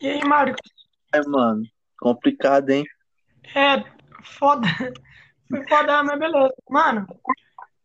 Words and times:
E 0.00 0.08
aí, 0.08 0.24
Marcos? 0.24 0.60
É, 1.12 1.22
mano, 1.22 1.62
complicado, 1.98 2.70
hein? 2.70 2.84
É, 3.54 3.82
foda. 4.22 4.66
Foi 5.48 5.66
foda, 5.68 6.02
mas 6.02 6.18
beleza. 6.18 6.54
Mano, 6.68 7.06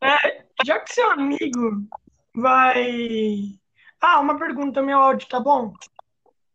é, 0.01 0.45
já 0.65 0.79
que 0.79 0.93
seu 0.93 1.11
amigo 1.11 1.83
vai. 2.35 3.59
Ah, 4.01 4.19
uma 4.19 4.37
pergunta, 4.37 4.81
meu 4.81 4.99
áudio 4.99 5.27
tá 5.27 5.39
bom? 5.39 5.73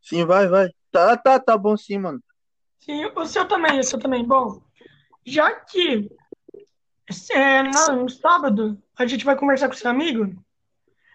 Sim, 0.02 0.24
vai, 0.24 0.46
vai. 0.48 0.68
Tá, 0.90 1.16
tá, 1.16 1.38
tá 1.38 1.56
bom 1.56 1.76
sim, 1.76 1.98
mano. 1.98 2.22
Sim, 2.80 3.06
o 3.16 3.24
seu 3.26 3.46
também, 3.46 3.80
o 3.80 3.84
seu 3.84 3.98
também. 3.98 4.24
Bom, 4.24 4.60
já 5.24 5.50
que 5.52 6.10
é, 7.32 7.62
no, 7.62 8.02
no 8.02 8.08
sábado 8.08 8.80
a 8.96 9.06
gente 9.06 9.24
vai 9.24 9.36
conversar 9.36 9.68
com 9.68 9.74
seu 9.74 9.90
amigo, 9.90 10.34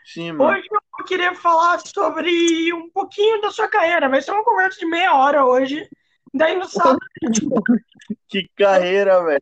Sim, 0.06 0.32
mano. 0.32 0.52
hoje 0.52 0.68
eu 0.72 0.82
queria 1.04 1.34
falar 1.36 1.80
sobre 1.80 2.74
um 2.74 2.90
pouquinho 2.90 3.42
da 3.42 3.52
sua 3.52 3.68
carreira. 3.68 4.10
Vai 4.10 4.22
ser 4.22 4.32
uma 4.32 4.44
conversa 4.44 4.80
de 4.80 4.86
meia 4.86 5.14
hora 5.16 5.46
hoje. 5.46 5.88
Daí 6.34 6.56
no 6.58 6.66
sábado. 6.66 7.00
Que 8.28 8.50
carreira, 8.56 9.24
velho. 9.24 9.40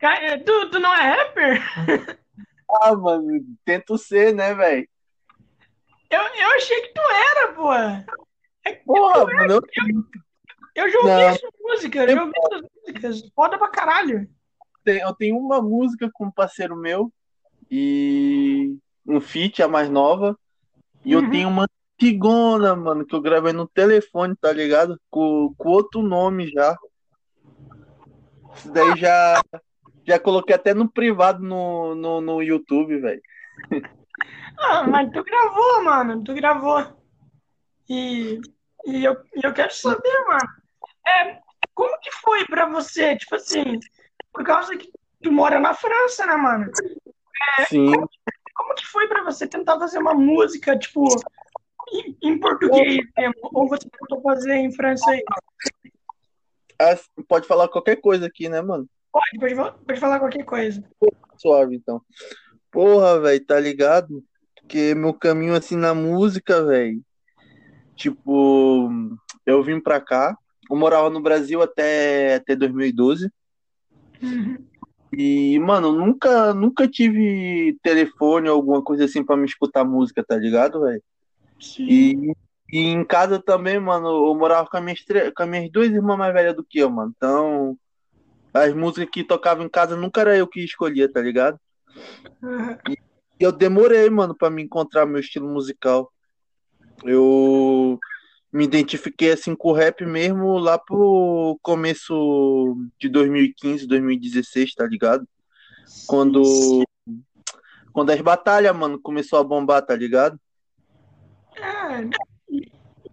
Ca- 0.00 0.38
Tu, 0.44 0.70
tu 0.70 0.78
não 0.78 0.94
é 0.94 1.16
rapper? 1.16 2.18
Ah, 2.80 2.94
mano, 2.94 3.40
tento 3.64 3.98
ser, 3.98 4.32
né, 4.32 4.54
velho? 4.54 4.88
Eu, 6.08 6.20
eu 6.20 6.50
achei 6.56 6.80
que 6.82 6.92
tu 6.94 7.00
era, 7.00 7.52
pô. 7.52 7.72
É 7.72 8.72
Porra, 8.86 9.20
é- 9.32 9.34
mano, 9.34 9.52
eu 9.54 9.62
Eu 10.76 10.90
já 10.90 10.98
ouvi 10.98 11.10
Não. 11.10 11.34
sua 11.36 11.50
música, 11.60 11.98
eu 12.04 12.08
já 12.16 12.22
ouvi 12.22 12.32
suas 12.48 12.62
músicas. 12.86 13.30
Foda 13.34 13.58
pra 13.58 13.68
caralho. 13.68 14.28
eu 14.86 15.14
tenho 15.14 15.36
uma 15.36 15.60
música 15.60 16.08
com 16.12 16.26
um 16.26 16.30
parceiro 16.30 16.76
meu 16.76 17.12
e 17.70 18.76
um 19.10 19.20
feat, 19.20 19.62
a 19.62 19.68
mais 19.68 19.88
nova. 19.88 20.38
E 21.04 21.12
eu 21.12 21.20
Uhum. 21.20 21.30
tenho 21.30 21.48
uma 21.48 21.66
antigona, 21.98 22.74
mano, 22.76 23.04
que 23.06 23.14
eu 23.14 23.20
gravei 23.20 23.52
no 23.52 23.66
telefone, 23.66 24.34
tá 24.36 24.52
ligado? 24.52 24.98
Com, 25.10 25.54
com 25.56 25.68
outro 25.68 26.02
nome 26.02 26.48
já. 26.48 26.76
Isso 28.54 28.72
daí 28.72 28.96
já, 28.96 29.42
já 30.06 30.18
coloquei 30.18 30.54
até 30.54 30.74
no 30.74 30.90
privado 30.90 31.42
no, 31.42 31.94
no, 31.94 32.20
no 32.20 32.42
YouTube, 32.42 32.98
velho. 32.98 33.22
Ah, 34.58 34.84
mas 34.84 35.10
tu 35.12 35.22
gravou, 35.24 35.84
mano. 35.84 36.22
Tu 36.22 36.34
gravou. 36.34 36.84
E, 37.88 38.40
e 38.86 39.04
eu, 39.04 39.16
eu 39.42 39.52
quero 39.52 39.72
saber, 39.74 40.24
mano. 40.28 40.48
É, 41.06 41.38
como 41.74 41.98
que 42.00 42.10
foi 42.12 42.44
pra 42.46 42.66
você? 42.66 43.16
Tipo 43.16 43.36
assim, 43.36 43.80
por 44.32 44.44
causa 44.44 44.76
que 44.76 44.90
tu 45.22 45.32
mora 45.32 45.58
na 45.58 45.74
França, 45.74 46.26
né, 46.26 46.36
mano? 46.36 46.70
Sim. 47.68 47.90
Como 47.90 48.08
que 48.76 48.86
foi 48.86 49.08
pra 49.08 49.24
você 49.24 49.46
tentar 49.46 49.78
fazer 49.78 49.98
uma 49.98 50.14
música, 50.14 50.78
tipo, 50.78 51.06
em, 51.92 52.16
em 52.22 52.38
português 52.38 53.06
mesmo? 53.16 53.34
Ou 53.52 53.68
você 53.68 53.88
tentou 53.88 54.20
fazer 54.22 54.54
em 54.54 54.72
francês? 54.72 55.22
Ah, 56.78 56.96
Pode 57.28 57.46
falar 57.46 57.68
qualquer 57.68 57.96
coisa 57.96 58.26
aqui, 58.26 58.48
né, 58.48 58.60
mano? 58.62 58.88
Pode, 59.12 59.54
pode, 59.54 59.84
pode 59.84 60.00
falar 60.00 60.18
qualquer 60.18 60.44
coisa. 60.44 60.82
Suave, 61.36 61.76
então. 61.76 62.00
Porra, 62.70 63.20
velho, 63.20 63.44
tá 63.44 63.58
ligado? 63.58 64.24
Porque 64.54 64.94
meu 64.94 65.12
caminho 65.12 65.54
assim 65.54 65.76
na 65.76 65.92
música, 65.94 66.64
velho. 66.64 67.02
Tipo, 67.96 68.88
eu 69.44 69.62
vim 69.62 69.80
pra 69.80 70.00
cá. 70.00 70.36
Eu 70.70 70.76
morava 70.76 71.10
no 71.10 71.20
Brasil 71.20 71.60
até, 71.60 72.36
até 72.36 72.54
2012. 72.54 73.30
Uhum. 74.22 74.69
E, 75.12 75.58
mano, 75.58 75.92
nunca, 75.92 76.54
nunca 76.54 76.86
tive 76.86 77.76
telefone 77.82 78.48
ou 78.48 78.56
alguma 78.56 78.82
coisa 78.82 79.04
assim 79.04 79.24
pra 79.24 79.36
me 79.36 79.44
escutar 79.44 79.84
música, 79.84 80.24
tá 80.24 80.36
ligado, 80.36 80.82
velho? 80.82 81.02
E, 81.78 82.32
e 82.72 82.78
em 82.78 83.04
casa 83.04 83.42
também, 83.42 83.78
mano, 83.80 84.28
eu 84.28 84.34
morava 84.34 84.68
com, 84.68 84.76
as 84.76 84.82
minhas 84.82 85.00
com 85.36 85.42
as 85.42 85.48
minhas 85.48 85.70
duas 85.70 85.90
irmãs 85.90 86.16
mais 86.16 86.32
velhas 86.32 86.54
do 86.54 86.64
que 86.64 86.78
eu, 86.78 86.88
mano. 86.88 87.12
Então, 87.16 87.76
as 88.54 88.72
músicas 88.72 89.10
que 89.12 89.24
tocavam 89.24 89.64
em 89.64 89.68
casa 89.68 89.96
nunca 89.96 90.20
era 90.20 90.36
eu 90.36 90.46
que 90.46 90.60
escolhia, 90.64 91.10
tá 91.10 91.20
ligado? 91.20 91.58
E 93.40 93.42
eu 93.42 93.50
demorei, 93.50 94.10
mano, 94.10 94.36
pra 94.36 94.50
me 94.50 94.62
encontrar 94.62 95.06
meu 95.06 95.18
estilo 95.18 95.48
musical. 95.48 96.12
Eu 97.02 97.98
me 98.52 98.64
identifiquei 98.64 99.32
assim 99.32 99.54
com 99.54 99.70
o 99.70 99.72
rap 99.72 100.04
mesmo 100.04 100.58
lá 100.58 100.78
pro 100.78 101.58
começo 101.62 102.76
de 102.98 103.08
2015, 103.08 103.86
2016, 103.86 104.74
tá 104.74 104.86
ligado? 104.86 105.26
Quando 106.06 106.84
quando 107.92 108.10
as 108.10 108.20
batalhas, 108.20 108.74
mano, 108.74 109.00
começou 109.00 109.38
a 109.38 109.44
bombar, 109.44 109.84
tá 109.84 109.94
ligado? 109.94 110.38
É, 111.56 112.08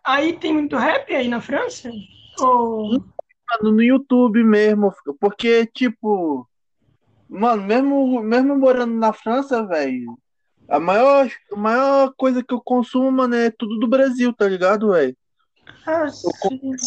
aí 0.03 0.33
tem 0.37 0.53
muito 0.53 0.75
rap 0.75 1.13
aí 1.13 1.27
na 1.27 1.41
França? 1.41 1.91
Ou... 2.39 2.91
Mano, 3.49 3.75
no 3.75 3.81
YouTube 3.81 4.43
mesmo, 4.43 4.93
porque 5.19 5.65
tipo, 5.67 6.47
mano, 7.29 7.63
mesmo 7.63 8.21
mesmo 8.21 8.57
morando 8.57 8.93
na 8.93 9.13
França, 9.13 9.65
velho, 9.65 10.17
a 10.67 10.79
maior 10.79 11.29
a 11.53 11.55
maior 11.55 12.13
coisa 12.17 12.43
que 12.43 12.53
eu 12.53 12.59
consumo, 12.59 13.11
mano, 13.11 13.35
é 13.35 13.49
tudo 13.49 13.79
do 13.79 13.87
Brasil, 13.87 14.33
tá 14.33 14.47
ligado, 14.47 14.91
velho? 14.91 15.15
Ah. 15.85 16.07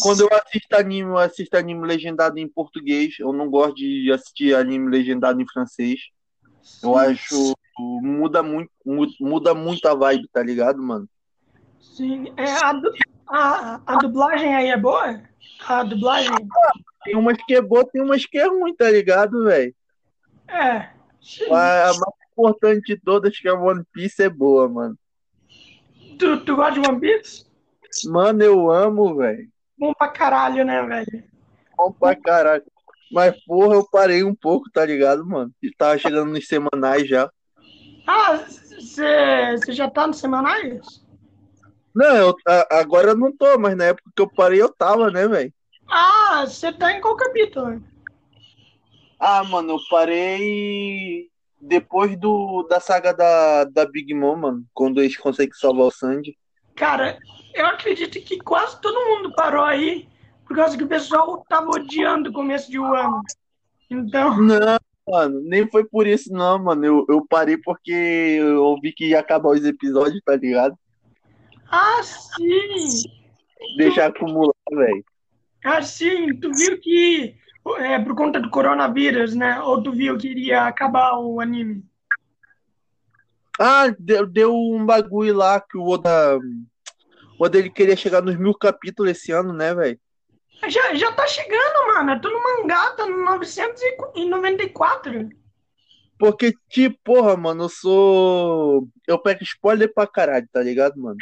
Quando 0.03 0.21
eu 0.21 0.29
assisto 0.31 0.75
anime, 0.75 1.09
eu 1.09 1.17
assisto 1.17 1.57
anime 1.57 1.87
legendado 1.87 2.37
em 2.37 2.47
português. 2.47 3.15
Eu 3.19 3.33
não 3.33 3.49
gosto 3.49 3.75
de 3.75 4.11
assistir 4.11 4.55
anime 4.55 4.89
legendado 4.89 5.41
em 5.41 5.47
francês. 5.47 5.99
Eu 6.83 6.95
acho 6.97 7.53
muda 7.79 8.43
muito, 8.43 8.69
mu- 8.85 9.07
muda 9.19 9.53
muito 9.55 9.87
a 9.87 9.95
vibe, 9.95 10.27
tá 10.31 10.43
ligado, 10.43 10.81
mano? 10.81 11.07
Sim. 11.79 12.31
É, 12.37 12.51
a, 12.51 12.81
a, 13.27 13.81
a 13.85 13.95
dublagem 13.97 14.53
aí 14.53 14.67
é 14.69 14.77
boa? 14.77 15.21
A 15.67 15.83
dublagem? 15.83 16.31
Tem 17.03 17.15
umas 17.15 17.37
que 17.45 17.55
é 17.55 17.61
boa, 17.61 17.83
tem 17.85 18.01
umas 18.01 18.25
que 18.25 18.37
é 18.37 18.47
ruim, 18.47 18.75
tá 18.75 18.91
ligado, 18.91 19.45
velho? 19.45 19.73
É. 20.47 20.89
Sim. 21.21 21.45
A 21.51 21.85
mais 21.85 22.15
importante 22.31 22.93
de 22.95 23.01
todas, 23.01 23.37
que 23.37 23.47
é 23.47 23.53
One 23.53 23.83
Piece, 23.91 24.21
é 24.21 24.29
boa, 24.29 24.69
mano. 24.69 24.97
Tu, 26.19 26.45
tu 26.45 26.55
gosta 26.55 26.79
de 26.79 26.87
One 26.87 26.99
Piece? 26.99 27.45
Mano, 28.05 28.43
eu 28.43 28.71
amo, 28.71 29.15
velho. 29.15 29.47
Bom 29.77 29.93
pra 29.93 30.07
caralho, 30.07 30.63
né, 30.63 30.81
velho? 30.83 31.23
Bom 31.77 31.91
pra 31.91 32.15
caralho. 32.15 32.63
Mas, 33.11 33.35
porra, 33.45 33.75
eu 33.75 33.87
parei 33.89 34.23
um 34.23 34.33
pouco, 34.35 34.69
tá 34.71 34.85
ligado, 34.85 35.25
mano? 35.25 35.51
E 35.61 35.71
Tava 35.73 35.97
chegando 35.97 36.31
nos 36.31 36.47
semanais 36.47 37.07
já. 37.07 37.29
Ah, 38.07 38.37
você 38.37 39.71
já 39.73 39.89
tá 39.89 40.07
nos 40.07 40.17
semanais? 40.19 41.03
Não, 41.93 42.15
eu- 42.15 42.35
a- 42.47 42.79
agora 42.79 43.09
eu 43.09 43.17
não 43.17 43.35
tô, 43.35 43.57
mas 43.59 43.75
na 43.75 43.85
época 43.85 44.09
que 44.15 44.21
eu 44.21 44.29
parei 44.33 44.61
eu 44.61 44.73
tava, 44.73 45.11
né, 45.11 45.27
velho? 45.27 45.53
Ah, 45.89 46.45
você 46.47 46.71
tá 46.71 46.93
em 46.93 47.01
qual 47.01 47.17
capítulo? 47.17 47.83
Ah, 49.19 49.43
mano, 49.43 49.73
eu 49.73 49.77
parei 49.89 51.29
depois 51.59 52.17
do, 52.17 52.63
da 52.69 52.79
saga 52.79 53.13
da, 53.13 53.65
da 53.65 53.85
Big 53.85 54.13
Mom, 54.13 54.35
mano. 54.35 54.65
Quando 54.73 55.01
eles 55.01 55.17
conseguem 55.17 55.53
salvar 55.53 55.87
o 55.87 55.91
Sandy. 55.91 56.37
Cara, 56.75 57.17
eu 57.53 57.65
acredito 57.65 58.19
que 58.21 58.39
quase 58.39 58.79
todo 58.81 59.05
mundo 59.05 59.33
parou 59.33 59.63
aí 59.63 60.07
por 60.45 60.55
causa 60.55 60.77
que 60.77 60.83
o 60.83 60.87
pessoal 60.87 61.45
tava 61.47 61.69
odiando 61.69 62.29
o 62.29 62.33
começo 62.33 62.69
de 62.69 62.79
um 62.79 62.93
ano. 62.93 63.21
Então, 63.89 64.37
Não, 64.37 64.77
mano, 65.07 65.41
nem 65.41 65.69
foi 65.69 65.85
por 65.85 66.07
isso, 66.07 66.31
não, 66.31 66.61
mano. 66.63 66.85
Eu, 66.85 67.05
eu 67.09 67.25
parei 67.27 67.57
porque 67.57 67.91
eu 67.91 68.75
vi 68.81 68.91
que 68.91 69.09
ia 69.09 69.19
acabar 69.19 69.49
os 69.49 69.65
episódios, 69.65 70.21
tá 70.25 70.35
ligado? 70.35 70.77
ah, 71.69 72.01
sim! 72.03 73.03
Deixar 73.77 74.07
acumular, 74.07 74.53
velho. 74.71 75.05
Ah, 75.63 75.81
sim, 75.81 76.35
tu 76.39 76.51
viu 76.51 76.79
que 76.79 77.35
é 77.77 77.99
por 77.99 78.15
conta 78.15 78.39
do 78.39 78.49
coronavírus, 78.49 79.35
né? 79.35 79.61
Ou 79.61 79.81
tu 79.81 79.91
viu 79.91 80.17
que 80.17 80.27
iria 80.27 80.63
acabar 80.63 81.17
o 81.17 81.39
anime? 81.39 81.83
Ah, 83.63 83.93
deu, 83.99 84.25
deu 84.25 84.55
um 84.55 84.83
bagulho 84.85 85.35
lá 85.35 85.61
que 85.61 85.77
o 85.77 85.87
Oda. 85.87 86.39
O 87.39 87.45
Oda 87.45 87.57
ele 87.59 87.69
queria 87.69 87.95
chegar 87.95 88.19
nos 88.21 88.35
mil 88.35 88.53
capítulos 88.55 89.11
esse 89.11 89.31
ano, 89.31 89.53
né, 89.53 89.73
velho? 89.75 89.99
Já, 90.67 90.93
já 90.95 91.11
tá 91.11 91.27
chegando, 91.27 91.93
mano. 91.93 92.13
Eu 92.13 92.21
tô 92.21 92.29
no 92.29 92.41
mangá, 92.41 92.91
tá 92.91 93.05
no 93.05 93.23
994. 93.23 95.29
Porque, 96.17 96.53
tipo, 96.69 96.97
porra, 97.03 97.35
mano, 97.37 97.65
eu 97.65 97.69
sou. 97.69 98.87
Eu 99.07 99.19
pego 99.19 99.43
spoiler 99.43 99.91
pra 99.93 100.07
caralho, 100.07 100.47
tá 100.51 100.61
ligado, 100.61 100.99
mano? 100.99 101.17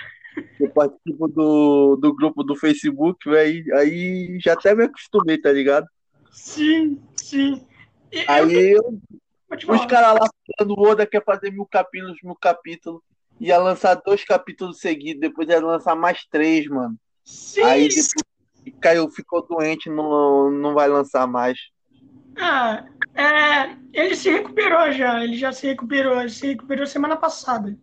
Eu 0.60 0.69
participo 0.69 1.28
do, 1.28 1.96
do 1.98 2.13
grupo 2.13 2.44
do 2.44 2.56
Facebook, 2.56 3.30
velho. 3.30 3.75
Aí 3.78 4.38
já 4.42 4.54
até 4.54 4.74
me 4.75 4.84
acostumei, 4.86 5.38
tá 5.38 5.52
ligado? 5.52 5.86
Sim, 6.31 7.02
sim. 7.16 7.66
E 8.12 8.19
eu, 8.19 8.25
Aí 8.28 8.72
eu- 8.72 8.84
te 8.84 9.00
os 9.51 9.86
caras 9.86 10.19
lá 10.19 10.28
falando, 10.57 10.78
o 10.78 10.81
Oda 10.81 11.06
quer 11.06 11.24
fazer 11.24 11.51
mil 11.51 11.66
capítulos, 11.66 12.18
mil 12.24 12.36
capítulos. 12.36 13.01
Ia 13.40 13.57
lançar 13.57 13.96
dois 13.96 14.24
capítulos 14.24 14.80
seguidos, 14.80 15.22
depois 15.22 15.48
ia 15.48 15.60
lançar 15.60 15.96
mais 15.96 16.25
três, 16.25 16.68
mano. 16.68 16.96
Sim, 17.24 17.63
Aí 17.63 17.88
depois 17.88 18.13
caiu, 18.81 19.10
ficou 19.10 19.46
doente, 19.48 19.90
não, 19.90 20.51
não 20.51 20.74
vai 20.74 20.88
lançar 20.88 21.25
mais. 21.25 21.57
ah, 22.38 22.86
é, 23.16 23.75
ele 23.94 24.16
se 24.16 24.30
recuperou 24.30 24.92
já. 24.92 25.24
Ele 25.24 25.38
já 25.38 25.51
se 25.51 25.68
recuperou. 25.68 26.19
Ele 26.19 26.30
se 26.30 26.48
recuperou 26.48 26.86
semana 26.86 27.16
passada. 27.18 27.78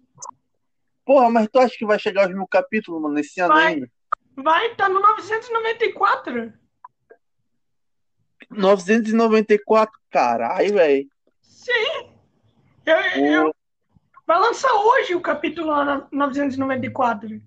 Porra, 1.04 1.30
mas 1.30 1.48
tu 1.48 1.58
acha 1.58 1.74
que 1.76 1.86
vai 1.86 1.98
chegar 1.98 2.24
aos 2.24 2.34
mil 2.34 2.46
capítulos, 2.46 3.00
mano, 3.00 3.14
nesse 3.14 3.40
ano 3.40 3.54
Vai. 3.54 3.74
ainda? 3.74 3.90
Vai, 4.36 4.74
tá 4.74 4.88
no 4.88 5.00
994. 5.00 6.52
994? 8.50 9.98
Caralho, 10.10 10.74
velho. 10.74 11.08
Sim. 11.66 12.10
Eu, 12.86 12.96
eu, 13.24 13.54
vai 14.24 14.38
lançar 14.38 14.72
hoje 14.72 15.16
o 15.16 15.20
capítulo 15.20 15.66
lá 15.66 15.84
na 15.84 16.08
994. 16.12 17.42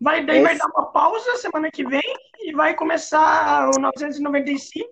Vai, 0.00 0.24
daí 0.24 0.38
É 0.38 0.42
vai 0.42 0.56
dar 0.56 0.66
uma 0.66 0.86
pausa 0.92 1.36
semana 1.38 1.68
que 1.68 1.84
vem 1.84 2.00
e 2.38 2.52
vai 2.52 2.74
começar 2.74 3.68
o 3.74 3.80
995. 3.80 4.88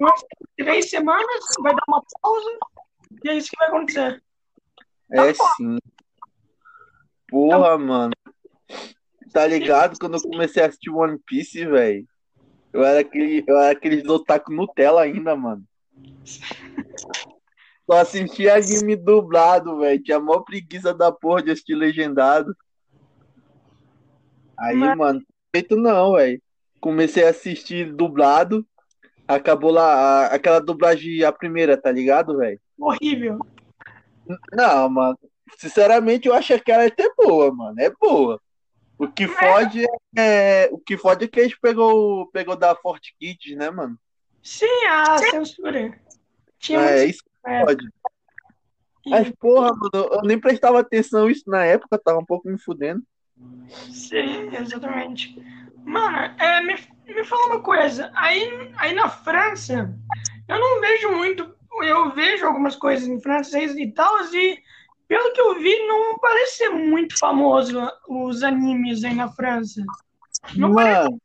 Umas 0.00 0.24
três 0.56 0.88
semanas, 0.88 1.44
vai 1.60 1.74
dar 1.74 1.82
uma 1.88 2.02
pausa. 2.22 2.58
E 3.24 3.30
é 3.30 3.34
isso 3.34 3.50
que 3.50 3.56
vai 3.58 3.66
acontecer. 3.68 4.22
É 5.10 5.16
Tá 5.16 5.44
bom. 5.44 5.54
sim. 5.56 5.78
Porra, 7.28 7.76
mano. 7.76 8.12
Tá 9.32 9.44
ligado? 9.44 9.98
Quando 9.98 10.14
eu 10.14 10.22
comecei 10.22 10.62
a 10.62 10.66
assistir 10.66 10.90
One 10.90 11.18
Piece, 11.26 11.66
velho. 11.66 12.06
Eu 12.72 12.84
era 12.84 13.00
aquele, 13.00 13.44
eu 13.46 13.58
era 13.58 13.72
aqueles 13.72 14.08
otaku 14.08 14.52
Nutella 14.52 15.02
ainda, 15.02 15.34
mano. 15.34 15.64
Só 17.90 17.98
assistia 18.00 18.54
anime 18.54 18.96
dublado, 18.96 19.78
velho. 19.78 20.02
Tinha 20.02 20.20
mó 20.20 20.40
preguiça 20.40 20.92
da 20.92 21.10
porra 21.10 21.42
de 21.42 21.50
assistir 21.52 21.74
legendado. 21.74 22.54
Aí, 24.58 24.76
Mas- 24.76 24.96
mano, 24.96 25.22
feito 25.54 25.76
não, 25.76 26.14
velho. 26.14 26.40
Comecei 26.80 27.24
a 27.24 27.30
assistir 27.30 27.92
dublado. 27.92 28.66
Acabou 29.26 29.70
lá 29.70 29.84
a- 29.84 30.26
aquela 30.34 30.60
dublagem, 30.60 31.22
a 31.24 31.32
primeira, 31.32 31.76
tá 31.80 31.90
ligado, 31.90 32.36
velho? 32.36 32.60
Horrível. 32.78 33.38
Não, 34.52 34.88
mano. 34.88 35.18
Sinceramente, 35.56 36.28
eu 36.28 36.34
acho 36.34 36.58
que 36.60 36.70
ela 36.70 36.84
é 36.84 36.88
até 36.88 37.08
boa, 37.16 37.52
mano. 37.52 37.80
É 37.80 37.90
boa. 37.90 38.40
O 38.98 39.06
que 39.08 39.26
fode 39.28 39.84
é. 40.16 40.68
O 40.72 40.78
que 40.78 40.96
fode 40.98 41.24
é 41.24 41.28
que 41.28 41.40
eles 41.40 41.58
pegou, 41.58 42.26
pegou 42.32 42.56
da 42.56 42.74
Forte 42.74 43.14
Kids, 43.18 43.56
né, 43.56 43.70
mano? 43.70 43.96
Sim, 44.42 44.66
a 44.90 45.18
censura. 45.18 45.98
Tinha 46.58 46.80
É, 46.80 46.96
muito- 46.98 47.10
isso 47.10 47.22
é, 47.48 47.60
fode. 47.64 47.86
e- 49.06 49.10
Mas, 49.10 49.30
porra, 49.38 49.70
mano, 49.74 49.90
eu 50.12 50.22
nem 50.22 50.38
prestava 50.38 50.80
atenção 50.80 51.30
isso 51.30 51.44
na 51.48 51.64
época, 51.64 51.98
tava 51.98 52.18
um 52.18 52.24
pouco 52.24 52.48
me 52.48 52.58
fudendo. 52.58 53.02
Sim, 53.90 54.54
exatamente. 54.54 55.34
Mano, 55.84 56.16
é, 56.38 56.60
me, 56.62 56.74
me 57.06 57.24
fala 57.24 57.46
uma 57.54 57.60
coisa. 57.62 58.10
Aí, 58.14 58.72
aí 58.76 58.92
na 58.94 59.08
França, 59.08 59.94
eu 60.46 60.58
não 60.58 60.80
vejo 60.80 61.10
muito. 61.12 61.56
Eu 61.82 62.12
vejo 62.12 62.44
algumas 62.44 62.76
coisas 62.76 63.06
em 63.06 63.20
francês 63.20 63.76
e 63.76 63.90
tal, 63.92 64.18
e 64.34 64.60
pelo 65.06 65.32
que 65.32 65.40
eu 65.40 65.54
vi, 65.58 65.86
não 65.86 66.18
parece 66.18 66.56
ser 66.58 66.70
muito 66.70 67.16
famoso 67.18 67.78
os 68.08 68.42
animes 68.42 69.04
aí 69.04 69.14
na 69.14 69.28
França. 69.28 69.82
Não 70.56 70.74
parece. 70.74 71.02
Mano, 71.04 71.18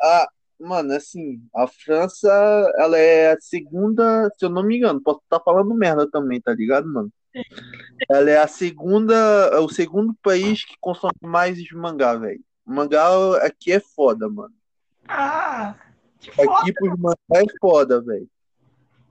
a, 0.00 0.28
mano, 0.58 0.92
assim, 0.92 1.40
a 1.54 1.66
França, 1.66 2.28
ela 2.76 2.98
é 2.98 3.32
a 3.32 3.40
segunda, 3.40 4.30
se 4.36 4.44
eu 4.44 4.50
não 4.50 4.62
me 4.62 4.76
engano, 4.76 5.00
posso 5.00 5.20
estar 5.20 5.40
falando 5.40 5.74
merda 5.74 6.08
também, 6.10 6.40
tá 6.40 6.52
ligado, 6.52 6.86
mano? 6.86 7.12
Ela 8.08 8.30
é 8.30 8.38
a 8.38 8.46
segunda, 8.46 9.14
é 9.14 9.58
o 9.58 9.68
segundo 9.68 10.14
país 10.22 10.64
que 10.64 10.74
consome 10.80 11.12
mais 11.22 11.58
mangá, 11.72 12.14
velho. 12.14 12.40
Mangá 12.64 13.06
aqui 13.44 13.72
é 13.72 13.80
foda, 13.80 14.28
mano. 14.28 14.54
Ah, 15.06 15.74
que 16.20 16.30
foda. 16.32 16.52
Aqui 16.52 16.72
pros 16.72 16.98
mangá 16.98 17.16
é 17.34 17.44
foda, 17.60 18.00
velho. 18.00 18.28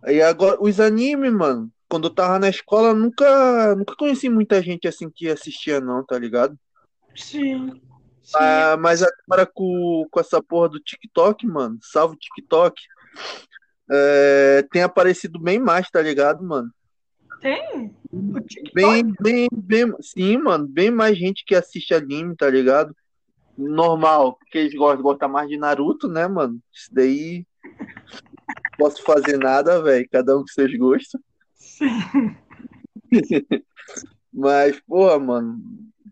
Aí 0.03 0.21
agora, 0.21 0.57
os 0.61 0.79
animes, 0.79 1.31
mano, 1.31 1.71
quando 1.89 2.07
eu 2.07 2.13
tava 2.13 2.39
na 2.39 2.49
escola, 2.49 2.93
nunca, 2.93 3.75
nunca 3.75 3.95
conheci 3.95 4.29
muita 4.29 4.61
gente 4.61 4.87
assim 4.87 5.09
que 5.09 5.29
assistia, 5.29 5.79
não, 5.79 6.03
tá 6.03 6.17
ligado? 6.17 6.57
Sim. 7.15 7.81
Ah, 8.35 8.75
mas 8.77 9.01
agora 9.01 9.45
com, 9.45 10.05
com 10.09 10.19
essa 10.19 10.41
porra 10.41 10.69
do 10.69 10.79
TikTok, 10.79 11.45
mano, 11.47 11.77
salve 11.81 12.15
o 12.15 12.19
TikTok, 12.19 12.81
é, 13.89 14.65
tem 14.71 14.83
aparecido 14.83 15.39
bem 15.39 15.59
mais, 15.59 15.89
tá 15.89 16.01
ligado, 16.01 16.43
mano? 16.43 16.69
Tem? 17.41 17.95
Bem, 18.73 19.13
bem, 19.21 19.47
bem, 19.51 19.93
sim, 20.01 20.37
mano, 20.37 20.67
bem 20.67 20.91
mais 20.91 21.17
gente 21.17 21.45
que 21.45 21.55
assiste 21.55 21.93
anime, 21.93 22.35
tá 22.35 22.49
ligado? 22.49 22.95
Normal, 23.57 24.37
porque 24.37 24.57
eles 24.57 24.73
gostam, 24.73 25.03
gostam 25.03 25.29
mais 25.29 25.47
de 25.47 25.57
Naruto, 25.57 26.07
né, 26.07 26.27
mano? 26.27 26.59
Isso 26.73 26.93
daí 26.93 27.45
posso 28.77 29.01
fazer 29.03 29.37
nada, 29.37 29.81
velho, 29.81 30.07
cada 30.11 30.37
um 30.37 30.41
com 30.41 30.47
seus 30.47 30.75
gostos. 30.75 31.19
Sim. 31.55 32.35
Mas, 34.33 34.79
porra, 34.81 35.17
mano, 35.17 35.59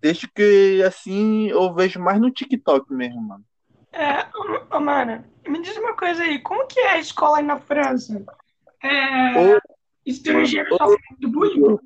desde 0.01 0.27
que 0.27 0.83
assim 0.86 1.47
eu 1.47 1.74
vejo 1.74 2.00
mais 2.00 2.19
no 2.19 2.31
TikTok 2.31 2.92
mesmo, 2.94 3.21
mano. 3.21 3.44
É, 3.92 4.27
ô, 4.75 4.80
mano, 4.80 5.24
me 5.47 5.62
diz 5.62 5.77
uma 5.77 5.95
coisa 5.95 6.24
aí, 6.24 6.39
como 6.39 6.68
que 6.68 6.80
é 6.80 6.92
a 6.92 7.00
escola 7.00 7.38
aí 7.38 7.44
na 7.44 7.57
França? 7.57 8.25
É, 8.83 9.33
sofrem 10.77 11.00
muito 11.12 11.30
bullying? 11.30 11.77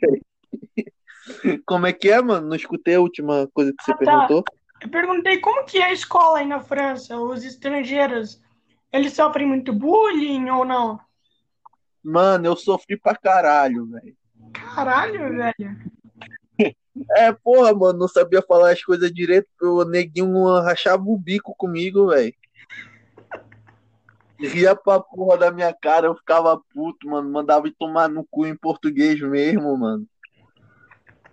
Como 1.65 1.85
é 1.85 1.94
que 1.94 2.09
é, 2.09 2.19
mano? 2.21 2.47
Não 2.47 2.56
escutei 2.56 2.95
a 2.95 3.00
última 3.01 3.47
coisa 3.53 3.71
que 3.71 3.83
você 3.83 3.91
Ah, 3.91 3.94
tá. 3.94 4.00
perguntou. 4.00 4.44
Eu 4.81 4.89
perguntei 4.89 5.39
como 5.39 5.65
que 5.65 5.77
é 5.77 5.85
a 5.85 5.94
escola 5.94 6.39
aí 6.39 6.45
na 6.45 6.59
França, 6.59 7.17
os 7.17 7.44
estrangeiros, 7.44 8.41
eles 8.91 9.13
sofrem 9.13 9.45
muito 9.45 9.71
bullying 9.71 10.50
ou 10.50 10.65
não? 10.65 11.00
Mano, 12.03 12.45
eu 12.47 12.56
sofri 12.56 12.97
pra 12.97 13.15
caralho, 13.15 13.85
velho. 13.85 14.17
Caralho, 14.73 15.35
velho. 15.35 15.77
É, 17.12 17.31
porra, 17.31 17.74
mano, 17.74 18.00
não 18.00 18.07
sabia 18.07 18.41
falar 18.41 18.71
as 18.71 18.83
coisas 18.83 19.12
direito, 19.12 19.47
o 19.62 19.86
neguinho 19.86 20.59
rachava 20.62 21.03
o 21.03 21.18
bico 21.18 21.56
comigo, 21.56 22.07
velho. 22.07 22.33
Ria 24.39 24.74
pra 24.74 25.01
porra 25.01 25.38
da 25.38 25.51
minha 25.51 25.74
cara, 25.74 26.07
eu 26.07 26.15
ficava 26.15 26.59
puto, 26.74 27.09
mano. 27.09 27.30
Mandava 27.30 27.68
ir 27.68 27.75
tomar 27.77 28.07
no 28.07 28.25
cu 28.30 28.45
em 28.45 28.56
português 28.56 29.19
mesmo, 29.19 29.77
mano. 29.77 30.06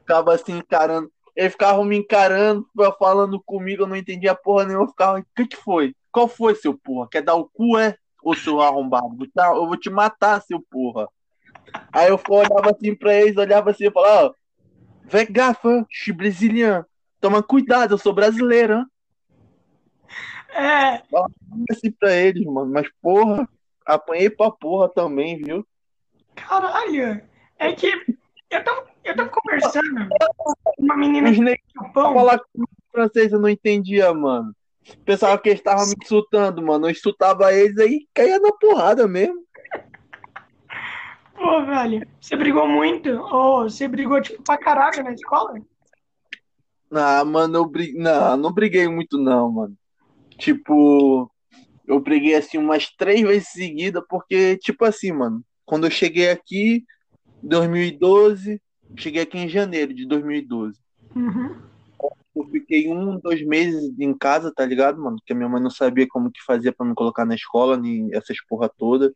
Ficava 0.01 0.35
assim 0.35 0.59
encarando. 0.59 1.11
Ele 1.37 1.51
ficava 1.51 1.85
me 1.85 1.97
encarando, 1.97 2.67
falando 2.99 3.41
comigo, 3.41 3.83
eu 3.83 3.87
não 3.87 3.95
entendia 3.95 4.35
porra 4.35 4.65
nenhuma. 4.65 4.85
Eu 4.87 4.89
ficava, 4.89 5.21
o 5.21 5.25
que 5.37 5.47
que 5.47 5.57
foi? 5.57 5.95
Qual 6.11 6.27
foi, 6.27 6.55
seu 6.57 6.77
porra? 6.77 7.09
Quer 7.09 7.23
dar 7.23 7.35
o 7.35 7.49
cu, 7.49 7.79
é? 7.79 7.97
Ô, 8.25 8.35
seu 8.35 8.61
arrombado? 8.61 9.17
Eu 9.37 9.67
vou 9.67 9.77
te 9.77 9.89
matar, 9.89 10.43
seu 10.43 10.61
porra. 10.69 11.09
Aí 11.93 12.09
eu 12.09 12.21
olhava 12.29 12.71
assim 12.71 12.95
pra 12.95 13.15
eles, 13.15 13.37
olhava 13.37 13.71
assim 13.71 13.87
e 13.87 13.91
falava, 13.93 14.35
Vem 15.09 15.27
gafa, 15.31 15.87
je 15.91 16.13
brésilien. 16.13 16.85
Toma 17.21 17.43
cuidado, 17.43 17.95
eu 17.95 17.99
sou 17.99 18.13
brasileiro, 18.13 18.75
hein? 18.75 18.87
É, 20.51 21.03
Assim 21.71 21.91
pra 21.91 22.13
eles, 22.15 22.45
mano. 22.47 22.73
Mas 22.73 22.89
porra, 23.03 23.49
apanhei 23.85 24.31
pra 24.31 24.51
porra 24.51 24.89
também, 24.89 25.37
viu? 25.43 25.67
caralho. 26.35 27.23
É 27.59 27.73
que 27.73 27.87
eu 28.51 28.65
tava, 28.65 28.87
eu 29.05 29.17
tava 29.17 29.31
conversando 29.31 30.09
com 30.65 30.83
uma 30.83 30.97
menina 30.97 31.31
Os 31.31 31.39
negros 31.39 31.65
Japão. 31.75 32.15
falar 32.15 32.41
em 32.57 32.65
francês 32.91 33.33
eu 33.33 33.39
não 33.41 33.49
entendia, 33.49 34.13
mano. 34.13 34.55
Pensava 35.05 35.39
que 35.39 35.49
eles 35.49 35.61
estavam 35.61 35.87
me 35.87 35.95
insultando, 36.03 36.63
mano. 36.63 36.87
Eu 36.87 36.91
insultava 36.91 37.53
eles 37.53 37.79
aí 37.79 38.07
caía 38.15 38.39
na 38.39 38.53
porrada 38.53 39.07
mesmo. 39.09 39.46
Pô, 41.37 41.65
velho, 41.67 42.07
você 42.21 42.35
brigou 42.35 42.67
muito? 42.67 43.11
Ou 43.11 43.65
você 43.65 43.87
brigou, 43.87 44.21
tipo, 44.21 44.43
pra 44.43 44.57
caralho 44.57 45.05
na 45.05 45.13
escola? 45.13 45.61
Ah, 46.91 47.25
mano, 47.25 47.59
eu 47.59 47.67
briguei. 47.67 48.01
Não, 48.01 48.37
não 48.37 48.53
briguei 48.53 48.89
muito, 48.89 49.19
não, 49.19 49.53
mano. 49.53 49.77
Tipo, 50.39 51.31
eu 51.87 52.01
briguei 52.01 52.35
assim 52.35 52.59
umas 52.59 52.89
três 52.97 53.21
vezes 53.21 53.49
seguidas, 53.49 54.03
porque, 54.09 54.57
tipo 54.59 54.85
assim, 54.85 55.13
mano, 55.13 55.45
quando 55.65 55.87
eu 55.87 55.91
cheguei 55.91 56.31
aqui, 56.31 56.85
2012, 57.43 58.61
cheguei 58.97 59.23
aqui 59.23 59.39
em 59.39 59.49
janeiro 59.49 59.93
de 59.93 60.07
2012. 60.07 60.79
Uhum. 61.15 61.57
Eu 62.35 62.45
fiquei 62.51 62.89
um, 62.91 63.19
dois 63.19 63.45
meses 63.47 63.99
em 63.99 64.17
casa, 64.17 64.53
tá 64.55 64.65
ligado, 64.65 65.01
mano? 65.01 65.17
Porque 65.17 65.33
a 65.33 65.37
minha 65.37 65.49
mãe 65.49 65.63
não 65.63 65.71
sabia 65.71 66.07
como 66.09 66.31
que 66.31 66.43
fazia 66.45 66.73
pra 66.73 66.87
me 66.87 66.95
colocar 66.95 67.25
na 67.25 67.35
escola, 67.35 67.77
nem 67.77 68.15
essas 68.15 68.37
porra 68.47 68.69
toda. 68.69 69.13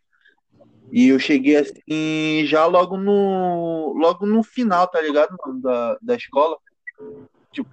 E 0.93 1.09
eu 1.09 1.19
cheguei 1.19 1.57
assim, 1.57 2.45
já 2.47 2.67
logo 2.67 2.97
no, 2.97 3.93
logo 3.97 4.27
no 4.27 4.43
final, 4.43 4.89
tá 4.89 5.01
ligado, 5.01 5.37
mano, 5.45 5.61
da, 5.61 5.99
da 6.03 6.15
escola. 6.17 6.57
Tipo, 7.53 7.71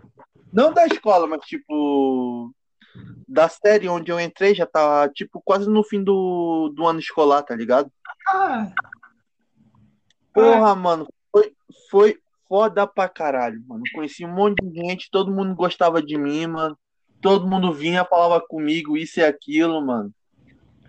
não 0.53 0.71
da 0.71 0.85
escola, 0.85 1.25
mas 1.25 1.41
tipo, 1.41 2.53
da 3.27 3.49
série 3.49 3.89
onde 3.89 4.11
eu 4.11 4.19
entrei, 4.19 4.53
já 4.53 4.65
tá, 4.65 5.09
tipo, 5.09 5.41
quase 5.43 5.69
no 5.69 5.83
fim 5.83 6.03
do, 6.03 6.71
do 6.75 6.85
ano 6.85 6.99
escolar, 6.99 7.41
tá 7.43 7.55
ligado? 7.55 7.91
Ah, 8.27 8.71
Porra, 10.37 10.75
mano, 10.75 11.07
foi, 11.31 11.51
foi 11.89 12.19
foda 12.47 12.85
pra 12.85 13.09
caralho, 13.09 13.59
mano. 13.67 13.83
Conheci 13.93 14.23
um 14.23 14.31
monte 14.31 14.63
de 14.63 14.75
gente, 14.81 15.09
todo 15.09 15.33
mundo 15.33 15.55
gostava 15.55 15.99
de 16.01 16.15
mim, 16.15 16.45
mano. 16.45 16.77
Todo 17.19 17.47
mundo 17.47 17.73
vinha, 17.73 18.05
falava 18.05 18.39
comigo, 18.39 18.95
isso 18.95 19.19
e 19.19 19.23
aquilo, 19.23 19.83
mano. 19.83 20.13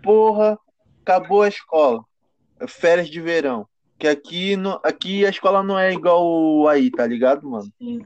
Porra, 0.03 0.57
acabou 1.01 1.41
a 1.41 1.47
escola. 1.47 2.05
Férias 2.67 3.09
de 3.09 3.21
verão. 3.21 3.67
Que 3.97 4.07
aqui, 4.07 4.55
no, 4.55 4.79
aqui 4.83 5.25
a 5.25 5.29
escola 5.29 5.61
não 5.61 5.77
é 5.77 5.93
igual 5.93 6.67
aí, 6.67 6.89
tá 6.89 7.05
ligado, 7.05 7.49
mano? 7.49 7.71
sim. 7.77 8.01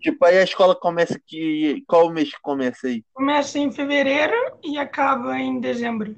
Tipo, 0.00 0.24
aí 0.24 0.38
a 0.38 0.44
escola 0.44 0.74
começa 0.74 1.20
que. 1.26 1.82
Qual 1.86 2.10
mês 2.10 2.32
que 2.32 2.40
começa 2.40 2.86
aí? 2.86 3.04
Começa 3.12 3.58
em 3.58 3.70
fevereiro 3.72 4.56
e 4.62 4.78
acaba 4.78 5.38
em 5.38 5.60
dezembro. 5.60 6.14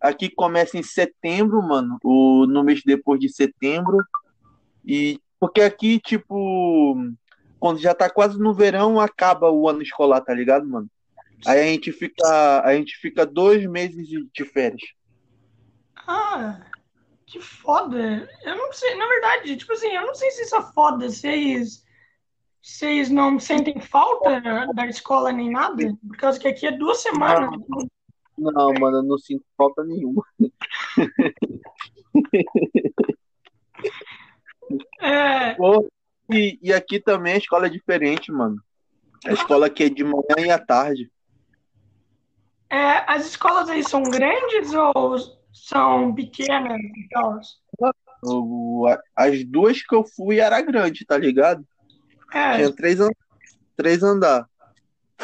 Aqui 0.00 0.28
começa 0.28 0.76
em 0.76 0.82
setembro, 0.82 1.62
mano. 1.62 1.98
O, 2.02 2.46
no 2.46 2.64
mês 2.64 2.82
depois 2.84 3.20
de 3.20 3.28
setembro. 3.28 3.98
E. 4.84 5.20
Porque 5.38 5.60
aqui, 5.60 6.00
tipo. 6.00 6.96
Quando 7.60 7.80
já 7.80 7.94
tá 7.94 8.08
quase 8.10 8.38
no 8.38 8.54
verão, 8.54 9.00
acaba 9.00 9.50
o 9.50 9.68
ano 9.68 9.82
escolar, 9.82 10.20
tá 10.20 10.32
ligado, 10.32 10.66
mano? 10.66 10.88
Aí 11.46 11.60
a 11.60 11.64
gente 11.64 11.92
fica. 11.92 12.62
A 12.64 12.74
gente 12.74 12.96
fica 12.96 13.24
dois 13.24 13.64
meses 13.66 14.08
de 14.08 14.44
férias. 14.44 14.82
Ah, 16.08 16.58
que 17.26 17.38
foda. 17.38 18.26
Eu 18.42 18.56
não 18.56 18.72
sei, 18.72 18.94
na 18.94 19.06
verdade, 19.06 19.56
tipo 19.56 19.74
assim, 19.74 19.88
eu 19.88 20.06
não 20.06 20.14
sei 20.14 20.30
se 20.30 20.42
isso 20.42 20.56
é 20.56 20.62
foda, 20.72 21.08
vocês. 21.08 21.86
Vocês 22.62 23.10
não 23.10 23.38
sentem 23.38 23.78
falta 23.80 24.40
da 24.74 24.86
escola 24.86 25.30
nem 25.30 25.50
nada? 25.50 25.96
Por 26.06 26.16
causa 26.16 26.40
que 26.40 26.48
aqui 26.48 26.66
é 26.66 26.72
duas 26.72 26.98
semanas. 26.98 27.50
Não, 28.36 28.72
mano, 28.74 28.98
eu 28.98 29.02
não 29.02 29.18
sinto 29.18 29.44
falta 29.56 29.84
nenhuma. 29.84 30.24
É. 35.00 35.54
Pô, 35.54 35.88
e, 36.30 36.58
e 36.60 36.72
aqui 36.72 37.00
também 37.00 37.34
a 37.34 37.38
escola 37.38 37.66
é 37.66 37.70
diferente, 37.70 38.30
mano. 38.32 38.62
A 39.26 39.32
escola 39.32 39.66
aqui 39.66 39.84
é 39.84 39.88
de 39.88 40.04
manhã 40.04 40.36
e 40.38 40.50
à 40.50 40.58
tarde. 40.58 41.10
É, 42.68 43.10
as 43.10 43.26
escolas 43.26 43.70
aí 43.70 43.82
são 43.82 44.02
grandes 44.02 44.74
ou 44.74 45.37
são 45.52 46.14
pequenas 46.14 46.80
e 46.80 47.08
tal? 47.10 47.40
As 49.14 49.44
duas 49.44 49.82
que 49.82 49.94
eu 49.94 50.04
fui 50.04 50.38
era 50.40 50.60
grande, 50.60 51.04
tá 51.04 51.16
ligado? 51.16 51.66
É, 52.32 52.56
Tinha 52.56 52.72
três, 52.72 53.00
an- 53.00 53.10
três 53.76 54.02
andar. 54.02 54.48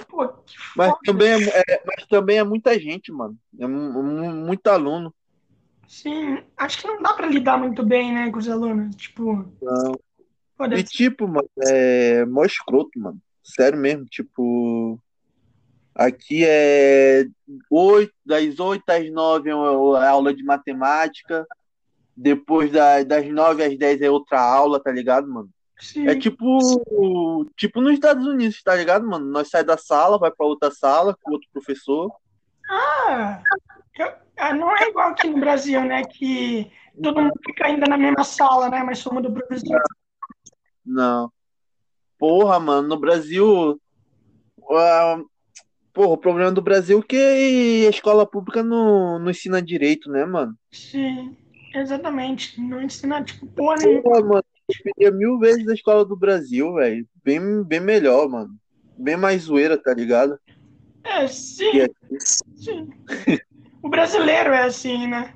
pô, 0.09 0.29
que 0.29 0.55
Mas 0.77 0.89
foda. 0.91 1.01
também 1.05 1.29
é, 1.31 1.63
é- 1.69 1.83
mas 1.87 2.07
também 2.07 2.39
é 2.39 2.45
muita 2.45 2.79
gente, 2.79 3.13
mano. 3.13 3.37
É 3.59 3.67
mu- 3.67 4.03
mu- 4.03 4.33
muito 4.33 4.67
aluno. 4.69 5.15
Sim, 5.87 6.43
acho 6.57 6.81
que 6.81 6.87
não 6.89 7.03
dá 7.03 7.13
pra 7.13 7.27
lidar 7.27 7.59
muito 7.59 7.85
bem, 7.85 8.13
né, 8.15 8.31
com 8.31 8.39
os 8.39 8.49
alunos. 8.49 8.95
Tipo, 8.97 9.47
Não. 9.61 9.95
E 10.73 10.83
tipo, 10.85 11.27
mano, 11.29 11.49
é 11.61 12.25
mó 12.25 12.45
escroto, 12.45 12.99
mano. 12.99 13.21
Sério 13.43 13.79
mesmo, 13.79 14.07
tipo. 14.07 14.99
Aqui 15.95 16.45
é 16.45 17.27
oito, 17.71 18.13
das 18.27 18.59
8 18.59 18.89
às 18.91 19.11
9 19.13 19.51
é 19.51 19.53
aula 20.09 20.35
de 20.35 20.43
matemática. 20.43 21.47
Depois 22.17 22.71
da- 22.73 23.03
das 23.05 23.27
9 23.27 23.65
às 23.65 23.77
10 23.79 24.01
é 24.01 24.11
outra 24.11 24.41
aula, 24.41 24.81
tá 24.83 24.91
ligado, 24.91 25.29
mano? 25.29 25.49
sim. 25.81 26.07
É 26.07 26.17
tipo, 26.17 27.45
tipo 27.57 27.81
nos 27.81 27.93
Estados 27.93 28.27
Unidos, 28.27 28.63
tá 28.63 28.75
ligado, 28.75 29.07
mano? 29.07 29.27
Nós 29.27 29.51
sai 29.51 29.63
da 29.65 29.77
sala, 29.77 30.19
vai 30.19 30.31
pra 30.31 30.47
outra 30.47 30.71
sala 30.71 31.17
com 31.21 31.33
outro 31.33 31.49
professor. 31.53 32.11
Ah, 32.71 33.43
ah, 34.39 34.55
não 34.55 34.75
é 34.77 34.89
igual 34.89 35.11
aqui 35.11 35.29
no 35.29 35.39
Brasil, 35.39 35.83
né, 35.85 36.03
que 36.05 36.71
todo 37.03 37.21
mundo 37.21 37.35
fica 37.45 37.67
ainda 37.67 37.87
na 37.87 37.99
mesma 37.99 38.25
sala, 38.25 38.71
né, 38.71 38.83
mas 38.83 38.99
só 38.99 39.13
muda 39.13 39.29
o 39.29 39.35
professor. 39.35 39.81
Não. 40.85 41.31
Porra, 42.19 42.59
mano, 42.59 42.89
no 42.89 42.97
Brasil. 42.99 43.79
Porra, 45.95 46.09
o 46.09 46.19
problema 46.19 46.51
do 46.51 46.61
Brasil 46.61 46.99
é 46.99 47.03
que 47.03 47.87
a 47.87 47.91
escola 47.91 48.27
pública 48.27 48.63
não, 48.63 49.19
não 49.19 49.31
ensina 49.31 49.63
direito, 49.63 50.11
né, 50.11 50.27
mano? 50.27 50.55
Sim, 50.73 51.37
exatamente. 51.73 52.61
Não 52.61 52.83
ensina, 52.83 53.23
tipo, 53.23 53.47
porra 53.47 53.77
nenhuma. 53.77 54.03
Porra, 54.03 54.21
mano, 54.21 54.45
eu 54.69 54.75
preferia 54.83 55.11
mil 55.13 55.39
vezes 55.39 55.67
a 55.69 55.75
escola 55.75 56.05
do 56.05 56.17
Brasil, 56.17 56.75
velho. 56.75 57.07
Bem, 57.25 57.63
bem 57.63 57.81
melhor, 57.81 58.29
mano. 58.29 58.51
Bem 58.99 59.17
mais 59.17 59.43
zoeira, 59.43 59.79
tá 59.79 59.95
ligado? 59.95 60.39
É, 61.05 61.27
sim, 61.29 61.81
aqui. 61.81 62.19
sim. 62.57 62.91
O 63.83 63.89
brasileiro 63.89 64.51
é 64.51 64.65
assim, 64.65 65.07
né? 65.07 65.35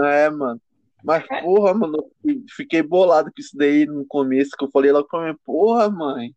É, 0.00 0.30
mano. 0.30 0.60
Mas, 1.02 1.24
porra, 1.40 1.74
mano, 1.74 1.96
fiquei 2.54 2.82
bolado 2.82 3.30
com 3.30 3.40
isso 3.40 3.56
daí 3.56 3.86
no 3.86 4.04
começo, 4.06 4.50
que 4.56 4.64
eu 4.64 4.70
falei 4.70 4.92
logo 4.92 5.08
pra 5.08 5.26
mim, 5.32 5.38
porra, 5.44 5.88
mãe. 5.88 6.34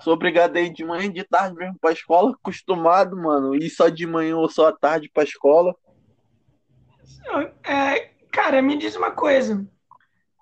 Sou 0.00 0.12
obrigado 0.12 0.56
a 0.56 0.60
ir 0.60 0.72
de 0.72 0.84
manhã 0.84 1.06
e 1.06 1.12
de 1.12 1.24
tarde 1.24 1.56
mesmo 1.56 1.78
pra 1.80 1.92
escola, 1.92 2.32
acostumado, 2.32 3.16
mano. 3.16 3.54
Ir 3.54 3.70
só 3.70 3.88
de 3.88 4.06
manhã 4.06 4.36
ou 4.36 4.48
só 4.48 4.68
à 4.68 4.72
tarde 4.72 5.10
pra 5.12 5.24
escola. 5.24 5.74
É, 7.64 8.10
cara, 8.30 8.62
me 8.62 8.76
diz 8.76 8.94
uma 8.94 9.10
coisa. 9.10 9.66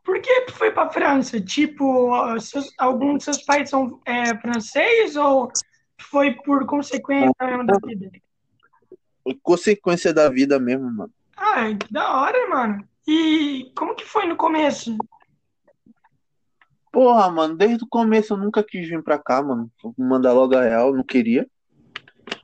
Por 0.04 0.20
que 0.20 0.42
tu 0.42 0.52
foi 0.52 0.70
pra 0.70 0.90
França? 0.90 1.40
Tipo, 1.40 2.38
seus, 2.38 2.72
algum 2.78 3.14
dos 3.14 3.24
seus 3.24 3.42
pais 3.42 3.70
são 3.70 4.00
é, 4.04 4.36
francês 4.38 5.16
ou 5.16 5.50
foi 5.98 6.32
por 6.32 6.66
consequência 6.66 7.32
mesmo 7.40 7.64
da 7.64 7.78
vida? 7.82 8.10
Consequência 9.42 10.12
da 10.12 10.28
vida 10.28 10.58
mesmo, 10.58 10.90
mano. 10.90 11.12
Ah, 11.36 11.74
que 11.74 11.90
da 11.92 12.20
hora, 12.20 12.48
mano. 12.50 12.86
E 13.06 13.72
como 13.76 13.94
que 13.94 14.04
foi 14.04 14.26
no 14.26 14.36
começo? 14.36 14.96
Porra, 16.94 17.28
mano, 17.28 17.56
desde 17.56 17.82
o 17.82 17.88
começo 17.88 18.34
eu 18.34 18.36
nunca 18.36 18.62
quis 18.62 18.88
vir 18.88 19.02
pra 19.02 19.18
cá, 19.18 19.42
mano. 19.42 19.68
Mandar 19.98 20.32
logo 20.32 20.56
a 20.56 20.62
real, 20.62 20.94
não 20.94 21.02
queria. 21.02 21.44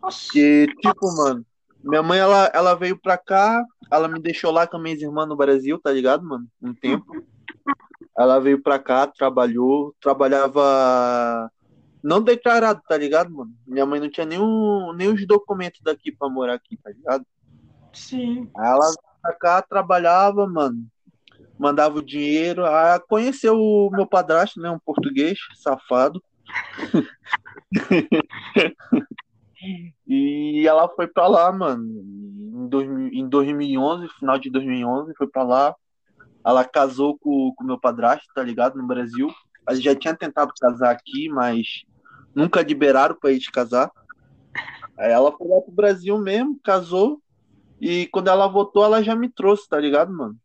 Porque, 0.00 0.66
tipo, 0.80 1.16
mano, 1.16 1.47
minha 1.85 2.02
mãe, 2.02 2.19
ela, 2.19 2.50
ela 2.52 2.75
veio 2.75 3.00
pra 3.00 3.16
cá, 3.16 3.64
ela 3.88 4.09
me 4.09 4.19
deixou 4.19 4.50
lá 4.50 4.66
com 4.66 4.76
as 4.76 4.83
minhas 4.83 5.00
irmãs 5.00 5.28
no 5.28 5.37
Brasil, 5.37 5.78
tá 5.78 5.92
ligado, 5.92 6.25
mano? 6.25 6.49
Um 6.61 6.75
tempo. 6.75 7.25
Ela 8.19 8.40
veio 8.40 8.61
pra 8.61 8.80
cá, 8.80 9.07
trabalhou, 9.07 9.95
trabalhava 10.00 11.49
não 12.02 12.21
declarado, 12.21 12.83
tá 12.88 12.97
ligado, 12.97 13.30
mano? 13.30 13.52
Minha 13.64 13.87
mãe 13.87 14.00
não 14.00 14.11
tinha 14.11 14.26
nenhum, 14.26 14.92
nem 14.95 15.07
os 15.07 15.25
documentos 15.28 15.80
daqui 15.80 16.11
pra 16.11 16.28
morar 16.28 16.54
aqui, 16.54 16.76
tá 16.76 16.90
ligado? 16.90 17.25
sim. 17.92 18.50
Aí 18.57 18.66
ela 18.69 18.87
veio 18.87 18.99
pra 19.23 19.33
cá, 19.35 19.62
trabalhava, 19.62 20.45
mano. 20.49 20.85
Mandava 21.61 21.99
o 21.99 22.02
dinheiro. 22.02 22.64
Aí 22.64 22.99
conheceu 23.00 23.55
o 23.55 23.90
meu 23.90 24.07
padrasto, 24.07 24.59
né? 24.59 24.71
Um 24.71 24.79
português, 24.79 25.38
safado. 25.55 26.23
E 30.07 30.67
ela 30.67 30.88
foi 30.88 31.07
pra 31.07 31.26
lá, 31.26 31.52
mano. 31.52 31.85
Em, 31.85 32.67
2000 32.67 33.09
em 33.12 33.29
2011, 33.29 34.09
final 34.19 34.38
de 34.38 34.49
2011, 34.50 35.12
foi 35.14 35.26
pra 35.26 35.43
lá. 35.43 35.75
Ela 36.43 36.64
casou 36.64 37.19
com 37.19 37.52
o 37.61 37.64
meu 37.64 37.79
padrasto, 37.79 38.26
tá 38.35 38.43
ligado? 38.43 38.79
No 38.79 38.87
Brasil. 38.87 39.29
A 39.67 39.75
gente 39.75 39.85
já 39.85 39.95
tinha 39.95 40.17
tentado 40.17 40.55
casar 40.59 40.90
aqui, 40.90 41.29
mas 41.29 41.85
nunca 42.35 42.62
liberaram 42.62 43.14
pra 43.14 43.33
gente 43.33 43.52
casar. 43.52 43.90
Aí 44.97 45.11
ela 45.11 45.31
foi 45.31 45.47
lá 45.47 45.61
pro 45.61 45.73
Brasil 45.73 46.17
mesmo, 46.17 46.59
casou. 46.64 47.21
E 47.79 48.07
quando 48.07 48.29
ela 48.29 48.49
voltou, 48.49 48.83
ela 48.83 49.02
já 49.02 49.14
me 49.14 49.29
trouxe, 49.29 49.69
tá 49.69 49.79
ligado, 49.79 50.11
mano? 50.11 50.37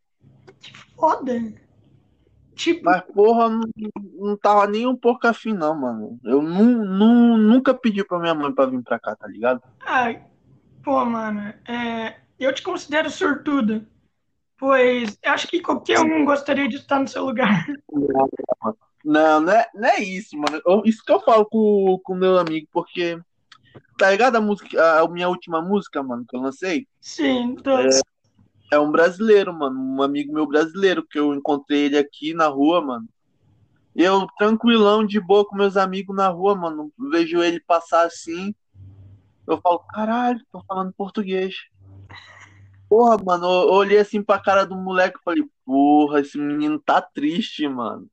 Foda. 0.96 1.34
Tipo, 2.56 2.86
Mas, 2.86 3.02
porra, 3.14 3.50
não, 3.50 3.62
não 4.14 4.38
tava 4.38 4.66
nem 4.66 4.88
um 4.88 4.96
pouco 4.96 5.28
afim, 5.28 5.54
não, 5.54 5.76
mano. 5.76 6.18
Eu 6.24 6.42
nu, 6.42 6.64
nu, 6.86 7.38
nunca 7.38 7.74
pedi 7.74 8.04
pra 8.04 8.18
minha 8.20 8.34
mãe 8.34 8.52
pra 8.54 8.66
vir 8.66 8.82
pra 8.82 9.00
cá, 9.00 9.16
tá 9.16 9.28
ligado? 9.28 9.62
ah, 9.86 10.16
pô, 10.82 11.04
mano, 11.04 11.54
é, 11.68 12.16
eu 12.40 12.54
te 12.54 12.62
considero 12.62 13.10
sortudo. 13.10 13.86
Pois 14.58 15.20
acho 15.26 15.50
que 15.50 15.60
qualquer 15.62 16.00
um 16.00 16.24
gostaria 16.24 16.68
de 16.70 16.78
estar 16.78 17.00
no 17.00 17.08
seu 17.10 17.26
lugar. 17.26 17.68
Não, 19.04 19.42
não 19.42 19.52
é, 19.52 19.70
não 19.74 19.90
é 19.90 20.00
isso, 20.00 20.38
mano. 20.38 20.62
Eu- 20.66 20.82
isso 20.86 21.04
que 21.04 21.12
eu 21.12 21.20
falo 21.20 21.46
com 21.46 22.00
o 22.08 22.16
meu 22.16 22.40
amigo, 22.40 22.68
porque, 22.72 23.20
tá 23.98 24.10
ligado 24.12 24.38
a 24.38 24.42
música, 24.42 25.02
a 25.02 25.08
minha 25.10 25.28
última 25.28 25.62
música, 25.62 26.02
mano, 26.02 26.26
que 26.28 26.36
eu 26.36 26.42
lancei? 26.42 26.88
Sim, 27.02 27.56
tô. 27.62 27.78
É 27.78 27.90
um 28.80 28.92
brasileiro, 28.92 29.54
mano. 29.54 29.80
Um 29.80 30.02
amigo 30.02 30.34
meu 30.34 30.48
brasileiro, 30.48 31.06
que 31.06 31.20
eu 31.20 31.34
encontrei 31.34 31.86
ele 31.86 31.98
aqui 31.98 32.34
na 32.34 32.48
rua, 32.48 32.82
mano. 32.82 33.08
Eu, 33.96 34.28
tranquilão, 34.38 35.06
de 35.06 35.20
boa 35.20 35.46
com 35.46 35.56
meus 35.56 35.78
amigos 35.78 36.16
na 36.16 36.28
rua, 36.28 36.56
mano. 36.56 36.92
Vejo 37.12 37.42
ele 37.42 37.60
passar 37.60 38.06
assim. 38.06 38.54
Eu 39.48 39.60
falo, 39.62 39.80
caralho, 39.80 40.42
tô 40.52 40.62
falando 40.68 40.94
português. 40.94 41.56
Porra, 42.90 43.18
mano, 43.24 43.46
eu 43.46 43.74
olhei 43.74 44.00
assim 44.00 44.22
pra 44.22 44.40
cara 44.40 44.66
do 44.66 44.76
moleque 44.76 45.18
e 45.20 45.24
falei, 45.24 45.44
porra, 45.66 46.20
esse 46.20 46.38
menino 46.38 46.80
tá 46.80 47.02
triste, 47.02 47.68
mano. 47.68 48.08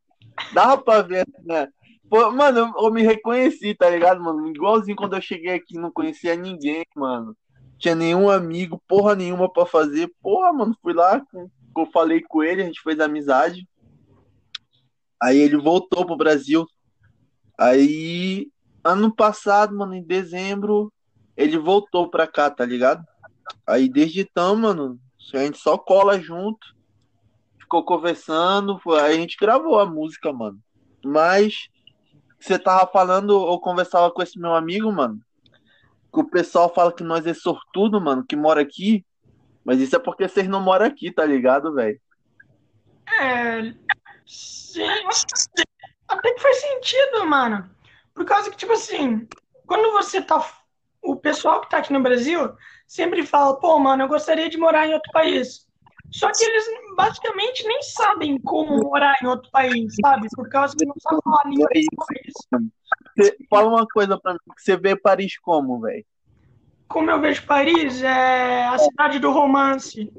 Dava 0.52 0.78
pra 0.78 1.02
ver, 1.02 1.26
né? 1.44 1.68
Mano, 2.10 2.58
eu, 2.58 2.84
eu 2.84 2.92
me 2.92 3.02
reconheci, 3.02 3.74
tá 3.74 3.88
ligado, 3.88 4.22
mano? 4.22 4.46
Igualzinho 4.48 4.96
quando 4.96 5.16
eu 5.16 5.22
cheguei 5.22 5.54
aqui, 5.54 5.78
não 5.78 5.90
conhecia 5.90 6.36
ninguém, 6.36 6.84
mano. 6.94 7.34
Tinha 7.82 7.96
nenhum 7.96 8.30
amigo, 8.30 8.80
porra 8.86 9.16
nenhuma 9.16 9.52
pra 9.52 9.66
fazer. 9.66 10.08
Porra, 10.22 10.52
mano, 10.52 10.72
fui 10.80 10.92
lá, 10.92 11.20
eu 11.34 11.86
falei 11.92 12.22
com 12.22 12.40
ele, 12.40 12.62
a 12.62 12.64
gente 12.64 12.80
fez 12.80 13.00
amizade. 13.00 13.68
Aí 15.20 15.36
ele 15.36 15.56
voltou 15.56 16.06
pro 16.06 16.16
Brasil. 16.16 16.64
Aí, 17.58 18.48
ano 18.84 19.12
passado, 19.12 19.76
mano, 19.76 19.94
em 19.94 20.02
dezembro, 20.02 20.92
ele 21.36 21.58
voltou 21.58 22.08
pra 22.08 22.24
cá, 22.24 22.48
tá 22.48 22.64
ligado? 22.64 23.04
Aí 23.66 23.88
desde 23.88 24.20
então, 24.20 24.54
mano, 24.54 24.96
a 25.34 25.38
gente 25.38 25.58
só 25.58 25.76
cola 25.76 26.20
junto, 26.20 26.64
ficou 27.58 27.84
conversando, 27.84 28.80
aí 29.00 29.16
a 29.16 29.20
gente 29.20 29.36
gravou 29.36 29.80
a 29.80 29.86
música, 29.86 30.32
mano. 30.32 30.60
Mas 31.04 31.68
você 32.38 32.60
tava 32.60 32.88
falando, 32.92 33.32
eu 33.32 33.58
conversava 33.58 34.08
com 34.12 34.22
esse 34.22 34.38
meu 34.38 34.54
amigo, 34.54 34.92
mano, 34.92 35.20
que 36.12 36.20
o 36.20 36.28
pessoal 36.28 36.72
fala 36.72 36.92
que 36.92 37.02
nós 37.02 37.26
é 37.26 37.34
sortudo, 37.34 38.00
mano, 38.00 38.24
que 38.26 38.36
mora 38.36 38.60
aqui, 38.60 39.04
mas 39.64 39.80
isso 39.80 39.96
é 39.96 39.98
porque 39.98 40.28
vocês 40.28 40.48
não 40.48 40.60
moram 40.60 40.86
aqui, 40.86 41.10
tá 41.10 41.24
ligado, 41.24 41.74
velho? 41.74 41.98
É. 43.20 43.74
Sim, 44.26 44.82
até 46.08 46.32
que 46.32 46.40
faz 46.40 46.60
sentido, 46.60 47.26
mano. 47.26 47.70
Por 48.14 48.24
causa 48.24 48.50
que, 48.50 48.56
tipo 48.56 48.72
assim, 48.72 49.26
quando 49.66 49.92
você 49.92 50.20
tá. 50.20 50.44
O 51.02 51.16
pessoal 51.16 51.60
que 51.60 51.70
tá 51.70 51.78
aqui 51.78 51.92
no 51.92 52.02
Brasil 52.02 52.54
sempre 52.86 53.26
fala, 53.26 53.58
pô, 53.58 53.78
mano, 53.78 54.04
eu 54.04 54.08
gostaria 54.08 54.48
de 54.48 54.56
morar 54.56 54.86
em 54.86 54.94
outro 54.94 55.10
país. 55.12 55.66
Só 56.12 56.30
que 56.30 56.44
eles 56.44 56.64
basicamente 56.94 57.66
nem 57.66 57.82
sabem 57.82 58.38
como 58.42 58.76
morar 58.82 59.16
em 59.22 59.26
outro 59.26 59.50
país, 59.50 59.94
sabe? 60.00 60.28
Por 60.34 60.48
causa 60.48 60.76
que 60.76 60.84
não 60.84 60.94
sabem 61.00 61.20
falar 61.24 61.42
a 61.44 61.48
língua 61.48 61.68
desse 61.72 61.88
país. 61.96 62.70
Você, 63.16 63.36
fala 63.48 63.68
uma 63.68 63.86
coisa 63.86 64.18
pra 64.18 64.32
mim, 64.34 64.38
você 64.56 64.76
vê 64.76 64.96
Paris 64.96 65.38
como, 65.38 65.80
velho? 65.80 66.04
Como 66.88 67.10
eu 67.10 67.20
vejo 67.20 67.46
Paris, 67.46 68.02
é 68.02 68.66
a 68.66 68.78
cidade 68.78 69.18
do 69.18 69.30
romance. 69.30 70.12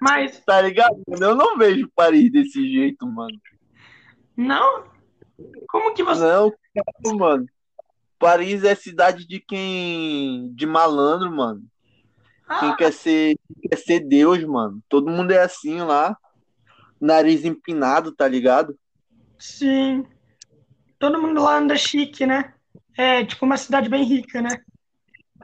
Mas, 0.00 0.40
Tá 0.44 0.60
ligado? 0.60 1.00
Eu 1.08 1.34
não 1.34 1.56
vejo 1.56 1.88
Paris 1.94 2.30
desse 2.30 2.70
jeito, 2.72 3.06
mano. 3.06 3.38
não? 4.36 4.84
Como 5.68 5.94
que 5.94 6.02
você. 6.02 6.24
Não, 6.24 7.16
mano. 7.16 7.46
Paris 8.18 8.64
é 8.64 8.74
cidade 8.74 9.26
de 9.26 9.38
quem. 9.40 10.50
de 10.54 10.66
malandro, 10.66 11.30
mano. 11.30 11.62
Quem 12.60 12.70
Ah, 12.70 12.76
quer 12.76 12.92
ser, 12.92 13.36
quer 13.68 13.76
ser 13.76 14.00
Deus, 14.00 14.42
mano. 14.44 14.80
Todo 14.88 15.10
mundo 15.10 15.32
é 15.32 15.42
assim 15.42 15.80
lá. 15.80 16.16
Nariz 17.00 17.44
empinado, 17.44 18.12
tá 18.12 18.26
ligado? 18.26 18.76
sim. 19.38 20.06
Todo 20.98 21.20
mundo 21.20 21.42
lá 21.42 21.58
anda 21.58 21.76
chique, 21.76 22.26
né? 22.26 22.52
É 22.96 23.24
tipo 23.24 23.44
uma 23.44 23.56
cidade 23.56 23.88
bem 23.88 24.04
rica, 24.04 24.40
né? 24.40 24.60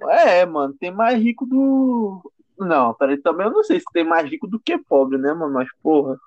É, 0.08 0.44
mano, 0.46 0.74
tem 0.78 0.90
mais 0.90 1.22
rico 1.22 1.46
do. 1.46 2.32
Não, 2.58 2.94
peraí, 2.94 3.16
também 3.18 3.46
eu 3.46 3.52
não 3.52 3.62
sei 3.62 3.78
se 3.80 3.86
tem 3.92 4.04
mais 4.04 4.28
rico 4.30 4.46
do 4.46 4.58
que 4.58 4.78
pobre, 4.78 5.18
né, 5.18 5.32
mano? 5.32 5.52
Mas, 5.52 5.68
porra, 5.82 6.18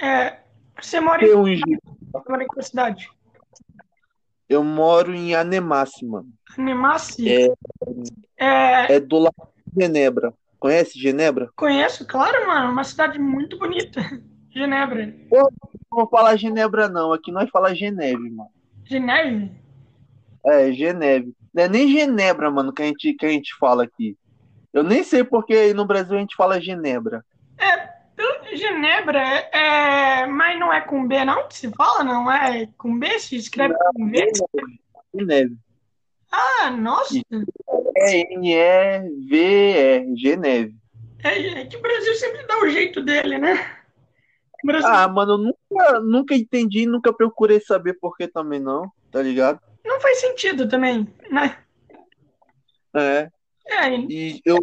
É, 0.00 0.40
você 0.80 1.00
mora 1.00 1.20
tem 1.22 1.32
em, 1.32 1.54
ricos. 1.56 1.94
você 2.12 2.28
mora 2.30 2.44
em 2.44 2.46
qual 2.46 2.62
cidade? 2.62 3.08
Eu 4.48 4.62
moro 4.62 5.12
em 5.14 5.34
Anemassi, 5.34 6.06
mano. 6.06 6.28
Animasse? 6.56 7.28
É, 7.28 7.48
É, 8.38 8.94
é 8.94 9.00
do 9.00 9.18
lado 9.18 9.34
de 9.66 9.82
Genebra. 9.84 10.32
Conhece 10.58 10.98
Genebra? 10.98 11.50
conheço, 11.56 12.06
claro, 12.06 12.46
mano. 12.46 12.70
Uma 12.72 12.84
cidade 12.84 13.18
muito 13.18 13.58
bonita. 13.58 14.00
Genebra. 14.56 15.14
Pô, 15.28 15.36
não 15.36 15.70
vou 15.90 16.08
falar 16.08 16.36
Genebra, 16.36 16.88
não. 16.88 17.12
Aqui 17.12 17.30
nós 17.30 17.50
fala 17.50 17.74
Geneve, 17.74 18.30
mano. 18.30 18.48
Geneve? 18.86 19.50
É, 20.46 20.72
Geneve. 20.72 21.34
Não 21.52 21.64
é 21.64 21.68
nem 21.68 21.90
Genebra, 21.92 22.50
mano, 22.50 22.72
que 22.72 22.80
a 22.82 22.86
gente, 22.86 23.12
que 23.12 23.26
a 23.26 23.28
gente 23.28 23.54
fala 23.58 23.84
aqui. 23.84 24.16
Eu 24.72 24.82
nem 24.82 25.02
sei 25.04 25.22
porque 25.22 25.52
aí 25.52 25.74
no 25.74 25.84
Brasil 25.84 26.16
a 26.16 26.20
gente 26.20 26.34
fala 26.34 26.58
Genebra. 26.58 27.22
É, 27.58 28.56
Genebra 28.56 29.20
é, 29.20 29.50
é- 29.52 30.26
Mas 30.26 30.58
não 30.58 30.72
é 30.72 30.80
com 30.80 31.06
B, 31.06 31.22
não? 31.22 31.46
Que 31.48 31.58
se 31.58 31.70
fala? 31.72 32.02
Não 32.02 32.32
é 32.32 32.66
com 32.78 32.98
B? 32.98 33.18
Se 33.18 33.36
escreve 33.36 33.74
com 33.94 34.08
V? 34.08 34.32
Geneve. 35.14 35.54
Ah, 36.32 36.70
nossa. 36.70 37.20
É 37.98 38.34
N-E-V-E, 38.34 40.16
Geneve. 40.16 40.74
É, 41.22 41.60
é 41.60 41.66
que 41.66 41.76
o 41.76 41.82
Brasil 41.82 42.14
sempre 42.14 42.46
dá 42.46 42.58
o 42.60 42.68
jeito 42.68 43.02
dele, 43.02 43.36
né? 43.38 43.76
Brasil 44.64 44.88
Ah, 44.90 45.06
mano, 45.08 45.32
eu 45.32 45.38
nunca, 45.38 46.00
nunca 46.00 46.34
entendi, 46.34 46.86
nunca 46.86 47.12
procurei 47.12 47.60
saber 47.60 47.94
por 47.94 48.16
que 48.16 48.26
também 48.28 48.60
não, 48.60 48.90
tá 49.10 49.22
ligado? 49.22 49.60
não 49.84 50.00
faz 50.00 50.20
sentido 50.20 50.68
também, 50.68 51.06
né? 51.30 51.58
É. 52.94 53.28
É, 53.68 53.94
E 53.94 54.40
eu, 54.44 54.58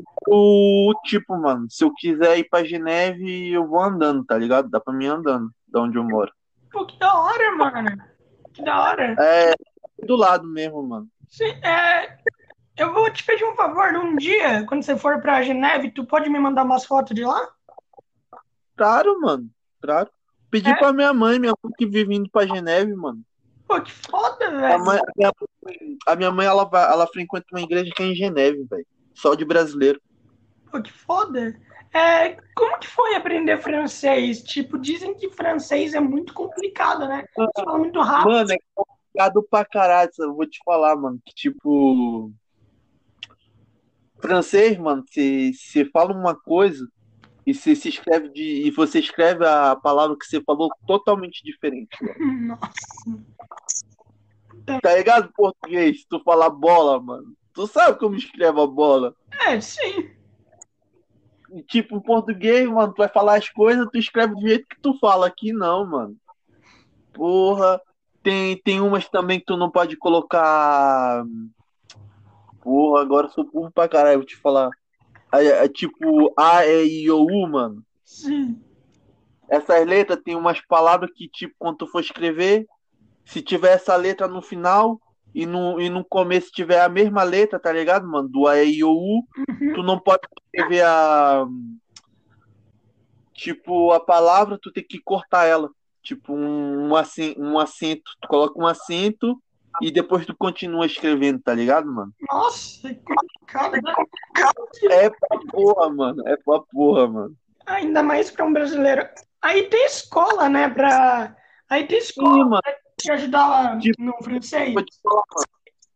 tipo, 1.06 1.36
mano, 1.38 1.68
se 1.70 1.84
eu 1.84 1.94
quiser 1.94 2.38
ir 2.40 2.48
pra 2.50 2.64
Geneve, 2.64 3.52
eu 3.52 3.68
vou 3.68 3.82
andando, 3.82 4.24
tá 4.26 4.38
ligado? 4.38 4.70
Dá 4.70 4.80
pra 4.80 4.94
mim 4.94 5.06
ir 5.06 5.10
andando, 5.10 5.50
da 5.68 5.82
onde 5.82 5.98
eu 5.98 6.04
moro. 6.04 6.32
pô, 6.72 6.86
que 6.86 6.98
da 6.98 7.14
hora, 7.14 7.56
mano. 7.56 7.98
Que 8.54 8.64
da 8.64 8.82
hora. 8.82 9.16
É 9.20 9.54
do 10.06 10.16
lado 10.16 10.48
mesmo, 10.48 10.82
mano. 10.84 11.08
Sim, 11.30 11.50
é, 11.64 12.18
eu 12.78 12.94
vou 12.94 13.12
te 13.12 13.24
pedir 13.26 13.44
um 13.46 13.56
favor, 13.56 13.94
um 13.96 14.16
dia, 14.16 14.66
quando 14.68 14.84
você 14.84 14.96
for 14.98 15.22
pra 15.22 15.42
Geneve, 15.44 15.92
tu 15.92 16.06
pode 16.06 16.30
me 16.30 16.40
mandar 16.40 16.64
umas 16.64 16.86
fotos 16.86 17.14
de 17.16 17.24
lá? 17.26 17.50
Claro, 18.76 19.20
mano, 19.20 19.50
claro. 19.84 20.10
Pedi 20.50 20.70
É? 20.70 20.76
pra 20.76 20.94
minha 20.94 21.14
mãe, 21.14 21.40
minha 21.40 21.54
mãe 21.64 21.74
que 21.78 21.86
vive 21.86 22.16
indo 22.16 22.30
pra 22.30 22.46
Geneve, 22.46 22.94
mano. 22.96 23.22
Pô, 23.68 23.82
que 23.82 23.92
foda, 23.92 24.48
A, 24.48 24.52
velho. 24.52 24.86
mãe, 24.86 25.00
a 25.00 25.12
minha, 25.16 25.32
a 26.08 26.16
minha 26.16 26.32
mãe, 26.32 26.46
ela, 26.46 26.70
ela 26.74 27.08
frequenta 27.08 27.46
uma 27.52 27.62
igreja 27.62 27.92
que 27.96 28.04
é 28.04 28.06
em 28.06 28.16
Geneve, 28.16 28.64
velho. 28.70 28.86
Só 29.14 29.36
de 29.36 29.44
brasileiro. 29.46 30.00
Pô, 30.72 30.82
que 30.82 30.92
foda. 30.92 31.60
É, 31.94 32.38
como 32.56 32.80
que 32.80 32.88
foi 32.88 33.16
aprender 33.16 33.60
francês? 33.62 34.42
Tipo, 34.44 34.78
dizem 34.80 35.14
que 35.16 35.30
francês 35.30 35.94
é 35.94 36.00
muito 36.00 36.34
complicado, 36.34 37.08
né? 37.08 37.26
Você 37.36 37.64
fala 37.64 37.78
muito 37.78 38.00
rápido. 38.02 38.32
Mano, 38.32 38.52
é 38.52 38.58
complicado 38.76 39.44
pra 39.50 39.66
caralho, 39.66 40.10
eu 40.20 40.34
vou 40.34 40.46
te 40.48 40.60
falar, 40.66 40.96
mano, 40.96 41.20
que 41.26 41.34
tipo. 41.34 42.32
Francês, 44.20 44.78
mano, 44.78 45.04
você 45.08 45.86
fala 45.92 46.14
uma 46.14 46.36
coisa 46.36 46.88
e 47.46 47.54
você 47.54 47.76
se 47.76 47.90
escreve 47.90 48.30
de. 48.30 48.68
E 48.68 48.72
você 48.72 49.00
escreve 49.00 49.46
a 49.46 49.76
palavra 49.76 50.16
que 50.18 50.26
você 50.26 50.42
falou 50.42 50.70
totalmente 50.88 51.44
diferente. 51.44 51.98
mano. 52.02 52.58
Nossa. 52.60 54.80
Tá 54.82 54.96
ligado? 54.96 55.32
Português, 55.34 56.02
se 56.02 56.08
tu 56.08 56.22
falar 56.22 56.50
bola, 56.50 57.02
mano. 57.02 57.36
Tu 57.54 57.68
sabe 57.68 58.00
como 58.00 58.16
escreve 58.16 58.62
a 58.62 58.66
bola. 58.66 59.14
É, 59.48 59.60
sim. 59.60 60.10
E, 61.52 61.62
tipo, 61.64 61.98
em 61.98 62.02
português, 62.02 62.68
mano, 62.68 62.94
tu 62.94 62.98
vai 62.98 63.10
falar 63.10 63.38
as 63.38 63.50
coisas, 63.50 63.88
tu 63.92 63.98
escreve 63.98 64.34
do 64.34 64.42
jeito 64.42 64.66
que 64.68 64.80
tu 64.82 64.98
fala. 65.00 65.28
Aqui 65.28 65.52
não, 65.52 65.86
mano. 65.86 66.16
Porra. 67.14 67.80
Tem, 68.24 68.56
tem 68.64 68.80
umas 68.80 69.10
também 69.10 69.38
que 69.38 69.46
tu 69.46 69.58
não 69.58 69.70
pode 69.70 69.98
colocar. 69.98 71.26
Porra, 72.62 73.02
agora 73.02 73.28
eu 73.28 73.32
sou 73.32 73.44
burro 73.44 73.70
pra 73.70 73.90
caralho, 73.90 74.20
vou 74.20 74.26
te 74.26 74.38
falar. 74.38 74.70
É, 75.34 75.66
é 75.66 75.68
tipo 75.68 76.34
A, 76.38 76.66
E, 76.66 77.04
I, 77.04 77.12
O, 77.12 77.24
U, 77.26 77.48
mano. 77.48 77.84
Sim. 78.04 78.62
Essas 79.50 79.86
letras 79.86 80.20
tem 80.24 80.36
umas 80.36 80.62
palavras 80.62 81.12
que, 81.14 81.28
tipo, 81.28 81.54
quando 81.60 81.78
tu 81.78 81.88
for 81.88 82.00
escrever, 82.00 82.66
se 83.26 83.42
tiver 83.42 83.74
essa 83.74 83.96
letra 83.96 84.28
no 84.28 84.42
final 84.42 85.00
e 85.34 85.46
no, 85.46 85.80
e 85.82 85.90
no 85.90 86.04
começo 86.06 86.52
tiver 86.52 86.82
a 86.82 86.90
mesma 86.90 87.24
letra, 87.24 87.60
tá 87.60 87.72
ligado, 87.72 88.08
mano? 88.08 88.30
Do 88.30 88.48
A, 88.48 88.64
E, 88.64 88.78
I, 88.78 88.84
O, 88.84 88.92
U, 88.92 89.24
Uhum. 89.50 89.74
tu 89.74 89.84
não 89.84 90.00
pode 90.00 90.22
escrever 90.46 90.84
a. 90.86 91.46
Tipo, 93.34 93.92
a 93.92 94.00
palavra, 94.00 94.60
tu 94.62 94.72
tem 94.72 94.84
que 94.84 95.00
cortar 95.02 95.46
ela. 95.46 95.70
Tipo, 96.04 96.34
um, 96.34 96.90
um, 96.90 96.92
um 97.38 97.60
acento. 97.60 98.12
Tu 98.22 98.28
coloca 98.28 98.60
um 98.62 98.68
acento 98.68 99.42
e 99.82 99.92
depois 99.92 100.26
tu 100.26 100.36
continua 100.36 100.86
escrevendo, 100.86 101.40
tá 101.40 101.54
ligado, 101.54 101.92
mano? 101.92 102.14
Nossa, 102.32 102.90
que 102.94 103.02
complicado. 103.04 103.74
né? 103.82 103.94
É 104.92 105.10
pra 105.10 105.40
porra, 105.52 105.90
mano. 105.90 106.28
É 106.28 106.38
pra 106.38 106.60
porra, 106.62 107.08
mano. 107.08 107.36
Ainda 107.66 108.04
mais 108.04 108.30
para 108.32 108.46
um 108.46 108.54
brasileiro. 108.54 109.08
Aí 109.42 109.64
tem 109.70 109.86
escola, 109.86 110.50
né? 110.50 110.70
Pra... 110.70 111.36
Aí 111.70 111.88
tem 111.88 112.00
Sim, 112.02 112.08
escola 112.08 112.46
mano. 112.46 112.62
pra 112.62 112.74
te 112.98 113.12
ajudar 113.12 113.80
Tipo, 113.80 114.02
no 114.04 114.14
francês. 114.24 114.74
Falar. 115.04 115.24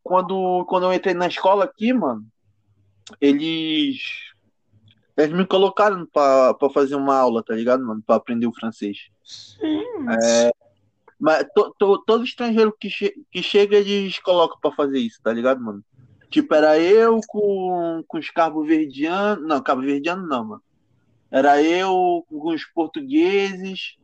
Quando, 0.03 0.65
quando 0.69 0.83
eu 0.85 0.93
entrei 0.93 1.13
na 1.13 1.27
escola 1.27 1.65
aqui, 1.65 1.91
mano, 1.93 2.23
eles. 3.19 3.97
Eles 5.17 5.35
me 5.35 5.45
colocaram 5.45 6.05
pra, 6.05 6.53
pra 6.53 6.69
fazer 6.69 6.95
uma 6.95 7.17
aula, 7.17 7.43
tá 7.43 7.53
ligado, 7.53 7.83
mano? 7.85 8.01
Pra 8.05 8.15
aprender 8.17 8.45
o 8.47 8.53
francês. 8.53 8.97
Sim. 9.23 9.83
Mas 11.19 11.45
to, 11.55 11.73
to- 11.79 12.03
todo 12.05 12.23
estrangeiro 12.23 12.75
que, 12.79 12.89
che 12.89 13.13
que 13.31 13.41
chega, 13.41 13.77
eles 13.77 14.19
colocam 14.19 14.57
pra 14.61 14.71
fazer 14.71 14.99
isso, 14.99 15.19
tá 15.21 15.33
ligado, 15.33 15.61
mano? 15.61 15.83
Tipo, 16.29 16.53
era 16.53 16.77
eu 16.77 17.19
com, 17.27 18.03
com 18.07 18.17
os 18.17 18.29
cabo-verdianos. 18.29 19.47
Não, 19.47 19.61
cabo-verdiano 19.61 20.27
não, 20.27 20.43
mano. 20.45 20.61
Era 21.31 21.61
eu 21.61 22.23
com 22.29 22.53
os 22.53 22.65
portugueses, 22.65 23.95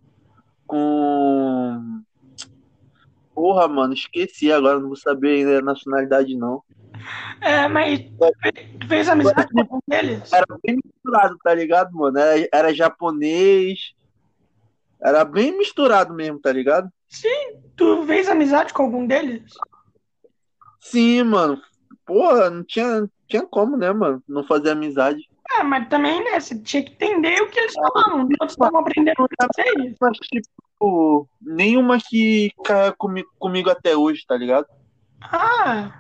com. 0.66 2.02
Porra, 3.36 3.68
mano, 3.68 3.94
esqueci 3.94 4.52
agora, 4.52 4.80
não 4.80 4.88
vou 4.88 4.96
saber 4.96 5.38
ainda 5.38 5.60
a 5.60 5.62
nacionalidade, 5.62 6.36
não. 6.36 6.64
É, 7.42 7.68
mas 7.68 8.00
tu 8.80 8.88
fez 8.88 9.10
amizade 9.10 9.48
com 9.68 9.80
deles? 9.88 10.32
Era 10.32 10.46
bem 10.64 10.78
misturado, 10.84 11.38
tá 11.44 11.54
ligado, 11.54 11.92
mano? 11.94 12.18
Era, 12.18 12.48
era 12.54 12.74
japonês. 12.74 13.94
Era 15.04 15.26
bem 15.26 15.58
misturado 15.58 16.14
mesmo, 16.14 16.40
tá 16.40 16.52
ligado? 16.52 16.90
Sim, 17.10 17.62
tu 17.76 18.04
fez 18.06 18.28
amizade 18.30 18.74
com 18.74 18.84
algum 18.84 19.06
deles? 19.06 19.54
Sim, 20.80 21.24
mano. 21.24 21.62
Porra, 22.06 22.50
não 22.50 22.64
tinha, 22.64 23.10
tinha 23.28 23.46
como, 23.46 23.78
né, 23.78 23.92
mano? 23.92 24.24
Não 24.28 24.44
fazer 24.46 24.72
amizade. 24.72 25.22
Ah, 25.52 25.64
mas 25.64 25.88
também, 25.90 26.24
né? 26.24 26.40
Você 26.40 26.58
tinha 26.60 26.84
que 26.84 26.94
entender 26.94 27.42
o 27.42 27.50
que 27.50 27.60
eles 27.60 27.74
falavam. 27.74 28.28
Todos 28.38 28.54
estavam 28.54 28.80
aprendendo 28.80 29.28
francês. 29.40 29.96
Mas, 30.00 30.18
tipo, 30.18 30.48
tipo, 30.84 31.30
nenhuma 31.42 31.98
que 31.98 32.52
caiu 32.66 32.94
comigo, 32.98 33.30
comigo 33.40 33.70
até 33.70 33.96
hoje, 33.96 34.26
tá 34.28 34.36
ligado? 34.36 34.68
Ah, 35.22 35.94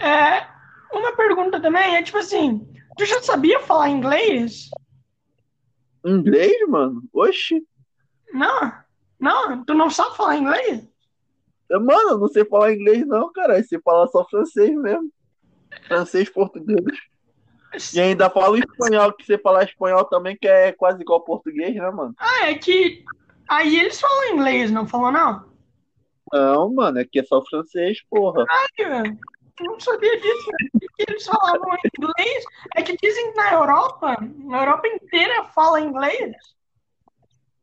é. 0.00 0.46
Uma 0.92 1.16
pergunta 1.16 1.60
também 1.60 1.96
é 1.96 2.02
tipo 2.02 2.18
assim: 2.18 2.66
tu 2.96 3.06
já 3.06 3.22
sabia 3.22 3.60
falar 3.60 3.88
inglês? 3.88 4.68
Inglês, 6.04 6.68
mano? 6.68 7.02
Oxi. 7.12 7.66
Não, 8.36 8.72
não, 9.18 9.64
tu 9.64 9.72
não 9.72 9.88
sabe 9.88 10.14
falar 10.14 10.36
inglês? 10.36 10.86
Mano, 11.70 12.10
eu 12.10 12.18
não 12.18 12.28
sei 12.28 12.44
falar 12.44 12.72
inglês, 12.72 13.06
não, 13.06 13.32
cara. 13.32 13.58
Eu 13.58 13.64
sei 13.64 13.80
falar 13.80 14.06
só 14.08 14.24
francês 14.28 14.70
mesmo. 14.76 15.10
Francês, 15.88 16.28
português. 16.28 16.84
E 17.94 18.00
ainda 18.00 18.30
falo 18.30 18.56
espanhol, 18.56 19.12
que 19.12 19.24
você 19.24 19.38
falar 19.38 19.64
espanhol 19.64 20.04
também, 20.04 20.36
que 20.36 20.46
é 20.46 20.72
quase 20.72 21.00
igual 21.00 21.22
português, 21.22 21.74
né, 21.74 21.90
mano? 21.90 22.14
Ah, 22.18 22.50
é 22.50 22.54
que. 22.54 23.04
Aí 23.48 23.78
eles 23.78 24.00
falam 24.00 24.34
inglês, 24.34 24.70
não 24.70 24.86
falam 24.86 25.12
não? 25.12 25.46
Não, 26.32 26.74
mano, 26.74 27.00
aqui 27.00 27.20
é 27.20 27.24
só 27.24 27.42
francês, 27.44 28.02
porra. 28.10 28.44
Velho, 28.78 29.18
eu 29.60 29.66
não 29.66 29.80
sabia 29.80 30.20
disso. 30.20 30.50
Que 30.96 31.04
eles 31.08 31.24
falavam 31.24 31.76
inglês. 31.98 32.44
É 32.76 32.82
que 32.82 32.96
dizem 32.96 33.32
que 33.32 33.36
na 33.36 33.54
Europa, 33.54 34.16
na 34.20 34.60
Europa 34.60 34.88
inteira 34.88 35.44
fala 35.46 35.80
inglês. 35.80 36.34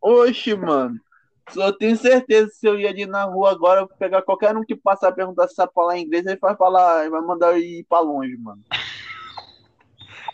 Oxe, 0.04 0.54
mano. 0.54 1.00
Só 1.50 1.72
tenho 1.72 1.96
certeza 1.96 2.48
que 2.48 2.56
se 2.56 2.68
eu 2.68 2.78
ir 2.78 2.88
ali 2.88 3.06
na 3.06 3.24
rua 3.24 3.52
agora, 3.52 3.82
eu 3.82 3.88
pegar 3.88 4.22
qualquer 4.22 4.56
um 4.56 4.64
que 4.64 4.76
passar 4.76 5.10
a 5.10 5.14
perguntar 5.14 5.48
se 5.48 5.56
sabe 5.56 5.72
falar 5.74 5.98
inglês, 5.98 6.26
ele 6.26 6.38
vai 6.40 6.56
falar, 6.58 7.10
vai 7.10 7.22
mandar 7.22 7.54
eu 7.54 7.60
ir 7.60 7.86
pra 7.88 8.02
longe, 8.02 8.36
mano. 8.38 8.62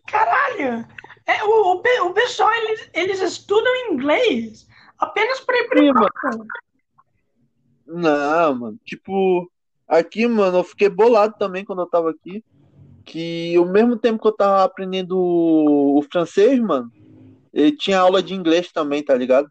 Caralho! 0.07 0.85
É, 1.25 1.43
o, 1.43 1.75
o, 1.75 2.07
o 2.07 2.13
pessoal, 2.13 2.51
eles, 2.53 2.89
eles 2.93 3.21
estudam 3.21 3.91
inglês 3.91 4.67
apenas 4.97 5.39
para 5.41 5.57
ir 5.59 5.67
pra 5.67 5.79
Sim, 5.79 5.87
Europa. 5.87 6.47
Não, 7.85 8.55
mano. 8.55 8.79
Tipo, 8.83 9.51
aqui, 9.87 10.27
mano, 10.27 10.57
eu 10.57 10.63
fiquei 10.63 10.89
bolado 10.89 11.35
também 11.37 11.63
quando 11.63 11.83
eu 11.83 11.89
tava 11.89 12.09
aqui. 12.09 12.43
Que 13.05 13.55
ao 13.55 13.65
mesmo 13.65 13.97
tempo 13.97 14.21
que 14.21 14.27
eu 14.27 14.35
tava 14.35 14.63
aprendendo 14.63 15.17
o, 15.17 15.99
o 15.99 16.01
francês, 16.03 16.59
mano, 16.59 16.91
ele 17.53 17.75
tinha 17.75 17.99
aula 17.99 18.21
de 18.21 18.35
inglês 18.35 18.71
também, 18.71 19.03
tá 19.03 19.15
ligado? 19.15 19.49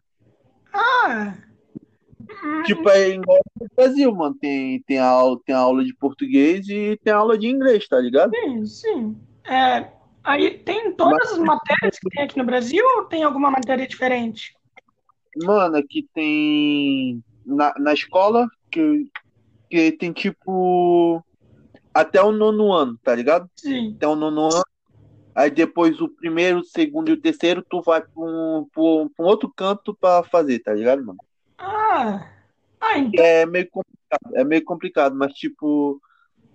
Ah! 0.73 1.33
Tipo, 2.65 2.89
é 2.89 3.09
igual 3.09 3.39
no 3.59 3.67
Brasil, 3.75 4.13
mano. 4.13 4.35
Tem, 4.39 4.81
tem, 4.83 4.99
aula, 4.99 5.39
tem 5.45 5.55
aula 5.55 5.83
de 5.83 5.93
português 5.95 6.67
e 6.69 6.99
tem 7.03 7.13
aula 7.13 7.37
de 7.37 7.47
inglês, 7.47 7.87
tá 7.87 7.99
ligado? 7.99 8.31
Sim, 8.35 8.65
sim. 8.65 9.17
É, 9.45 9.89
aí 10.23 10.59
tem 10.59 10.93
todas 10.93 11.33
as 11.33 11.39
matérias 11.39 11.97
que 11.99 12.09
tem 12.09 12.23
aqui 12.23 12.37
no 12.37 12.45
Brasil 12.45 12.83
ou 12.97 13.05
tem 13.05 13.23
alguma 13.23 13.49
matéria 13.49 13.87
diferente? 13.87 14.53
Mano, 15.43 15.77
aqui 15.77 16.07
tem. 16.13 17.23
Na, 17.45 17.73
na 17.79 17.93
escola, 17.93 18.47
que, 18.71 19.07
que 19.69 19.91
tem 19.93 20.11
tipo. 20.11 21.23
Até 21.93 22.21
o 22.21 22.31
nono 22.31 22.71
ano, 22.71 22.97
tá 23.03 23.15
ligado? 23.15 23.49
Sim. 23.55 23.93
Até 23.95 24.07
o 24.07 24.15
nono 24.15 24.45
ano. 24.45 24.63
Aí 25.39 25.49
depois 25.49 26.01
o 26.01 26.09
primeiro, 26.09 26.59
o 26.59 26.65
segundo 26.65 27.07
e 27.07 27.13
o 27.13 27.21
terceiro, 27.21 27.63
tu 27.69 27.81
vai 27.81 28.01
pra 28.01 28.11
um, 28.17 28.67
pra 28.73 28.83
um, 28.83 29.07
pra 29.07 29.25
um 29.25 29.27
outro 29.29 29.49
canto 29.55 29.95
pra 29.95 30.21
fazer, 30.21 30.59
tá 30.59 30.73
ligado, 30.73 31.05
mano? 31.05 31.17
Ah! 31.57 32.29
Ah, 32.81 32.99
então. 32.99 33.23
É 33.23 33.45
meio 33.45 33.69
complicado, 33.69 34.35
é 34.35 34.43
meio 34.43 34.65
complicado, 34.65 35.15
mas 35.15 35.31
tipo, 35.31 36.01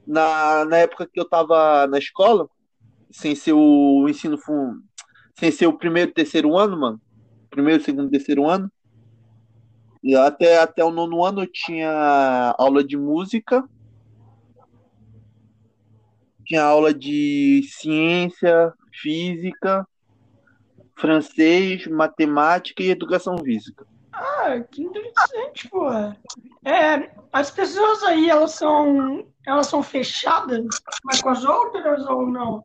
na, 0.07 0.67
na 0.67 0.77
época 0.77 1.09
que 1.11 1.19
eu 1.19 1.25
tava 1.25 1.87
na 1.87 1.97
escola, 1.97 2.47
sem 3.11 3.35
ser 3.35 3.55
o 3.55 4.07
ensino 4.07 4.37
fun... 4.37 4.79
sem 5.39 5.51
ser 5.51 5.67
o 5.67 5.79
primeiro 5.79 6.11
e 6.11 6.15
terceiro 6.15 6.55
ano, 6.55 6.79
mano. 6.79 7.01
Primeiro, 7.49 7.83
segundo 7.83 8.09
e 8.09 8.11
terceiro 8.11 8.47
ano. 8.47 8.71
E 10.03 10.15
até, 10.15 10.59
até 10.59 10.85
o 10.85 10.91
nono 10.91 11.25
ano 11.25 11.45
eu 11.45 11.51
tinha 11.51 12.55
aula 12.59 12.85
de 12.85 12.99
música, 12.99 13.67
tinha 16.45 16.63
aula 16.63 16.93
de 16.93 17.63
ciência, 17.71 18.73
física, 18.93 19.87
francês, 20.97 21.87
matemática 21.87 22.83
e 22.83 22.91
educação 22.91 23.37
física. 23.39 23.87
Ah, 24.13 24.61
que 24.71 24.83
interessante, 24.83 25.69
pô. 25.69 25.91
É, 26.65 27.11
as 27.33 27.51
pessoas 27.51 28.03
aí, 28.05 28.31
elas 28.31 28.53
são, 28.53 29.27
elas 29.47 29.67
são 29.67 29.83
fechadas 29.83 30.65
umas 31.05 31.21
com 31.21 31.29
as 31.29 31.45
outras 31.45 32.07
ou 32.07 32.27
não? 32.27 32.65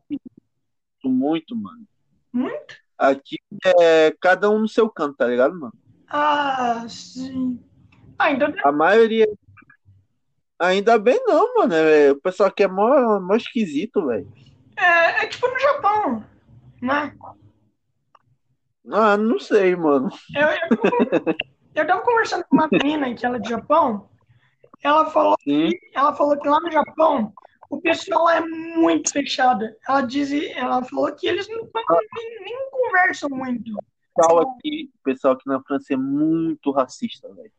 Muito, 1.04 1.56
mano. 1.56 1.86
Muito? 2.32 2.76
Aqui 2.96 3.36
é 3.80 4.14
cada 4.20 4.50
um 4.50 4.60
no 4.60 4.68
seu 4.68 4.88
canto, 4.88 5.16
tá 5.16 5.26
ligado, 5.26 5.58
mano? 5.58 5.72
Ah, 6.08 6.86
sim. 6.88 7.58
Ah, 8.18 8.32
então 8.32 8.52
A 8.64 8.72
maioria. 8.72 9.26
Ainda 10.60 10.98
bem 10.98 11.18
não, 11.26 11.54
mano. 11.54 11.74
É, 11.74 12.12
o 12.12 12.20
pessoal 12.20 12.50
aqui 12.50 12.62
é 12.62 12.68
mó, 12.68 13.18
mó 13.18 13.34
esquisito, 13.34 14.06
velho. 14.06 14.30
é, 14.76 15.24
é 15.24 15.26
tipo 15.26 15.48
no 15.48 15.58
Japão, 15.58 16.24
né? 16.82 17.16
Ah, 18.92 19.16
não 19.16 19.38
sei, 19.38 19.74
mano. 19.74 20.10
Eu, 20.34 20.48
eu, 20.48 21.34
eu 21.76 21.86
tava 21.86 22.02
conversando 22.02 22.44
com 22.44 22.56
uma 22.56 22.68
menina 22.70 23.14
que 23.14 23.24
ela 23.24 23.36
é 23.36 23.40
de 23.40 23.48
Japão. 23.48 24.10
Ela 24.82 25.10
falou, 25.10 25.36
Sim. 25.42 25.70
ela 25.94 26.14
falou 26.14 26.38
que 26.38 26.48
lá 26.48 26.60
no 26.60 26.70
Japão 26.70 27.32
o 27.70 27.80
pessoal 27.80 28.28
é 28.28 28.40
muito 28.40 29.12
fechado. 29.12 29.64
Ela 29.88 30.02
diz, 30.02 30.30
ela 30.56 30.82
falou 30.84 31.10
que 31.14 31.26
eles 31.26 31.48
não, 31.48 31.62
nem, 31.62 32.40
nem 32.44 32.70
conversam 32.70 33.30
muito. 33.30 33.78
O 33.78 34.14
pessoal 34.14 34.40
aqui, 34.40 34.90
o 34.92 35.02
pessoal 35.04 35.34
aqui 35.34 35.46
na 35.46 35.62
França 35.62 35.94
é 35.94 35.96
muito 35.96 36.70
racista, 36.70 37.32
velho. 37.32 37.52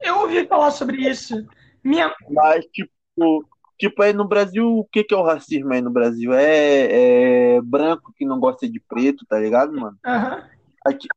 Eu 0.00 0.20
ouvi 0.20 0.46
falar 0.46 0.70
sobre 0.70 1.08
isso. 1.08 1.34
Minha, 1.82 2.14
Mas, 2.30 2.64
tipo, 2.66 2.92
tipo, 3.78 4.02
aí 4.02 4.12
no 4.12 4.26
Brasil, 4.26 4.66
o 4.78 4.84
que 4.84 5.04
que 5.04 5.14
é 5.14 5.16
o 5.16 5.22
racismo 5.22 5.72
aí 5.72 5.80
no 5.80 5.90
Brasil? 5.90 6.32
É, 6.32 7.56
é 7.56 7.60
branco 7.62 8.12
que 8.16 8.24
não 8.24 8.38
gosta 8.40 8.68
de 8.68 8.80
preto, 8.80 9.24
tá 9.26 9.38
ligado, 9.38 9.72
mano? 9.72 9.96
aham. 10.04 10.44
Aqui, 10.84 11.08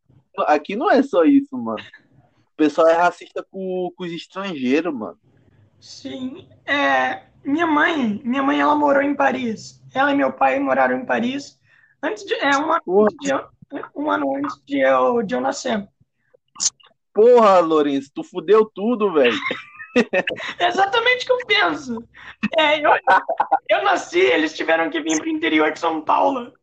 aqui 0.48 0.76
não 0.76 0.90
é 0.90 1.02
só 1.02 1.24
isso, 1.24 1.58
mano. 1.58 1.84
O 2.54 2.56
pessoal 2.56 2.88
é 2.88 2.94
racista 2.94 3.46
com, 3.50 3.92
com 3.96 4.04
os 4.04 4.12
estrangeiros, 4.12 4.94
mano. 4.94 5.18
Sim, 5.80 6.48
é, 6.66 7.24
minha 7.44 7.66
mãe, 7.66 8.22
minha 8.24 8.44
mãe 8.44 8.60
ela 8.60 8.76
morou 8.76 9.02
em 9.02 9.16
Paris. 9.16 9.82
Ela 9.94 10.12
e 10.12 10.16
meu 10.16 10.32
pai 10.32 10.60
moraram 10.60 10.98
em 10.98 11.06
Paris 11.06 11.60
antes 12.04 12.24
de, 12.24 12.34
é, 12.36 12.58
um 12.58 12.72
ano 12.72 12.82
de 13.20 13.34
um 13.96 14.12
ano 14.12 14.36
antes 14.36 14.62
de 14.66 14.80
eu, 14.80 15.22
de 15.24 15.34
eu 15.34 15.42
nascer. 15.42 15.88
porra, 17.14 17.60
Lourenço, 17.60 18.12
tu 18.14 18.24
fudeu 18.24 18.66
tudo, 18.66 19.14
velho. 19.14 19.38
É 20.60 20.68
exatamente 20.68 21.24
o 21.24 21.28
que 21.28 21.34
eu 21.34 21.48
penso. 21.48 22.08
É, 22.58 22.80
eu, 22.80 22.92
eu 23.70 23.84
nasci, 23.84 24.20
eles 24.20 24.54
tiveram 24.56 24.90
que 24.90 25.02
vir 25.02 25.18
pro 25.20 25.30
interior 25.30 25.72
de 25.72 25.80
São 25.80 26.02
Paulo. 26.02 26.54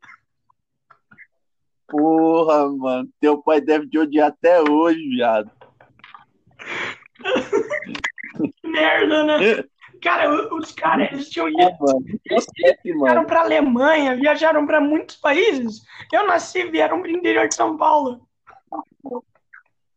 Porra, 1.87 2.69
mano. 2.71 3.09
Teu 3.21 3.43
pai 3.43 3.61
deve 3.61 3.89
te 3.89 3.99
odiar 3.99 4.29
até 4.29 4.61
hoje, 4.61 4.99
viado. 5.09 5.51
Merda, 8.65 9.25
né? 9.25 9.65
Cara, 10.03 10.55
os 10.55 10.73
caras, 10.73 11.11
eles 11.11 11.29
tinham 11.29 11.49
ido, 11.49 11.61
É, 11.61 11.77
mano. 11.81 12.05
eles 12.31 12.45
Acontece, 12.45 12.81
viajaram 12.85 13.25
pra 13.25 13.41
Alemanha, 13.41 14.17
viajaram 14.17 14.67
pra 14.67 14.81
muitos 14.81 15.17
países. 15.17 15.83
Eu 16.13 16.27
nasci 16.27 16.61
e 16.61 16.71
vieram 16.71 17.01
pro 17.01 17.11
interior 17.11 17.49
de 17.49 17.55
São 17.55 17.77
Paulo. 17.77 18.27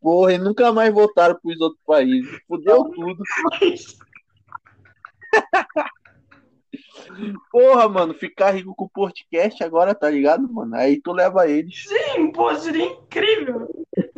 Porra, 0.01 0.33
e 0.33 0.37
nunca 0.37 0.71
mais 0.73 0.91
voltaram 0.93 1.39
pros 1.39 1.61
outros 1.61 1.81
países. 1.85 2.39
Fudeu 2.47 2.85
tudo. 2.85 3.23
Porra, 7.51 7.87
mano, 7.87 8.13
ficar 8.13 8.51
rico 8.51 8.73
com 8.75 8.85
o 8.85 8.89
podcast 8.89 9.63
agora, 9.63 9.93
tá 9.93 10.09
ligado, 10.09 10.51
mano? 10.51 10.75
Aí 10.75 10.99
tu 10.99 11.11
leva 11.11 11.47
eles. 11.47 11.85
sim, 11.87 12.31
pô, 12.31 12.55
seria 12.55 12.85
incrível. 12.85 13.67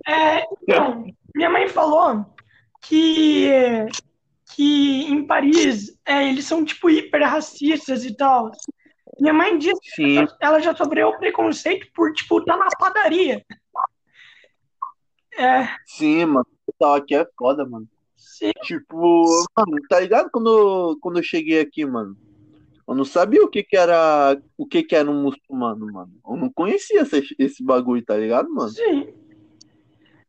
É, 0.07 0.45
então, 0.61 1.05
minha 1.35 1.49
mãe 1.49 1.67
falou 1.67 2.25
que, 2.81 3.49
que 4.55 5.03
em 5.05 5.25
Paris 5.25 5.97
é, 6.05 6.29
eles 6.29 6.45
são 6.45 6.63
tipo 6.63 6.89
hiper 6.89 7.23
racistas 7.23 8.05
e 8.05 8.15
tal. 8.15 8.51
Minha 9.19 9.33
mãe 9.33 9.57
disse 9.57 9.79
que 9.81 9.91
Sim, 9.95 10.27
ela 10.39 10.59
já 10.59 10.75
sofreu 10.75 11.17
preconceito 11.17 11.87
por, 11.93 12.13
tipo, 12.13 12.39
estar 12.39 12.57
na 12.57 12.67
padaria. 12.79 13.45
É, 15.37 15.67
sim, 15.85 16.25
mano. 16.25 16.45
O 16.67 16.71
pessoal 16.71 16.95
aqui 16.95 17.15
é 17.15 17.27
foda, 17.37 17.65
mano. 17.65 17.87
sim, 18.15 18.51
Tipo, 18.63 19.25
mano, 19.57 19.77
tá 19.89 19.99
ligado 19.99 20.29
quando, 20.31 20.97
quando 21.01 21.17
eu 21.17 21.23
cheguei 21.23 21.59
aqui, 21.59 21.85
mano? 21.85 22.15
Eu 22.87 22.95
não 22.95 23.05
sabia 23.05 23.43
o 23.43 23.49
que 23.49 23.63
que 23.63 23.77
era, 23.77 24.37
o 24.57 24.65
que 24.65 24.83
que 24.83 24.95
era 24.95 25.09
um 25.09 25.21
muçulmano, 25.21 25.91
mano. 25.91 26.11
Eu 26.27 26.35
não 26.35 26.51
conhecia 26.51 27.01
esse, 27.01 27.35
esse 27.39 27.63
bagulho, 27.63 28.03
tá 28.03 28.17
ligado, 28.17 28.49
mano? 28.53 28.69
sim. 28.69 29.13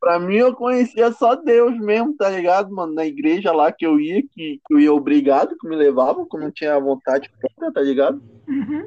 Pra 0.05 0.19
mim, 0.19 0.37
eu 0.37 0.55
conhecia 0.55 1.11
só 1.13 1.35
Deus 1.35 1.79
mesmo, 1.79 2.15
tá 2.15 2.29
ligado, 2.29 2.71
mano? 2.71 2.93
Na 2.93 3.07
igreja 3.07 3.53
lá 3.53 3.73
que 3.73 3.87
eu 3.87 3.99
ia, 3.99 4.21
que, 4.21 4.61
que 4.67 4.75
eu 4.75 4.79
ia 4.79 4.93
obrigado, 4.93 5.57
que 5.57 5.67
me 5.67 5.75
levavam, 5.75 6.29
que 6.29 6.37
eu 6.37 6.41
não 6.41 6.51
tinha 6.51 6.79
vontade 6.79 7.31
própria, 7.41 7.73
tá 7.73 7.81
ligado? 7.81 8.23
Uhum. 8.47 8.87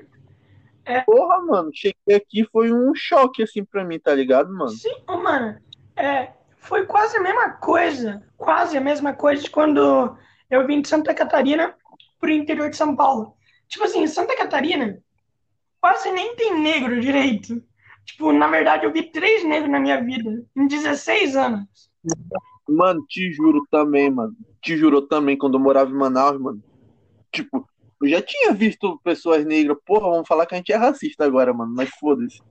Porra, 1.08 1.42
mano, 1.42 1.72
cheguei 1.74 2.16
aqui 2.16 2.48
foi 2.52 2.72
um 2.72 2.94
choque, 2.94 3.42
assim, 3.42 3.66
pra 3.66 3.84
mim, 3.84 4.00
tá 4.00 4.14
ligado, 4.14 4.54
mano? 4.54 4.70
Sim, 4.70 4.94
ô, 5.08 5.18
mano, 5.18 5.60
é, 5.98 6.34
foi 6.58 6.86
quase 6.86 7.18
a 7.18 7.22
mesma 7.22 7.52
coisa, 7.52 8.24
quase 8.38 8.78
a 8.78 8.82
mesma 8.82 9.14
coisa 9.14 9.44
de 9.44 9.50
quando 9.50 10.18
eu 10.50 10.66
vim 10.66 10.82
de 10.82 10.88
Santa 10.88 11.14
Catarina 11.14 11.76
pro 12.20 12.32
interior 12.32 12.70
de 12.70 12.78
São 12.78 12.96
Paulo. 12.96 13.36
Tipo 13.68 13.86
assim, 13.86 14.08
Santa 14.08 14.36
Catarina, 14.38 15.02
quase 15.82 16.12
nem 16.12 16.36
tem 16.36 16.60
negro 16.60 17.00
direito. 17.00 17.62
Tipo, 18.06 18.32
na 18.32 18.48
verdade, 18.48 18.86
eu 18.86 18.92
vi 18.92 19.12
três 19.12 19.44
negros 19.44 19.70
na 19.70 19.80
minha 19.80 20.02
vida, 20.02 20.46
em 20.56 20.68
16 20.68 21.36
anos. 21.36 21.92
Mano, 22.68 23.06
te 23.08 23.32
juro 23.34 23.66
também, 23.70 24.10
mano. 24.10 24.36
Te 24.62 24.78
juro 24.78 25.02
também, 25.02 25.38
quando 25.38 25.56
eu 25.56 25.60
morava 25.60 25.90
em 25.90 25.94
Manaus, 25.94 26.40
mano. 26.40 26.64
Tipo, 27.32 27.68
eu 28.02 28.08
já 28.08 28.22
tinha 28.22 28.54
visto 28.54 29.00
pessoas 29.04 29.46
negras. 29.46 29.78
Porra, 29.86 30.10
vamos 30.10 30.28
falar 30.28 30.46
que 30.46 30.56
a 30.56 30.58
gente 30.58 30.72
é 30.72 30.76
racista 30.76 31.26
agora, 31.26 31.54
mano. 31.54 31.74
Mas 31.76 31.90
foda-se. 31.90 32.42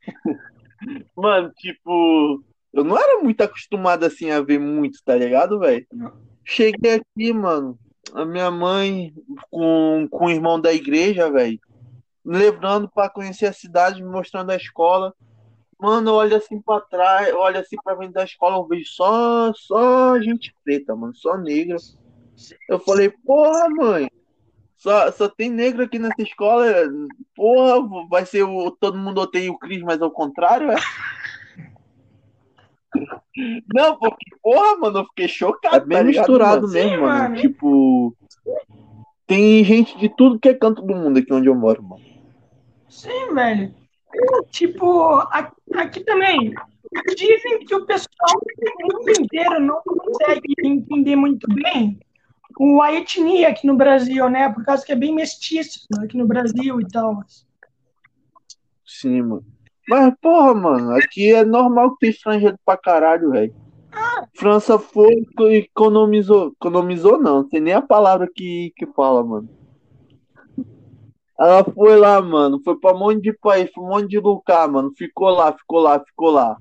mano, 1.16 1.50
tipo, 1.56 2.42
eu 2.72 2.84
não 2.84 2.96
era 2.96 3.22
muito 3.22 3.40
acostumado 3.42 4.04
assim 4.04 4.30
a 4.30 4.40
ver 4.40 4.58
muito, 4.58 4.98
tá 5.04 5.14
ligado, 5.14 5.58
velho? 5.58 5.86
Cheguei 6.44 6.94
aqui, 6.94 7.32
mano. 7.32 7.78
A 8.14 8.24
minha 8.24 8.50
mãe 8.50 9.14
com, 9.50 10.06
com 10.10 10.26
o 10.26 10.30
irmão 10.30 10.60
da 10.60 10.72
igreja, 10.72 11.30
velho 11.30 11.60
levando 12.24 12.88
para 12.88 13.10
conhecer 13.10 13.46
a 13.46 13.52
cidade, 13.52 14.02
me 14.02 14.08
mostrando 14.08 14.50
a 14.50 14.56
escola. 14.56 15.14
Mano, 15.78 16.14
olha 16.14 16.36
assim 16.36 16.60
para 16.60 16.80
trás, 16.82 17.34
olha 17.34 17.60
assim 17.60 17.76
para 17.82 17.96
frente 17.96 18.12
da 18.12 18.24
escola, 18.24 18.56
eu 18.56 18.66
vejo 18.66 18.88
só, 18.88 19.52
só 19.52 20.20
gente 20.20 20.54
preta, 20.64 20.94
mano, 20.94 21.14
só 21.14 21.36
negra. 21.36 21.76
Eu 22.68 22.78
falei, 22.78 23.10
porra, 23.10 23.68
mãe, 23.68 24.08
só, 24.76 25.10
só 25.10 25.28
tem 25.28 25.50
negro 25.50 25.82
aqui 25.82 25.98
nessa 25.98 26.22
escola, 26.22 26.66
porra, 27.34 28.06
vai 28.08 28.24
ser 28.24 28.44
o 28.44 28.70
todo 28.70 28.96
mundo 28.96 29.22
odeia 29.22 29.50
o 29.50 29.58
Cris, 29.58 29.82
mas 29.82 30.00
ao 30.00 30.10
contrário, 30.10 30.70
é? 30.70 30.76
Não, 33.74 33.98
porque, 33.98 34.36
porra, 34.42 34.76
mano, 34.76 34.98
eu 35.00 35.04
fiquei 35.06 35.28
chocado. 35.28 35.76
É 35.76 35.80
bem 35.80 35.98
tá 35.98 36.04
misturado 36.04 36.68
mesmo, 36.68 37.02
mano. 37.02 37.30
mano. 37.30 37.36
Tipo, 37.36 38.16
tem 39.26 39.64
gente 39.64 39.96
de 39.98 40.08
tudo 40.08 40.38
que 40.38 40.48
é 40.48 40.54
canto 40.54 40.82
do 40.82 40.94
mundo 40.94 41.18
aqui 41.18 41.32
onde 41.32 41.48
eu 41.48 41.54
moro, 41.54 41.82
mano. 41.82 42.02
Sim, 42.88 43.34
velho. 43.34 43.74
Tipo, 44.50 45.14
aqui 45.74 46.00
também. 46.04 46.52
Dizem 47.16 47.64
que 47.64 47.74
o 47.74 47.86
pessoal 47.86 48.38
do 48.58 48.98
mundo 48.98 49.10
inteiro 49.10 49.60
não 49.60 49.80
consegue 49.82 50.54
entender 50.62 51.16
muito 51.16 51.46
bem 51.54 51.98
a 52.82 52.92
etnia 52.92 53.48
aqui 53.48 53.66
no 53.66 53.76
Brasil, 53.76 54.28
né? 54.28 54.52
Por 54.52 54.64
causa 54.64 54.84
que 54.84 54.92
é 54.92 54.96
bem 54.96 55.14
mestiço 55.14 55.86
aqui 55.98 56.16
no 56.16 56.26
Brasil 56.26 56.80
e 56.80 56.88
tal. 56.88 57.24
Sim, 58.84 59.22
mano. 59.22 59.44
Mas, 59.88 60.14
porra, 60.20 60.54
mano, 60.54 60.94
aqui 60.96 61.32
é 61.32 61.44
normal 61.44 61.92
que 61.92 62.00
tem 62.00 62.10
estrangeiro 62.10 62.56
pra 62.64 62.76
caralho, 62.76 63.30
velho. 63.30 63.54
França 64.34 64.78
foi 64.78 65.26
e 65.40 65.56
economizou. 65.56 66.48
Economizou 66.48 67.20
não, 67.20 67.36
não 67.36 67.48
tem 67.48 67.60
nem 67.60 67.74
a 67.74 67.82
palavra 67.82 68.28
que, 68.32 68.72
que 68.76 68.86
fala, 68.86 69.22
mano. 69.22 69.48
Ela 71.38 71.64
foi 71.64 71.96
lá, 71.96 72.20
mano. 72.20 72.60
Foi 72.64 72.78
pra 72.78 72.94
um 72.94 72.98
monte 72.98 73.22
de 73.22 73.32
país, 73.32 73.70
foi 73.74 73.84
um 73.84 73.88
monte 73.88 74.08
de 74.08 74.18
lugar, 74.18 74.68
mano. 74.68 74.92
Ficou 74.96 75.30
lá, 75.30 75.52
ficou 75.52 75.80
lá, 75.80 76.00
ficou 76.00 76.30
lá. 76.30 76.56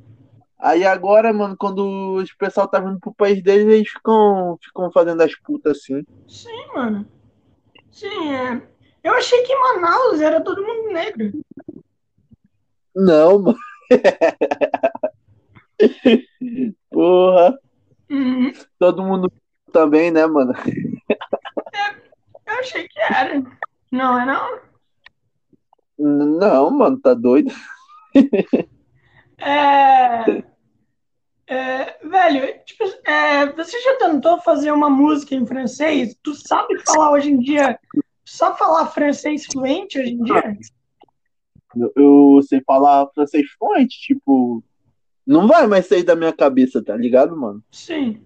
Aí 0.59 0.83
agora, 0.85 1.33
mano, 1.33 1.55
quando 1.57 2.15
os 2.15 2.31
pessoal 2.33 2.67
tá 2.67 2.79
vindo 2.79 2.99
pro 2.99 3.13
país 3.13 3.41
deles, 3.41 3.65
eles 3.65 3.89
ficam, 3.89 4.57
ficam 4.61 4.91
fazendo 4.91 5.21
as 5.21 5.35
putas 5.39 5.77
assim. 5.77 6.03
Sim, 6.27 6.65
mano. 6.75 7.05
Sim, 7.91 8.31
é. 8.31 8.61
Eu 9.03 9.13
achei 9.13 9.41
que 9.41 9.55
Manaus 9.55 10.21
era 10.21 10.39
todo 10.41 10.61
mundo 10.61 10.93
negro. 10.93 11.31
Não, 12.95 13.39
mano. 13.39 13.57
Porra. 16.89 17.59
Uhum. 18.09 18.51
Todo 18.77 19.03
mundo 19.03 19.31
também, 19.71 20.11
né, 20.11 20.25
mano? 20.27 20.53
É, 21.73 21.95
eu 22.45 22.59
achei 22.59 22.87
que 22.87 22.99
era. 22.99 23.41
Não 23.91 24.19
é 24.19 24.25
não? 24.25 24.59
Não, 25.97 26.69
mano, 26.71 26.99
tá 26.99 27.13
doido? 27.13 27.51
É, 29.37 30.43
é, 31.47 31.97
velho, 32.07 32.63
tipo, 32.63 32.83
é, 33.05 33.45
você 33.53 33.79
já 33.81 33.97
tentou 33.97 34.39
fazer 34.41 34.71
uma 34.71 34.89
música 34.89 35.33
em 35.35 35.45
francês? 35.45 36.15
Tu 36.21 36.35
sabe 36.35 36.79
falar 36.85 37.11
hoje 37.11 37.31
em 37.31 37.39
dia? 37.39 37.79
Só 38.23 38.55
falar 38.55 38.85
francês 38.87 39.45
fluente 39.45 39.99
hoje 39.99 40.11
em 40.11 40.23
dia? 40.23 40.57
Eu, 41.95 42.39
sei 42.43 42.61
falar 42.61 43.07
francês 43.13 43.49
fluente, 43.57 43.99
tipo, 43.99 44.63
não 45.25 45.47
vai 45.47 45.67
mais 45.67 45.87
sair 45.87 46.03
da 46.03 46.15
minha 46.15 46.33
cabeça, 46.33 46.83
tá 46.83 46.95
ligado, 46.95 47.35
mano? 47.35 47.63
Sim. 47.71 48.21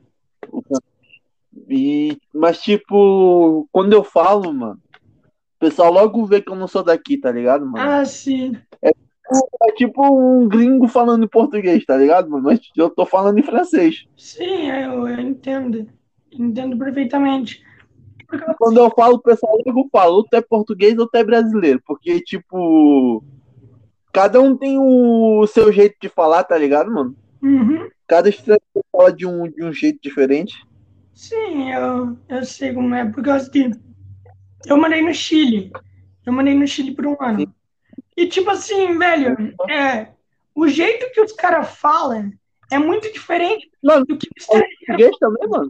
E, 1.70 2.18
mas, 2.34 2.60
tipo, 2.62 3.68
quando 3.72 3.94
eu 3.94 4.04
falo, 4.04 4.54
mano, 4.54 4.80
o 5.56 5.60
pessoal 5.60 5.92
logo 5.92 6.26
vê 6.26 6.42
que 6.42 6.52
eu 6.52 6.56
não 6.56 6.68
sou 6.68 6.84
daqui, 6.84 7.18
tá 7.18 7.32
ligado, 7.32 7.66
mano? 7.66 7.90
Ah, 7.90 8.06
sim. 8.06 8.58
É, 8.82 8.90
é 8.90 9.72
tipo 9.74 10.04
um 10.06 10.48
gringo 10.48 10.88
falando 10.88 11.26
em 11.26 11.30
português, 11.30 11.86
tá 11.86 11.98
ligado, 11.98 12.30
mano? 12.30 12.44
Mas 12.44 12.60
eu 12.76 12.90
tô 12.90 13.06
falando 13.06 13.40
em 13.40 13.44
francês. 13.44 14.06
Sim, 14.18 14.70
eu, 14.70 15.08
eu 15.08 15.20
entendo. 15.20 15.88
Entendo 16.32 16.78
perfeitamente. 16.78 17.64
Quando 18.58 18.78
eu 18.80 18.90
falo, 18.92 19.16
o 19.16 19.22
pessoal 19.22 19.58
logo 19.66 19.90
fala, 19.92 20.12
ou 20.12 20.24
tu 20.24 20.36
é 20.36 20.42
português 20.42 20.98
ou 20.98 21.08
tu 21.08 21.16
é 21.16 21.24
brasileiro. 21.24 21.82
Porque, 21.86 22.20
tipo, 22.22 23.24
cada 24.12 24.42
um 24.42 24.56
tem 24.56 24.78
o 24.80 25.46
seu 25.48 25.72
jeito 25.72 25.96
de 26.02 26.10
falar, 26.10 26.44
tá 26.44 26.58
ligado, 26.58 26.92
mano? 26.92 27.16
Uhum. 27.42 27.90
Cada 28.08 28.30
estrangeiro 28.30 28.86
fala 28.92 29.12
de 29.12 29.26
um, 29.26 29.50
de 29.50 29.64
um 29.64 29.72
jeito 29.72 30.00
diferente. 30.02 30.56
Sim, 31.14 31.72
eu, 31.72 32.18
eu 32.28 32.46
sei 32.46 32.74
como 32.74 32.94
é, 32.94 33.10
por 33.10 33.24
causa 33.24 33.50
que 33.50 33.72
eu 34.66 34.78
morei 34.78 35.02
no 35.02 35.14
Chile. 35.14 35.72
Eu 36.26 36.34
morei 36.34 36.54
no 36.54 36.68
Chile 36.68 36.94
por 36.94 37.06
um 37.06 37.16
ano. 37.20 37.40
Sim. 37.40 37.48
E 38.18 38.28
tipo 38.28 38.50
assim, 38.50 38.98
velho, 38.98 39.54
é, 39.70 40.10
o 40.54 40.68
jeito 40.68 41.12
que 41.12 41.22
os 41.22 41.34
caras 41.34 41.70
falam 41.78 42.32
é 42.72 42.80
muito 42.80 43.12
diferente 43.12 43.70
mano, 43.84 44.06
do 44.06 44.18
que 44.18 44.28
o 44.28 44.46
português 44.46 45.18
também, 45.20 45.48
mano. 45.48 45.70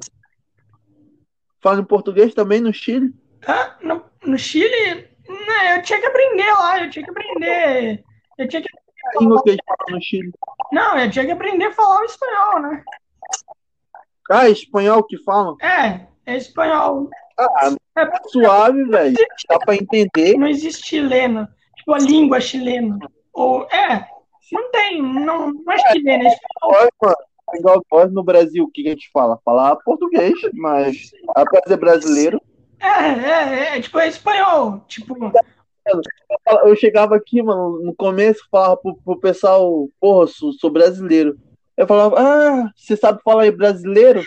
Fala 1.65 1.81
em 1.81 1.83
português 1.83 2.31
também 2.35 2.61
no 2.61 2.71
Chile? 2.71 3.11
Ah, 3.47 3.75
no, 3.81 4.03
no 4.23 4.37
Chile? 4.37 5.09
Não, 5.27 5.75
eu 5.75 5.81
tinha 5.81 5.99
que 5.99 6.05
aprender 6.05 6.51
lá, 6.51 6.83
eu 6.83 6.91
tinha 6.91 7.03
que 7.03 7.09
aprender. 7.09 8.03
Eu 8.37 8.47
tinha 8.47 8.61
que 8.61 8.69
língua 9.19 9.41
que 9.41 9.49
eles 9.49 9.61
falam 9.65 9.95
no 9.97 9.99
Chile? 10.03 10.31
Não, 10.71 10.99
eu 10.99 11.09
tinha 11.09 11.25
que 11.25 11.31
aprender 11.31 11.65
a 11.65 11.71
falar 11.71 12.01
o 12.01 12.05
espanhol, 12.05 12.61
né? 12.61 12.83
Ah, 14.29 14.47
espanhol 14.47 15.03
que 15.05 15.17
falam? 15.23 15.57
É, 15.59 16.05
é 16.27 16.37
espanhol. 16.37 17.09
Ah, 17.35 17.75
é 17.97 18.09
suave, 18.27 18.83
velho. 18.83 19.15
Dá 19.49 19.57
pra 19.57 19.75
entender. 19.75 20.37
Não 20.37 20.47
existe 20.47 20.85
chileno. 20.85 21.47
Tipo, 21.77 21.95
a 21.95 21.97
língua 21.97 22.39
chilena. 22.39 22.99
Ou, 23.33 23.63
é, 23.71 24.07
não 24.51 24.69
tem, 24.69 25.01
não, 25.01 25.51
não 25.51 25.73
é 25.73 25.77
chileno, 25.91 26.25
é 26.25 26.27
espanhol. 26.27 26.89
Mano, 27.01 27.15
igual 27.53 27.85
nós 27.91 28.11
no 28.11 28.23
Brasil, 28.23 28.63
o 28.63 28.71
que 28.71 28.87
a 28.87 28.91
gente 28.91 29.09
fala? 29.11 29.39
Falar 29.43 29.75
português, 29.77 30.33
mas 30.53 31.11
apesar 31.35 31.65
de 31.67 31.77
brasileiro. 31.77 32.41
É, 32.79 32.87
é, 32.87 33.77
é, 33.77 33.81
tipo, 33.81 33.99
é 33.99 34.07
espanhol. 34.07 34.81
Tipo. 34.87 35.31
Eu 36.63 36.75
chegava 36.75 37.15
aqui, 37.15 37.43
mano, 37.43 37.79
no 37.83 37.95
começo, 37.95 38.47
falava 38.49 38.75
pro, 38.77 38.95
pro 39.03 39.19
pessoal, 39.19 39.87
porra, 39.99 40.27
sou, 40.27 40.51
sou 40.53 40.71
brasileiro. 40.71 41.37
Eu 41.77 41.85
falava, 41.85 42.15
ah, 42.19 42.71
você 42.75 42.95
sabe 42.95 43.21
falar 43.23 43.47
em 43.47 43.51
brasileiro? 43.51 44.23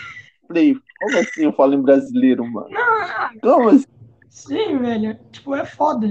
Falei, 0.46 0.76
como 1.00 1.18
assim 1.18 1.44
eu 1.44 1.52
falo 1.52 1.74
em 1.74 1.83
brasileiro, 1.83 2.44
mano? 2.46 2.68
Não, 2.70 3.40
como 3.40 3.68
assim? 3.70 3.87
Sim, 4.28 4.78
velho. 4.78 5.18
Tipo, 5.33 5.54
é 5.54 5.64
foda. 5.64 6.09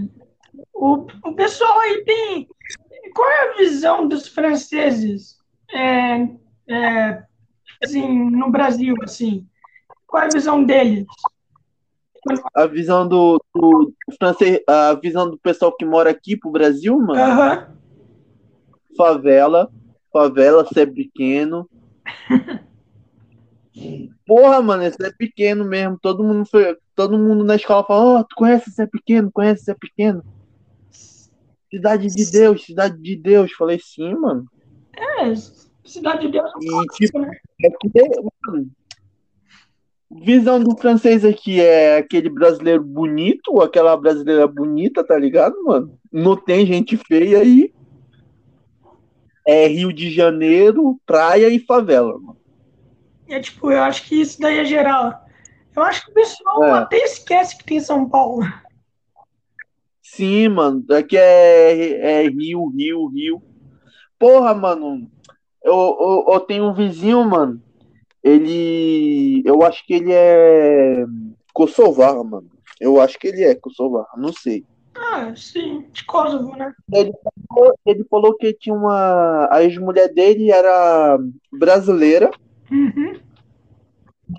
O, 0.74 1.08
o 1.24 1.34
pessoal 1.34 1.80
aí 1.80 2.04
tem. 2.04 2.48
Qual 3.16 3.30
é 3.30 3.50
a 3.50 3.58
visão 3.58 4.08
dos 4.08 4.28
franceses 4.28 5.38
é, 5.74 6.28
é, 6.68 7.24
assim, 7.84 8.30
no 8.30 8.52
Brasil, 8.52 8.96
assim? 9.04 9.48
Qual 10.06 10.24
é 10.24 10.26
a 10.26 10.30
visão 10.30 10.64
deles? 10.64 11.06
A 12.54 12.66
visão 12.66 13.08
do, 13.08 13.42
do, 13.56 13.94
francês, 14.18 14.60
a 14.68 14.94
visão 14.96 15.30
do 15.30 15.38
pessoal 15.38 15.76
que 15.76 15.86
mora 15.86 16.10
aqui 16.10 16.36
pro 16.36 16.52
Brasil, 16.52 16.98
mano. 17.00 17.22
Uhum. 17.22 17.78
Favela, 18.98 19.72
favela, 20.12 20.66
ser 20.66 20.88
pequeno. 20.94 21.70
Porra, 24.26 24.62
mano, 24.62 24.84
esse 24.84 25.02
é 25.06 25.12
pequeno 25.12 25.64
mesmo. 25.64 25.98
Todo 26.02 26.24
mundo 26.24 26.46
foi, 26.50 26.76
todo 26.96 27.18
mundo 27.18 27.44
na 27.44 27.56
escola 27.56 27.86
fala: 27.86 28.04
"Ó, 28.04 28.20
oh, 28.20 28.24
tu 28.24 28.36
conhece 28.36 28.70
esse 28.70 28.82
é 28.82 28.88
pequeno? 28.88 29.32
Conhece 29.32 29.62
esse 29.62 29.72
é 29.72 29.76
pequeno?" 29.76 30.24
Cidade 31.70 32.08
de 32.08 32.32
Deus, 32.32 32.66
cidade 32.66 33.02
de 33.02 33.16
Deus. 33.16 33.54
Falei: 33.54 33.80
"Sim, 33.80 34.16
mano." 34.16 34.46
É, 34.96 35.32
cidade 35.90 36.22
de 36.22 36.32
Deus. 36.34 36.52
E 36.62 36.86
tipo, 36.96 37.20
né? 37.20 37.32
é 37.64 37.70
visão 40.10 40.60
do 40.60 40.76
francês 40.78 41.26
aqui 41.26 41.60
é 41.60 41.98
aquele 41.98 42.30
brasileiro 42.30 42.84
bonito, 42.84 43.62
aquela 43.62 43.96
brasileira 43.98 44.48
bonita, 44.48 45.04
tá 45.04 45.18
ligado, 45.18 45.62
mano? 45.64 45.98
Não 46.12 46.36
tem 46.36 46.66
gente 46.66 46.98
feia 46.98 47.40
aí. 47.40 47.74
É 49.46 49.68
Rio 49.68 49.94
de 49.94 50.10
Janeiro, 50.10 51.00
praia 51.06 51.48
e 51.50 51.60
favela, 51.60 52.18
mano. 52.20 52.38
É 53.30 53.40
tipo, 53.40 53.72
eu 53.72 53.82
acho 53.82 54.04
que 54.08 54.22
isso 54.22 54.40
daí 54.40 54.60
é 54.60 54.66
geral. 54.66 55.26
Eu 55.76 55.84
acho 55.84 56.06
que 56.06 56.12
o 56.12 56.14
pessoal 56.14 56.64
É. 56.64 56.72
até 56.72 56.98
esquece 56.98 57.58
que 57.58 57.64
tem 57.64 57.80
São 57.80 58.10
Paulo. 58.10 58.44
Sim, 60.02 60.50
mano. 60.50 60.84
Aqui 60.92 61.18
é, 61.18 62.24
é 62.24 62.28
Rio, 62.30 62.68
Rio, 62.70 63.08
Rio. 63.08 63.42
Porra, 64.18 64.54
mano. 64.56 65.10
Eu, 65.68 65.98
eu, 66.28 66.34
eu 66.34 66.40
tenho 66.40 66.64
um 66.66 66.74
vizinho, 66.74 67.26
mano. 67.26 67.62
Ele. 68.24 69.44
Eu 69.46 69.62
acho 69.64 69.86
que 69.86 69.94
ele 69.94 70.12
é. 70.14 71.06
Kosovar, 71.54 72.16
mano. 72.24 72.48
Eu 72.80 73.02
acho 73.02 73.20
que 73.20 73.28
ele 73.28 73.44
é 73.44 73.54
Kosovar, 73.56 74.06
não 74.16 74.32
sei. 74.32 74.64
Ah, 74.96 75.34
sim, 75.36 75.86
de 75.92 76.06
Kosovo, 76.06 76.56
né? 76.56 76.74
Ele 76.92 77.12
falou, 77.50 77.74
ele 77.86 78.04
falou 78.10 78.36
que 78.38 78.54
tinha 78.54 78.74
uma. 78.76 79.48
A 79.52 79.62
ex-mulher 79.64 80.14
dele 80.14 80.52
era 80.52 81.18
brasileira, 81.52 82.32
Uhum. 82.72 83.20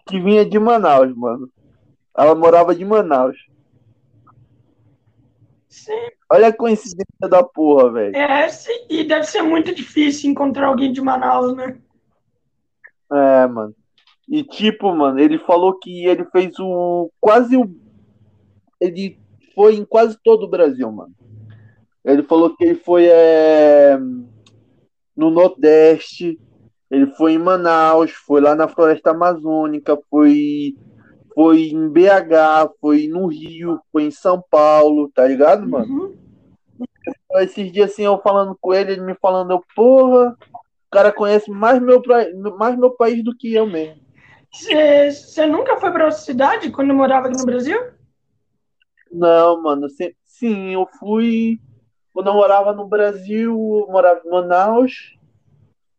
que 0.07 0.21
vinha 0.21 0.45
de 0.47 0.59
Manaus, 0.59 1.15
mano. 1.15 1.49
Ela 2.17 2.35
morava 2.35 2.75
de 2.75 2.85
Manaus. 2.85 3.37
Sim. 5.69 6.09
Olha 6.31 6.49
a 6.49 6.57
coincidência 6.57 7.29
da 7.29 7.43
porra, 7.43 7.93
velho. 7.93 8.17
É, 8.17 8.49
sim, 8.49 8.87
e 8.89 9.05
deve 9.05 9.25
ser 9.25 9.43
muito 9.43 9.75
difícil 9.75 10.31
encontrar 10.31 10.69
alguém 10.69 10.93
de 10.93 11.01
Manaus, 11.01 11.55
né? 11.55 11.79
É, 13.11 13.47
mano. 13.47 13.75
E 14.29 14.43
tipo, 14.43 14.95
mano, 14.95 15.19
ele 15.19 15.39
falou 15.39 15.79
que 15.79 16.07
ele 16.07 16.25
fez 16.27 16.59
o. 16.59 17.11
Quase 17.21 17.57
o. 17.57 17.71
Ele 18.81 19.19
foi 19.55 19.77
em 19.77 19.85
quase 19.85 20.19
todo 20.23 20.45
o 20.45 20.49
Brasil, 20.49 20.91
mano. 20.93 21.15
Ele 22.05 22.23
falou 22.23 22.55
que 22.55 22.65
ele 22.65 22.75
foi 22.77 23.07
é, 23.07 23.99
no 25.17 25.31
Nordeste, 25.31 26.39
ele 26.91 27.07
foi 27.09 27.33
em 27.33 27.39
Manaus, 27.39 28.11
foi 28.13 28.41
lá 28.41 28.55
na 28.55 28.69
Floresta 28.69 29.11
Amazônica, 29.11 29.99
foi, 30.09 30.75
foi 31.39 31.69
em 31.69 31.89
BH, 31.89 32.73
foi 32.81 33.07
no 33.07 33.29
Rio, 33.29 33.81
foi 33.93 34.03
em 34.03 34.11
São 34.11 34.43
Paulo, 34.51 35.09
tá 35.15 35.25
ligado, 35.25 35.65
mano? 35.69 35.87
Uhum. 35.87 36.17
Esses 37.37 37.71
dias 37.71 37.93
assim, 37.93 38.03
eu 38.03 38.19
falando 38.21 38.59
com 38.61 38.75
ele, 38.75 38.91
ele 38.91 39.03
me 39.03 39.15
falando, 39.15 39.53
eu, 39.53 39.63
porra, 39.77 40.37
o 40.53 40.91
cara 40.91 41.13
conhece 41.13 41.49
mais 41.49 41.81
meu, 41.81 42.03
pra- 42.03 42.27
mais 42.59 42.77
meu 42.77 42.91
país 42.91 43.23
do 43.23 43.37
que 43.37 43.55
eu 43.55 43.69
mesmo. 43.69 44.03
Você 44.51 45.47
nunca 45.47 45.77
foi 45.77 45.93
para 45.93 46.07
outra 46.07 46.19
cidade 46.19 46.73
quando 46.73 46.93
morava 46.93 47.29
aqui 47.29 47.37
no 47.39 47.47
Brasil? 47.47 47.79
Não, 49.13 49.63
mano, 49.63 49.89
se- 49.89 50.17
sim, 50.25 50.75
eu 50.75 50.89
fui. 50.99 51.61
Quando 52.13 52.31
eu 52.31 52.35
morava 52.35 52.73
no 52.73 52.89
Brasil, 52.89 53.53
eu 53.87 53.93
morava 53.93 54.23
em 54.27 54.29
Manaus. 54.29 55.17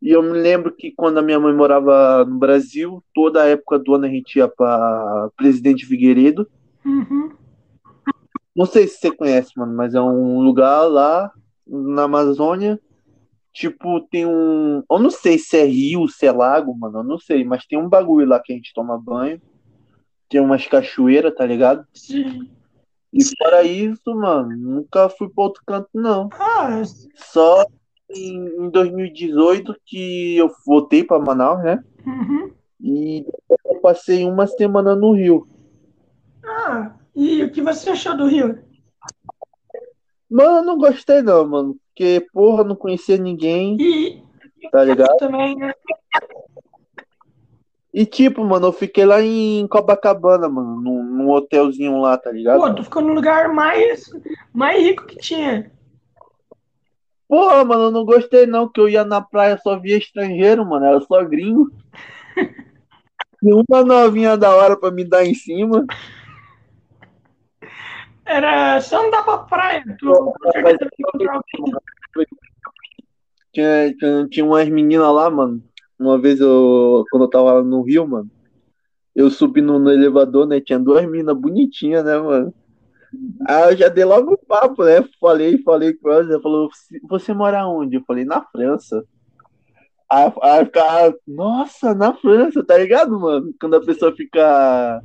E 0.02 0.10
eu 0.10 0.22
me 0.22 0.32
lembro 0.32 0.74
que 0.74 0.92
quando 0.92 1.18
a 1.18 1.22
minha 1.22 1.38
mãe 1.38 1.54
morava 1.54 2.24
no 2.24 2.38
Brasil, 2.38 3.04
toda 3.14 3.42
a 3.42 3.46
época 3.46 3.78
do 3.78 3.94
ano 3.94 4.06
a 4.06 4.08
gente 4.08 4.36
ia 4.36 4.48
pra 4.48 5.28
Presidente 5.36 5.84
Figueiredo. 5.84 6.48
Uhum. 6.84 7.32
Não 8.56 8.64
sei 8.64 8.88
se 8.88 8.98
você 8.98 9.10
conhece, 9.10 9.52
mano, 9.56 9.74
mas 9.74 9.94
é 9.94 10.00
um 10.00 10.40
lugar 10.40 10.84
lá 10.86 11.30
na 11.66 12.04
Amazônia. 12.04 12.80
Tipo, 13.52 14.00
tem 14.10 14.24
um. 14.24 14.82
Eu 14.90 14.98
não 14.98 15.10
sei 15.10 15.38
se 15.38 15.58
é 15.58 15.64
rio, 15.64 16.08
se 16.08 16.26
é 16.26 16.32
lago, 16.32 16.76
mano, 16.76 17.00
eu 17.00 17.04
não 17.04 17.18
sei, 17.18 17.44
mas 17.44 17.66
tem 17.66 17.78
um 17.78 17.88
bagulho 17.88 18.26
lá 18.26 18.40
que 18.40 18.52
a 18.52 18.56
gente 18.56 18.72
toma 18.72 18.98
banho. 18.98 19.40
Tem 20.28 20.40
umas 20.40 20.66
cachoeiras, 20.66 21.34
tá 21.34 21.44
ligado? 21.44 21.84
Sim. 21.92 22.48
E 23.12 23.24
fora 23.36 23.64
isso, 23.64 24.14
mano, 24.14 24.56
nunca 24.56 25.08
fui 25.08 25.28
pra 25.28 25.44
outro 25.44 25.62
canto, 25.66 25.88
não. 25.92 26.28
Ah, 26.32 26.80
Só 27.16 27.66
em, 28.10 28.64
em 28.66 28.70
2018 28.70 29.74
que 29.86 30.36
eu 30.36 30.50
voltei 30.66 31.04
pra 31.04 31.18
Manaus, 31.18 31.62
né? 31.62 31.82
uhum. 32.06 32.50
E 32.82 33.26
eu 33.66 33.74
passei 33.82 34.24
uma 34.24 34.46
semana 34.46 34.94
no 34.96 35.12
Rio. 35.12 35.46
Ah, 36.44 36.92
e 37.14 37.42
o 37.42 37.50
que 37.50 37.60
você 37.60 37.90
achou 37.90 38.16
do 38.16 38.26
Rio? 38.26 38.58
Mano, 40.30 40.58
eu 40.58 40.64
não 40.64 40.78
gostei 40.78 41.20
não, 41.20 41.46
mano. 41.46 41.76
Porque, 41.88 42.26
porra, 42.32 42.64
não 42.64 42.74
conhecia 42.74 43.18
ninguém, 43.18 43.76
E 43.78 44.22
tá 44.70 44.82
ligado? 44.84 45.16
também, 45.18 45.54
né? 45.56 45.72
E 47.92 48.06
tipo, 48.06 48.44
mano, 48.44 48.68
eu 48.68 48.72
fiquei 48.72 49.04
lá 49.04 49.20
em 49.20 49.66
Copacabana, 49.66 50.48
mano, 50.48 50.80
num, 50.80 51.02
num 51.02 51.30
hotelzinho 51.30 52.00
lá, 52.00 52.16
tá 52.16 52.30
ligado? 52.30 52.60
Pô, 52.60 52.72
tu 52.72 52.84
ficou 52.84 53.02
no 53.02 53.12
lugar 53.12 53.52
mais, 53.52 54.08
mais 54.54 54.80
rico 54.80 55.06
que 55.06 55.16
tinha. 55.16 55.70
Porra, 57.30 57.64
mano, 57.64 57.84
eu 57.84 57.90
não 57.92 58.04
gostei 58.04 58.44
não, 58.44 58.68
que 58.68 58.80
eu 58.80 58.88
ia 58.88 59.04
na 59.04 59.20
praia 59.20 59.56
só 59.62 59.78
via 59.78 59.96
estrangeiro, 59.96 60.66
mano, 60.66 60.84
era 60.84 61.00
só 61.00 61.24
gringo. 61.24 61.70
E 63.42 63.54
uma 63.54 63.82
novinha 63.82 64.36
da 64.36 64.54
hora 64.54 64.76
pra 64.76 64.90
me 64.90 65.02
dar 65.02 65.24
em 65.24 65.32
cima. 65.32 65.86
Era 68.26 68.78
só 68.82 69.06
andar 69.06 69.22
pra 69.22 69.38
praia. 69.38 69.82
Tu 69.98 70.12
alguém. 70.12 70.36
Tinha, 73.50 73.94
tinha, 73.96 74.28
tinha 74.28 74.44
umas 74.44 74.68
meninas 74.68 75.10
lá, 75.10 75.30
mano. 75.30 75.62
Uma 75.98 76.18
vez 76.18 76.38
eu, 76.38 77.02
quando 77.10 77.22
eu 77.22 77.30
tava 77.30 77.54
lá 77.54 77.62
no 77.62 77.80
Rio, 77.80 78.06
mano, 78.06 78.30
eu 79.16 79.30
subi 79.30 79.62
no, 79.62 79.78
no 79.78 79.90
elevador, 79.90 80.46
né? 80.46 80.60
Tinha 80.60 80.78
duas 80.78 81.06
meninas 81.06 81.34
bonitinhas, 81.34 82.04
né, 82.04 82.18
mano? 82.18 82.52
Aí 83.48 83.72
eu 83.72 83.76
já 83.76 83.88
dei 83.88 84.04
logo 84.04 84.34
o 84.34 84.38
papo, 84.38 84.84
né? 84.84 85.02
Falei, 85.20 85.58
falei 85.62 85.94
com 85.94 86.10
elas. 86.10 86.30
Ela 86.30 86.40
falou: 86.40 86.68
"Você- 87.08 87.34
mora 87.34 87.66
onde? 87.66 87.96
Eu 87.96 88.04
falei: 88.06 88.24
Na 88.24 88.42
França. 88.42 89.04
Aí, 90.08 90.32
aí 90.42 90.64
fica, 90.64 91.14
nossa, 91.26 91.94
na 91.94 92.12
França, 92.14 92.64
tá 92.64 92.76
ligado, 92.76 93.18
mano? 93.18 93.54
Quando 93.60 93.76
a 93.76 93.84
pessoa 93.84 94.14
fica. 94.14 95.02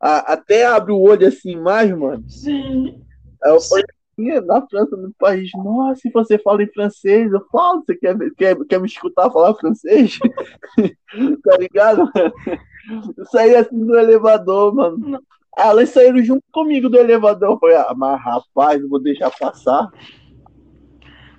a- 0.00 0.32
até 0.32 0.64
abre 0.64 0.92
o 0.92 1.00
olho 1.00 1.26
assim 1.28 1.56
mais, 1.56 1.90
mano. 1.96 2.24
Sim. 2.28 3.02
Aí 3.42 3.52
eu 3.52 3.60
falei, 3.60 3.84
"Ih, 4.18 4.40
na 4.40 4.66
França, 4.66 4.96
no 4.96 5.12
país, 5.18 5.50
nossa, 5.54 6.00
se 6.00 6.10
você 6.10 6.38
fala 6.38 6.62
em 6.62 6.72
francês, 6.72 7.30
eu 7.32 7.44
falo, 7.52 7.82
você 7.84 7.94
quer, 7.96 8.16
quer, 8.36 8.56
quer 8.66 8.80
me 8.80 8.86
escutar 8.86 9.30
falar 9.30 9.54
francês? 9.54 10.18
tá 11.44 11.56
ligado? 11.58 12.10
Eu 13.16 13.26
saí 13.26 13.54
assim 13.54 13.84
do 13.86 13.96
elevador, 13.96 14.74
mano. 14.74 15.20
Elas 15.56 15.90
saíram 15.90 16.22
junto 16.22 16.44
comigo 16.52 16.88
do 16.88 16.96
elevador. 16.96 17.58
Falei, 17.58 17.76
ah, 17.76 17.94
mas 17.96 18.20
rapaz, 18.22 18.82
vou 18.88 19.00
deixar 19.00 19.30
passar. 19.30 19.88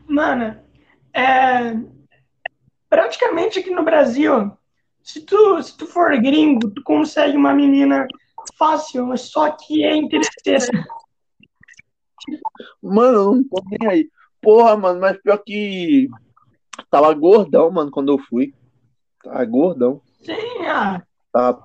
Mano, 0.07 0.59
é, 1.13 1.77
praticamente 2.89 3.59
aqui 3.59 3.69
no 3.71 3.83
Brasil, 3.83 4.51
se 5.01 5.21
tu, 5.21 5.61
se 5.63 5.77
tu 5.77 5.87
for 5.87 6.15
gringo, 6.19 6.69
tu 6.69 6.83
consegue 6.83 7.37
uma 7.37 7.53
menina 7.53 8.05
fácil, 8.57 9.07
mas 9.07 9.21
só 9.21 9.49
que 9.51 9.83
é 9.83 9.95
interesseira. 9.95 10.65
Mano, 12.81 13.35
não 13.35 13.43
tô 13.43 13.63
nem 13.69 13.89
aí. 13.89 14.09
Porra, 14.41 14.75
mano, 14.75 14.99
mas 14.99 15.17
pior 15.21 15.37
que 15.37 16.09
tava 16.89 17.13
gordão, 17.13 17.71
mano, 17.71 17.91
quando 17.91 18.11
eu 18.11 18.19
fui. 18.19 18.53
Tava 19.23 19.45
gordão. 19.45 20.01
Sim, 20.23 20.65
ah, 20.67 21.01
Tava, 21.31 21.63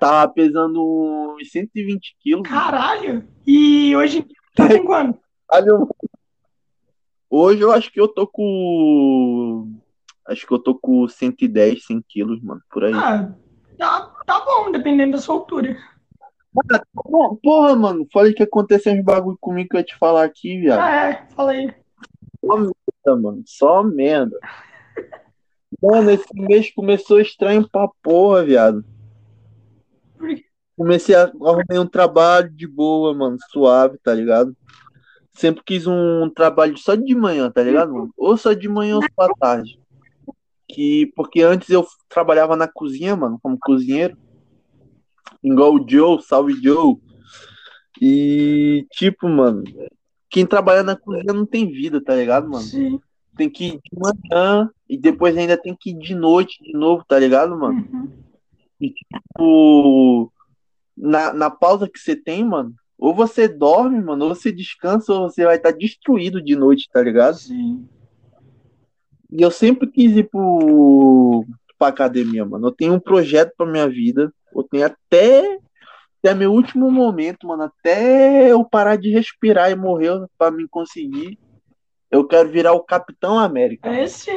tava 0.00 0.32
pesando 0.32 1.36
uns 1.38 1.50
120 1.50 2.16
quilos. 2.20 2.48
caralho. 2.48 3.26
E 3.46 3.94
hoje 3.96 4.18
em 4.18 4.22
dia 4.22 4.36
tá 4.54 4.68
com 4.78 4.84
quanto? 4.84 5.18
Hoje 7.30 7.60
eu 7.62 7.72
acho 7.72 7.90
que 7.90 8.00
eu 8.00 8.08
tô 8.08 8.26
com. 8.26 9.72
Acho 10.26 10.46
que 10.46 10.54
eu 10.54 10.58
tô 10.58 10.74
com 10.74 11.06
110, 11.06 11.84
100 11.84 12.04
quilos, 12.08 12.42
mano, 12.42 12.60
por 12.70 12.84
aí. 12.84 12.94
Ah, 12.94 13.32
tá, 13.76 14.12
tá 14.24 14.44
bom, 14.44 14.72
dependendo 14.72 15.12
da 15.12 15.18
sua 15.18 15.34
altura. 15.34 15.76
Pô, 16.94 17.36
Porra, 17.42 17.74
mano, 17.74 18.06
falei 18.12 18.32
que 18.32 18.42
aconteceu 18.42 18.92
uns 18.92 19.04
bagulho 19.04 19.36
comigo 19.40 19.68
que 19.70 19.76
eu 19.76 19.80
ia 19.80 19.84
te 19.84 19.96
falar 19.98 20.24
aqui, 20.24 20.60
viado. 20.60 20.80
Ah, 20.80 21.08
é, 21.08 21.26
fala 21.34 21.50
aí. 21.50 21.74
Só 22.40 22.56
merda, 22.56 23.22
mano, 23.22 23.42
só 23.44 23.82
merda. 23.82 24.38
Mano, 25.82 26.10
esse 26.10 26.32
mês 26.34 26.72
começou 26.72 27.20
estranho 27.20 27.68
pra 27.68 27.88
porra, 28.02 28.44
viado. 28.44 28.84
Comecei 30.76 31.14
a 31.14 31.24
arrumar 31.24 31.80
um 31.80 31.86
trabalho 31.86 32.50
de 32.50 32.66
boa, 32.66 33.14
mano, 33.14 33.36
suave, 33.50 33.96
tá 34.02 34.12
ligado? 34.12 34.56
Sempre 35.32 35.62
quis 35.64 35.86
um 35.86 36.28
trabalho 36.30 36.76
só 36.76 36.94
de 36.94 37.14
manhã, 37.14 37.50
tá 37.50 37.62
ligado, 37.62 37.92
mano? 37.92 38.14
Ou 38.16 38.36
só 38.36 38.52
de 38.52 38.68
manhã 38.68 38.96
ou 38.96 39.02
só 39.02 39.26
à 39.26 39.34
tarde. 39.38 39.78
Que, 40.68 41.12
porque 41.14 41.42
antes 41.42 41.70
eu 41.70 41.86
trabalhava 42.08 42.56
na 42.56 42.66
cozinha, 42.66 43.14
mano, 43.14 43.38
como 43.42 43.58
cozinheiro. 43.58 44.16
Igual 45.42 45.74
o 45.74 45.86
Joe, 45.88 46.22
salve 46.22 46.54
Joe. 46.54 46.96
E, 48.00 48.86
tipo, 48.90 49.28
mano, 49.28 49.62
quem 50.28 50.44
trabalha 50.44 50.82
na 50.82 50.96
cozinha 50.96 51.32
não 51.32 51.46
tem 51.46 51.70
vida, 51.70 52.02
tá 52.02 52.16
ligado, 52.16 52.48
mano? 52.48 52.64
Sim. 52.64 53.00
Tem 53.36 53.50
que 53.50 53.66
ir 53.66 53.72
de 53.72 53.98
manhã 53.98 54.70
e 54.88 54.96
depois 54.96 55.36
ainda 55.36 55.56
tem 55.56 55.76
que 55.78 55.90
ir 55.90 55.98
de 55.98 56.14
noite 56.14 56.62
de 56.62 56.72
novo, 56.72 57.04
tá 57.06 57.18
ligado, 57.18 57.56
mano? 57.56 57.86
Uhum. 57.92 58.10
E, 58.80 58.90
tipo, 58.90 60.32
na, 60.96 61.32
na 61.32 61.50
pausa 61.50 61.88
que 61.88 61.98
você 61.98 62.14
tem, 62.14 62.44
mano, 62.44 62.74
ou 62.98 63.14
você 63.14 63.48
dorme, 63.48 64.00
mano, 64.00 64.24
ou 64.26 64.34
você 64.34 64.52
descansa, 64.52 65.12
ou 65.12 65.28
você 65.28 65.44
vai 65.44 65.56
estar 65.56 65.72
destruído 65.72 66.42
de 66.42 66.56
noite, 66.56 66.88
tá 66.92 67.02
ligado? 67.02 67.34
Sim. 67.34 67.86
E 69.30 69.42
eu 69.42 69.50
sempre 69.50 69.90
quis 69.90 70.16
ir 70.16 70.28
pro, 70.30 71.44
pra 71.78 71.88
academia, 71.88 72.44
mano. 72.44 72.68
Eu 72.68 72.72
tenho 72.72 72.94
um 72.94 73.00
projeto 73.00 73.52
pra 73.56 73.66
minha 73.66 73.88
vida. 73.88 74.32
Eu 74.54 74.62
tenho 74.62 74.86
até, 74.86 75.58
até 76.20 76.34
meu 76.34 76.52
último 76.52 76.90
momento, 76.90 77.48
mano. 77.48 77.64
Até 77.64 78.52
eu 78.52 78.64
parar 78.64 78.96
de 78.96 79.10
respirar 79.10 79.70
e 79.72 79.74
morrer 79.74 80.12
pra 80.38 80.52
me 80.52 80.68
conseguir. 80.68 81.36
Eu 82.10 82.24
quero 82.24 82.48
virar 82.48 82.74
o 82.74 82.84
Capitão 82.84 83.38
América. 83.38 83.88
É 83.88 84.06
sim. 84.06 84.30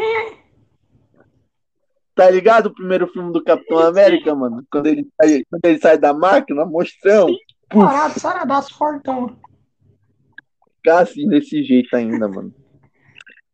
Tá 2.18 2.32
ligado 2.32 2.65
o 2.65 2.74
primeiro 2.74 3.05
filme 3.05 3.32
do 3.32 3.43
Capitão 3.43 3.78
América, 3.78 4.34
mano? 4.34 4.65
Quando 4.72 4.88
ele 4.88 5.07
sai, 5.22 5.43
quando 5.51 5.65
ele 5.65 5.78
sai 5.78 5.99
da 5.99 6.15
máquina, 6.15 6.65
mostrão. 6.65 7.28
Parado, 7.70 8.20
saradaço, 8.20 8.74
fortão. 8.74 9.38
ficar 10.78 11.01
assim 11.03 11.30
desse 11.30 11.61
jeito 11.61 11.95
ainda, 11.95 12.28
mano. 12.28 12.51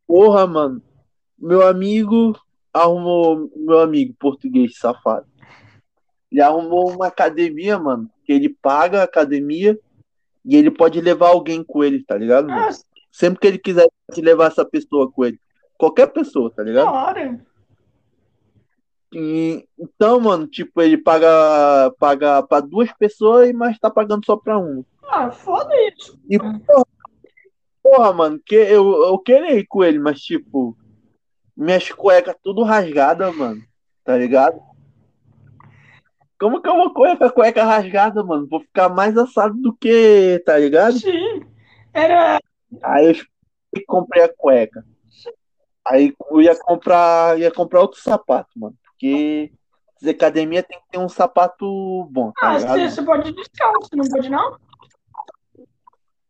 Porra, 0.06 0.46
mano. 0.46 0.82
Meu 1.38 1.66
amigo 1.66 2.34
arrumou. 2.72 3.50
Meu 3.54 3.80
amigo 3.80 4.14
português 4.18 4.78
safado. 4.78 5.26
Ele 6.32 6.40
arrumou 6.40 6.90
uma 6.90 7.08
academia, 7.08 7.78
mano. 7.78 8.08
Que 8.24 8.32
ele 8.32 8.48
paga 8.48 9.02
a 9.02 9.04
academia 9.04 9.78
e 10.42 10.56
ele 10.56 10.70
pode 10.70 11.02
levar 11.02 11.28
alguém 11.28 11.62
com 11.62 11.84
ele, 11.84 12.02
tá 12.02 12.16
ligado, 12.16 12.48
mano? 12.48 12.74
Sempre 13.12 13.40
que 13.40 13.46
ele 13.46 13.58
quiser 13.58 13.86
pode 14.06 14.22
levar 14.22 14.46
essa 14.46 14.64
pessoa 14.64 15.12
com 15.12 15.26
ele. 15.26 15.38
Qualquer 15.76 16.06
pessoa, 16.06 16.50
tá 16.50 16.62
ligado? 16.62 16.88
hora. 16.88 17.44
E, 19.14 19.64
então, 19.78 20.18
mano, 20.18 20.44
tipo, 20.48 20.82
ele 20.82 20.98
paga, 20.98 21.94
paga 22.00 22.42
pra 22.42 22.58
duas 22.58 22.92
pessoas, 22.92 23.52
mas 23.52 23.78
tá 23.78 23.88
pagando 23.88 24.26
só 24.26 24.36
pra 24.36 24.58
uma. 24.58 24.84
Ah, 25.04 25.30
foda 25.30 25.72
isso. 25.88 26.18
E, 26.28 26.36
porra, 26.36 26.84
porra, 27.80 28.12
mano, 28.12 28.40
que 28.44 28.56
eu, 28.56 29.04
eu 29.04 29.18
queria 29.20 29.54
ir 29.54 29.66
com 29.66 29.84
ele, 29.84 30.00
mas, 30.00 30.20
tipo, 30.20 30.76
minhas 31.56 31.88
cuecas 31.92 32.34
tudo 32.42 32.64
rasgada, 32.64 33.30
mano, 33.30 33.62
tá 34.02 34.16
ligado? 34.18 34.60
Como 36.40 36.60
que 36.60 36.68
eu 36.68 36.74
vou 36.74 36.92
correr 36.92 37.16
com 37.16 37.24
a 37.24 37.30
cueca 37.30 37.64
rasgada, 37.64 38.24
mano? 38.24 38.48
Vou 38.48 38.60
ficar 38.60 38.88
mais 38.88 39.16
assado 39.16 39.54
do 39.54 39.72
que, 39.72 40.42
tá 40.44 40.58
ligado? 40.58 40.98
Sim. 40.98 41.46
Era. 41.92 42.40
Aí 42.82 43.16
eu 43.72 43.82
comprei 43.86 44.24
a 44.24 44.28
cueca. 44.28 44.84
Aí 45.86 46.12
eu 46.30 46.42
ia 46.42 46.58
comprar, 46.58 47.38
ia 47.38 47.52
comprar 47.52 47.80
outro 47.82 48.00
sapato, 48.00 48.50
mano, 48.56 48.74
porque 49.04 50.10
academia 50.10 50.62
tem 50.62 50.78
que 50.78 50.84
ter 50.90 50.98
um 50.98 51.08
sapato 51.08 52.04
bom, 52.10 52.32
tá 52.32 52.48
Ah, 52.48 52.58
ligado? 52.58 52.90
você, 52.90 53.02
pode 53.02 53.28
ir 53.28 53.34
descalço, 53.34 53.90
não 53.94 54.08
pode 54.08 54.28
não? 54.30 54.56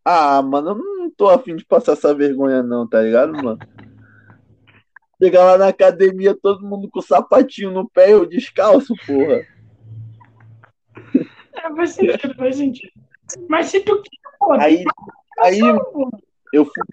Ah, 0.04 0.42
mano, 0.42 0.70
eu 0.70 0.74
não 0.74 1.10
tô 1.10 1.28
afim 1.28 1.56
de 1.56 1.64
passar 1.64 1.92
essa 1.92 2.14
vergonha, 2.14 2.62
não, 2.62 2.86
tá 2.86 3.00
ligado, 3.00 3.32
mano? 3.32 3.58
Chegar 5.22 5.44
lá 5.44 5.58
na 5.58 5.68
academia, 5.68 6.36
todo 6.40 6.66
mundo 6.66 6.90
com 6.90 7.00
sapatinho 7.00 7.70
no 7.70 7.88
pé, 7.88 8.12
eu 8.12 8.26
descalço, 8.26 8.94
porra. 9.06 9.40
É, 11.56 11.72
faz 11.74 11.90
sentido, 11.92 12.34
faz 12.34 12.56
sentido. 12.56 12.92
Mas 13.48 13.66
se 13.66 13.80
tu 13.80 14.02
quer, 14.02 14.38
pô, 14.38 14.52
Aí, 14.54 14.84
aí 15.38 15.60
eu 16.52 16.64
fui. 16.64 16.84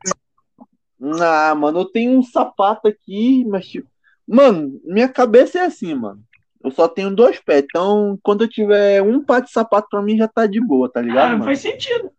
Ah, 1.20 1.54
mano, 1.56 1.80
eu 1.80 1.86
tenho 1.86 2.18
um 2.18 2.22
sapato 2.24 2.88
aqui, 2.88 3.44
mas 3.46 3.68
tipo. 3.68 3.91
Mano, 4.32 4.80
minha 4.86 5.10
cabeça 5.10 5.60
é 5.60 5.66
assim, 5.66 5.94
mano. 5.94 6.24
Eu 6.64 6.72
só 6.72 6.88
tenho 6.88 7.14
dois 7.14 7.38
pés, 7.40 7.66
então 7.66 8.18
quando 8.24 8.46
eu 8.46 8.50
tiver 8.50 9.02
um 9.02 9.22
par 9.22 9.42
de 9.42 9.52
sapato 9.52 9.90
pra 9.90 10.02
mim 10.02 10.16
já 10.16 10.28
tá 10.28 10.46
de 10.46 10.62
boa, 10.62 10.90
tá 10.90 11.02
ligado, 11.02 11.42
Ah, 11.42 11.46
faz 11.46 11.60
sentido. 11.60 12.10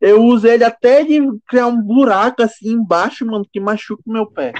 Eu 0.00 0.22
uso 0.22 0.46
ele 0.46 0.62
até 0.62 1.02
de 1.02 1.18
criar 1.48 1.66
um 1.66 1.80
buraco 1.80 2.42
assim 2.42 2.70
embaixo, 2.70 3.26
mano, 3.26 3.46
que 3.50 3.58
machuca 3.58 4.02
o 4.06 4.12
meu 4.12 4.26
pé. 4.26 4.52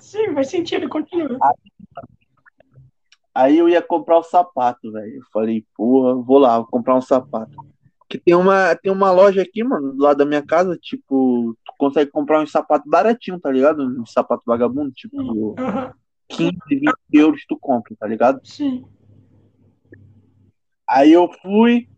Sim, 0.00 0.32
faz 0.32 0.48
sentido, 0.48 0.88
continua. 0.88 1.38
Aí 3.34 3.58
eu 3.58 3.68
ia 3.68 3.82
comprar 3.82 4.18
o 4.18 4.22
sapato, 4.22 4.90
velho. 4.92 5.16
Eu 5.16 5.22
falei, 5.32 5.66
porra, 5.76 6.14
vou 6.14 6.38
lá, 6.38 6.58
vou 6.58 6.66
comprar 6.66 6.94
um 6.94 7.00
sapato. 7.00 7.52
Que 8.12 8.18
tem 8.18 8.34
uma, 8.34 8.76
tem 8.76 8.92
uma 8.92 9.10
loja 9.10 9.40
aqui, 9.40 9.64
mano, 9.64 9.94
do 9.94 10.02
lado 10.02 10.18
da 10.18 10.26
minha 10.26 10.42
casa, 10.42 10.76
tipo, 10.76 11.56
tu 11.64 11.72
consegue 11.78 12.10
comprar 12.10 12.42
um 12.42 12.46
sapato 12.46 12.86
baratinho, 12.86 13.40
tá 13.40 13.50
ligado? 13.50 13.82
Um 13.82 14.04
sapato 14.04 14.42
vagabundo, 14.44 14.92
tipo, 14.92 15.54
Aham, 15.58 15.94
15, 16.28 16.52
20 16.68 16.94
euros 17.14 17.46
tu 17.48 17.56
compra, 17.58 17.96
tá 17.98 18.06
ligado? 18.06 18.38
sim. 18.44 18.84
Aí 20.86 21.10
eu 21.10 21.26
fui, 21.40 21.88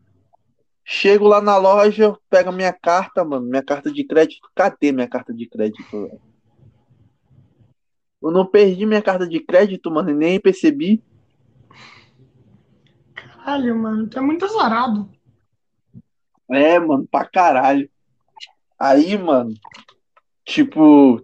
chego 0.85 1.27
lá 1.27 1.41
na 1.41 1.57
loja, 1.57 2.17
pego 2.31 2.51
a 2.51 2.53
minha 2.53 2.73
carta, 2.73 3.25
mano, 3.25 3.45
minha 3.45 3.65
carta 3.65 3.91
de 3.91 4.05
crédito. 4.05 4.49
Cadê 4.55 4.93
minha 4.93 5.09
carta 5.09 5.35
de 5.35 5.49
crédito, 5.49 5.91
velho? 5.91 6.21
Eu 8.23 8.31
não 8.31 8.47
perdi 8.47 8.87
minha 8.87 9.03
carta 9.03 9.27
de 9.27 9.41
crédito, 9.41 9.91
mano, 9.91 10.11
e 10.11 10.15
nem 10.15 10.39
percebi. 10.39 11.03
Caralho, 13.17 13.77
mano, 13.77 14.07
tu 14.07 14.17
é 14.17 14.23
muito 14.23 14.45
azarado. 14.45 15.13
É, 16.55 16.79
mano, 16.79 17.07
pra 17.11 17.25
caralho. 17.25 17.89
Aí, 18.79 19.17
mano, 19.17 19.55
tipo, 20.45 21.21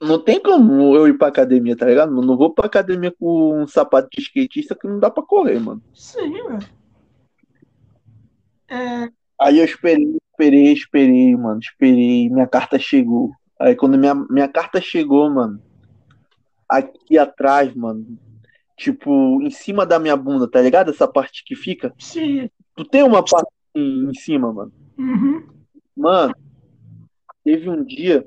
não 0.00 0.22
tem 0.22 0.40
como 0.40 0.94
eu 0.94 1.08
ir 1.08 1.16
pra 1.18 1.28
academia, 1.28 1.76
tá 1.76 1.86
ligado? 1.86 2.12
Não 2.12 2.36
vou 2.36 2.52
pra 2.52 2.66
academia 2.66 3.12
com 3.18 3.62
um 3.62 3.66
sapato 3.66 4.08
de 4.10 4.20
skatista 4.20 4.74
que 4.74 4.86
não 4.86 4.98
dá 4.98 5.10
pra 5.10 5.22
correr, 5.22 5.58
mano. 5.58 5.82
Sim, 5.94 6.30
velho. 6.30 6.76
É, 8.68 9.10
Aí 9.40 9.58
eu 9.58 9.64
esperei, 9.64 10.16
esperei, 10.30 10.72
esperei, 10.72 11.36
mano, 11.36 11.60
esperei, 11.60 12.28
minha 12.30 12.46
carta 12.46 12.78
chegou. 12.78 13.32
Aí 13.60 13.76
quando 13.76 13.98
minha, 13.98 14.14
minha 14.14 14.48
carta 14.48 14.80
chegou, 14.80 15.30
mano, 15.30 15.62
aqui 16.68 17.18
atrás, 17.18 17.74
mano, 17.74 18.18
tipo, 18.76 19.40
em 19.42 19.50
cima 19.50 19.84
da 19.84 19.98
minha 19.98 20.16
bunda, 20.16 20.50
tá 20.50 20.60
ligado? 20.60 20.90
Essa 20.90 21.06
parte 21.06 21.44
que 21.44 21.54
fica. 21.54 21.92
sim. 21.98 22.50
Tu 22.74 22.84
tem 22.84 23.02
uma 23.02 23.24
parte 23.24 23.48
em, 23.78 24.14
cima, 24.14 24.52
mano. 24.52 24.72
Uhum. 24.98 25.46
Mano, 25.96 26.34
teve 27.44 27.68
um 27.68 27.84
dia, 27.84 28.26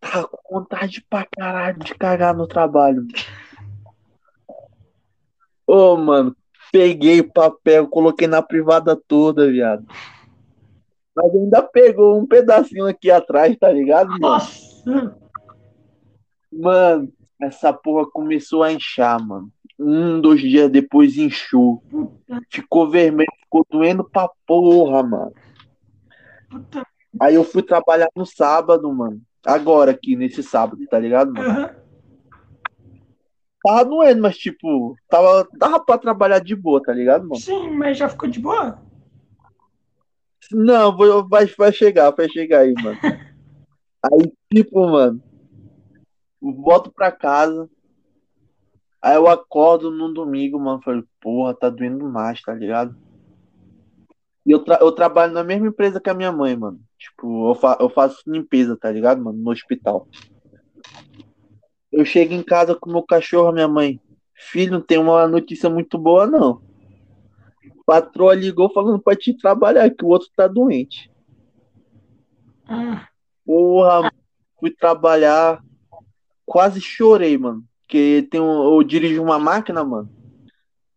tava 0.00 0.28
com 0.28 0.58
vontade 0.58 1.04
pra 1.08 1.26
caralho 1.26 1.78
de 1.78 1.94
cagar 1.94 2.34
no 2.34 2.46
trabalho. 2.46 3.06
Ô, 5.66 5.96
mano, 5.96 6.36
peguei 6.70 7.20
o 7.20 7.32
papel, 7.32 7.88
coloquei 7.88 8.26
na 8.26 8.42
privada 8.42 8.96
toda, 8.96 9.50
viado. 9.50 9.86
Mas 11.14 11.34
ainda 11.34 11.62
pegou 11.62 12.18
um 12.18 12.26
pedacinho 12.26 12.86
aqui 12.86 13.10
atrás, 13.10 13.56
tá 13.56 13.72
ligado, 13.72 14.08
mano? 14.10 14.20
Nossa. 14.20 15.16
Mano, 16.52 17.12
essa 17.40 17.72
porra 17.72 18.08
começou 18.10 18.62
a 18.62 18.72
inchar, 18.72 19.20
mano. 19.20 19.50
Um, 19.78 20.20
dois 20.20 20.40
dias 20.40 20.70
depois 20.70 21.16
inchou. 21.16 21.82
Puta, 21.90 22.40
Ficou 22.50 22.88
vermelho, 22.90 23.28
ficou 23.42 23.64
doendo 23.70 24.02
pra 24.04 24.28
porra, 24.46 25.02
mano. 25.02 25.32
puta. 26.50 26.82
Aí 27.20 27.34
eu 27.34 27.44
fui 27.44 27.62
trabalhar 27.62 28.08
no 28.16 28.24
sábado, 28.26 28.90
mano. 28.92 29.20
Agora 29.44 29.90
aqui, 29.92 30.16
nesse 30.16 30.42
sábado, 30.42 30.84
tá 30.88 30.98
ligado, 30.98 31.32
mano? 31.32 31.48
Aham. 31.48 31.76
Tava 33.62 33.84
doendo, 33.84 34.22
mas 34.22 34.36
tipo, 34.36 34.94
tava, 35.08 35.48
dava 35.54 35.80
pra 35.84 35.98
trabalhar 35.98 36.38
de 36.38 36.54
boa, 36.54 36.80
tá 36.82 36.92
ligado, 36.92 37.22
mano? 37.22 37.36
Sim, 37.40 37.70
mas 37.70 37.98
já 37.98 38.08
ficou 38.08 38.28
de 38.28 38.38
boa? 38.38 38.80
Não, 40.52 40.96
vou- 40.96 41.26
vai, 41.28 41.46
vai 41.46 41.72
chegar, 41.72 42.10
vai 42.12 42.28
chegar 42.28 42.60
aí, 42.60 42.72
mano. 42.74 42.98
Aí, 44.04 44.32
tipo, 44.52 44.86
mano, 44.88 45.20
volto 46.40 46.92
pra 46.92 47.10
casa. 47.10 47.68
Aí 49.00 49.14
eu 49.16 49.28
acordo 49.28 49.90
num 49.90 50.12
domingo, 50.12 50.58
mano. 50.58 50.80
Falei, 50.82 51.02
porra, 51.20 51.54
tá 51.54 51.68
doendo 51.70 52.08
mais, 52.08 52.40
tá 52.42 52.52
ligado? 52.54 52.96
E 54.44 54.50
eu, 54.52 54.60
tra- 54.64 54.78
eu 54.80 54.92
trabalho 54.92 55.32
na 55.32 55.42
mesma 55.44 55.66
empresa 55.68 56.00
que 56.00 56.08
a 56.10 56.14
minha 56.14 56.32
mãe, 56.32 56.56
mano. 56.56 56.80
Tipo, 56.98 57.50
eu, 57.50 57.54
fa 57.54 57.76
eu 57.80 57.88
faço 57.90 58.22
limpeza, 58.26 58.76
tá 58.76 58.90
ligado, 58.90 59.22
mano? 59.22 59.38
No 59.38 59.50
hospital. 59.50 60.06
Eu 61.92 62.04
chego 62.04 62.32
em 62.34 62.42
casa 62.42 62.74
com 62.74 62.90
meu 62.90 63.02
cachorro, 63.02 63.52
minha 63.52 63.68
mãe. 63.68 64.00
Filho, 64.34 64.72
não 64.72 64.80
tem 64.80 64.98
uma 64.98 65.26
notícia 65.26 65.68
muito 65.70 65.98
boa, 65.98 66.26
não. 66.26 66.60
Patroa 67.84 68.34
ligou 68.34 68.72
falando 68.72 69.00
pra 69.00 69.16
te 69.16 69.36
trabalhar, 69.36 69.88
que 69.90 70.04
o 70.04 70.08
outro 70.08 70.28
tá 70.36 70.46
doente. 70.46 71.10
Ah, 72.68 73.08
Porra, 73.44 74.02
mano, 74.02 74.12
fui 74.58 74.70
trabalhar, 74.70 75.62
quase 76.44 76.80
chorei, 76.80 77.38
mano. 77.38 77.64
Porque 77.86 78.26
tem 78.30 78.40
um, 78.40 78.64
eu 78.74 78.82
dirijo 78.82 79.22
uma 79.22 79.38
máquina, 79.38 79.84
mano, 79.84 80.10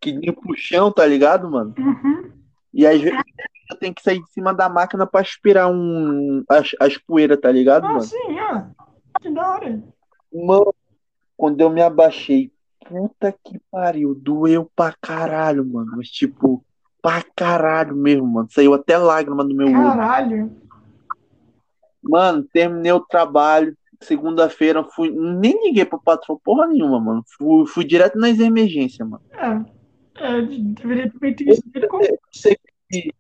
que 0.02 0.12
limpa 0.12 0.42
o 0.44 0.56
chão, 0.56 0.92
tá 0.92 1.06
ligado, 1.06 1.50
mano? 1.50 1.74
uhum. 1.78 2.32
E 2.74 2.86
às 2.88 3.00
vezes 3.00 3.20
eu 3.70 3.78
tenho 3.78 3.94
que 3.94 4.02
sair 4.02 4.20
de 4.20 4.30
cima 4.32 4.54
da 4.54 4.68
máquina 4.68 5.06
pra 5.06 5.22
aspirar 5.22 5.70
um, 5.72 6.44
as, 6.50 6.72
as 6.80 6.98
poeiras, 6.98 7.40
tá 7.40 7.52
ligado, 7.52 7.86
Ah, 7.86 7.90
mano? 7.90 8.02
sim, 8.02 8.40
ah. 8.40 8.70
Que 9.22 9.30
da 9.30 9.52
hora. 9.52 9.84
Mano, 10.34 10.74
quando 11.38 11.62
eu 11.62 11.70
me 11.70 11.82
abaixei, 11.82 12.52
puta 12.88 13.32
que 13.44 13.60
pariu, 13.72 14.16
doeu 14.16 14.70
pra 14.76 14.94
caralho, 15.00 15.64
mano. 15.66 15.92
Mas 15.96 16.10
tipo, 16.10 16.64
pra 17.02 17.24
caralho 17.36 17.96
mesmo, 17.96 18.26
mano. 18.26 18.48
Saiu 18.52 18.74
até 18.74 18.98
lágrima 18.98 19.44
do 19.44 19.54
meu 19.54 19.68
olho. 19.68 19.76
Caralho. 19.84 20.52
Mano, 22.02 22.44
terminei 22.52 22.92
o 22.92 23.00
trabalho. 23.02 23.76
Segunda-feira 24.02 24.84
fui. 24.84 25.10
Nem 25.12 25.68
liguei 25.68 25.86
pro 25.86 26.02
patrão 26.02 26.40
porra 26.44 26.68
nenhuma, 26.68 27.00
mano. 27.00 27.24
Fui, 27.38 27.66
fui 27.68 27.84
direto 27.84 28.18
nas 28.18 28.40
emergências, 28.40 29.08
mano. 29.08 29.24
É, 29.34 30.26
é, 30.26 30.42
deveria 30.42 31.10
ter 31.12 31.20
feito 31.20 31.44
isso. 31.44 31.62
Pensei 31.72 32.58
que, 32.90 33.14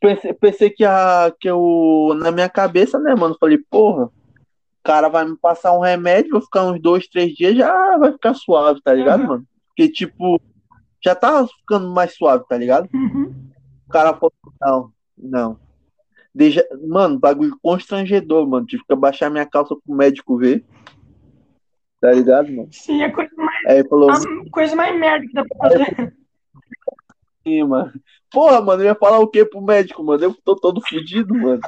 pensei, 0.00 0.32
pensei 0.34 0.70
que, 0.70 0.84
a, 0.84 1.32
que 1.38 1.48
eu. 1.48 2.14
Na 2.18 2.30
minha 2.30 2.48
cabeça, 2.48 2.98
né, 2.98 3.14
mano? 3.14 3.36
Falei, 3.38 3.58
porra, 3.70 4.04
o 4.06 4.12
cara 4.84 5.08
vai 5.08 5.24
me 5.24 5.36
passar 5.36 5.72
um 5.76 5.80
remédio, 5.80 6.32
vou 6.32 6.40
ficar 6.42 6.64
uns 6.64 6.80
dois, 6.80 7.08
três 7.08 7.34
dias, 7.34 7.56
já 7.56 7.96
vai 7.98 8.12
ficar 8.12 8.34
suave, 8.34 8.80
tá 8.82 8.94
ligado, 8.94 9.22
Uhum. 9.22 9.28
mano? 9.28 9.46
Porque, 9.68 9.88
tipo, 9.90 10.40
já 11.04 11.14
tava 11.14 11.46
ficando 11.48 11.90
mais 11.90 12.14
suave, 12.16 12.44
tá 12.48 12.56
ligado? 12.56 12.88
Uhum. 12.94 13.34
O 13.86 13.90
cara 13.90 14.14
falou, 14.14 14.32
não, 14.60 14.92
não. 15.16 15.65
Deixa... 16.36 16.62
Mano, 16.86 17.18
bagulho 17.18 17.56
constrangedor, 17.62 18.46
mano. 18.46 18.66
Tive 18.66 18.84
que 18.84 18.92
abaixar 18.92 19.30
minha 19.30 19.46
calça 19.46 19.74
pro 19.74 19.96
médico 19.96 20.36
ver. 20.36 20.62
Tá 21.98 22.12
ligado, 22.12 22.52
mano? 22.52 22.68
Sim, 22.70 23.00
é 23.00 23.06
a 23.06 23.12
coisa 23.14 23.30
mais, 23.34 23.66
Aí 23.66 23.88
falou, 23.88 24.10
a 24.10 24.20
coisa 24.50 24.76
mais 24.76 25.00
merda 25.00 25.26
que 25.26 25.32
dá 25.32 25.42
pra 25.46 25.70
fazer. 25.70 26.12
Sim, 27.42 27.64
mano. 27.64 27.90
Porra, 28.30 28.60
mano, 28.60 28.82
eu 28.82 28.86
ia 28.86 28.94
falar 28.94 29.18
o 29.18 29.28
quê 29.28 29.46
pro 29.46 29.62
médico, 29.62 30.04
mano? 30.04 30.24
Eu 30.24 30.34
tô 30.44 30.54
todo 30.54 30.82
fudido, 30.86 31.34
mano. 31.34 31.62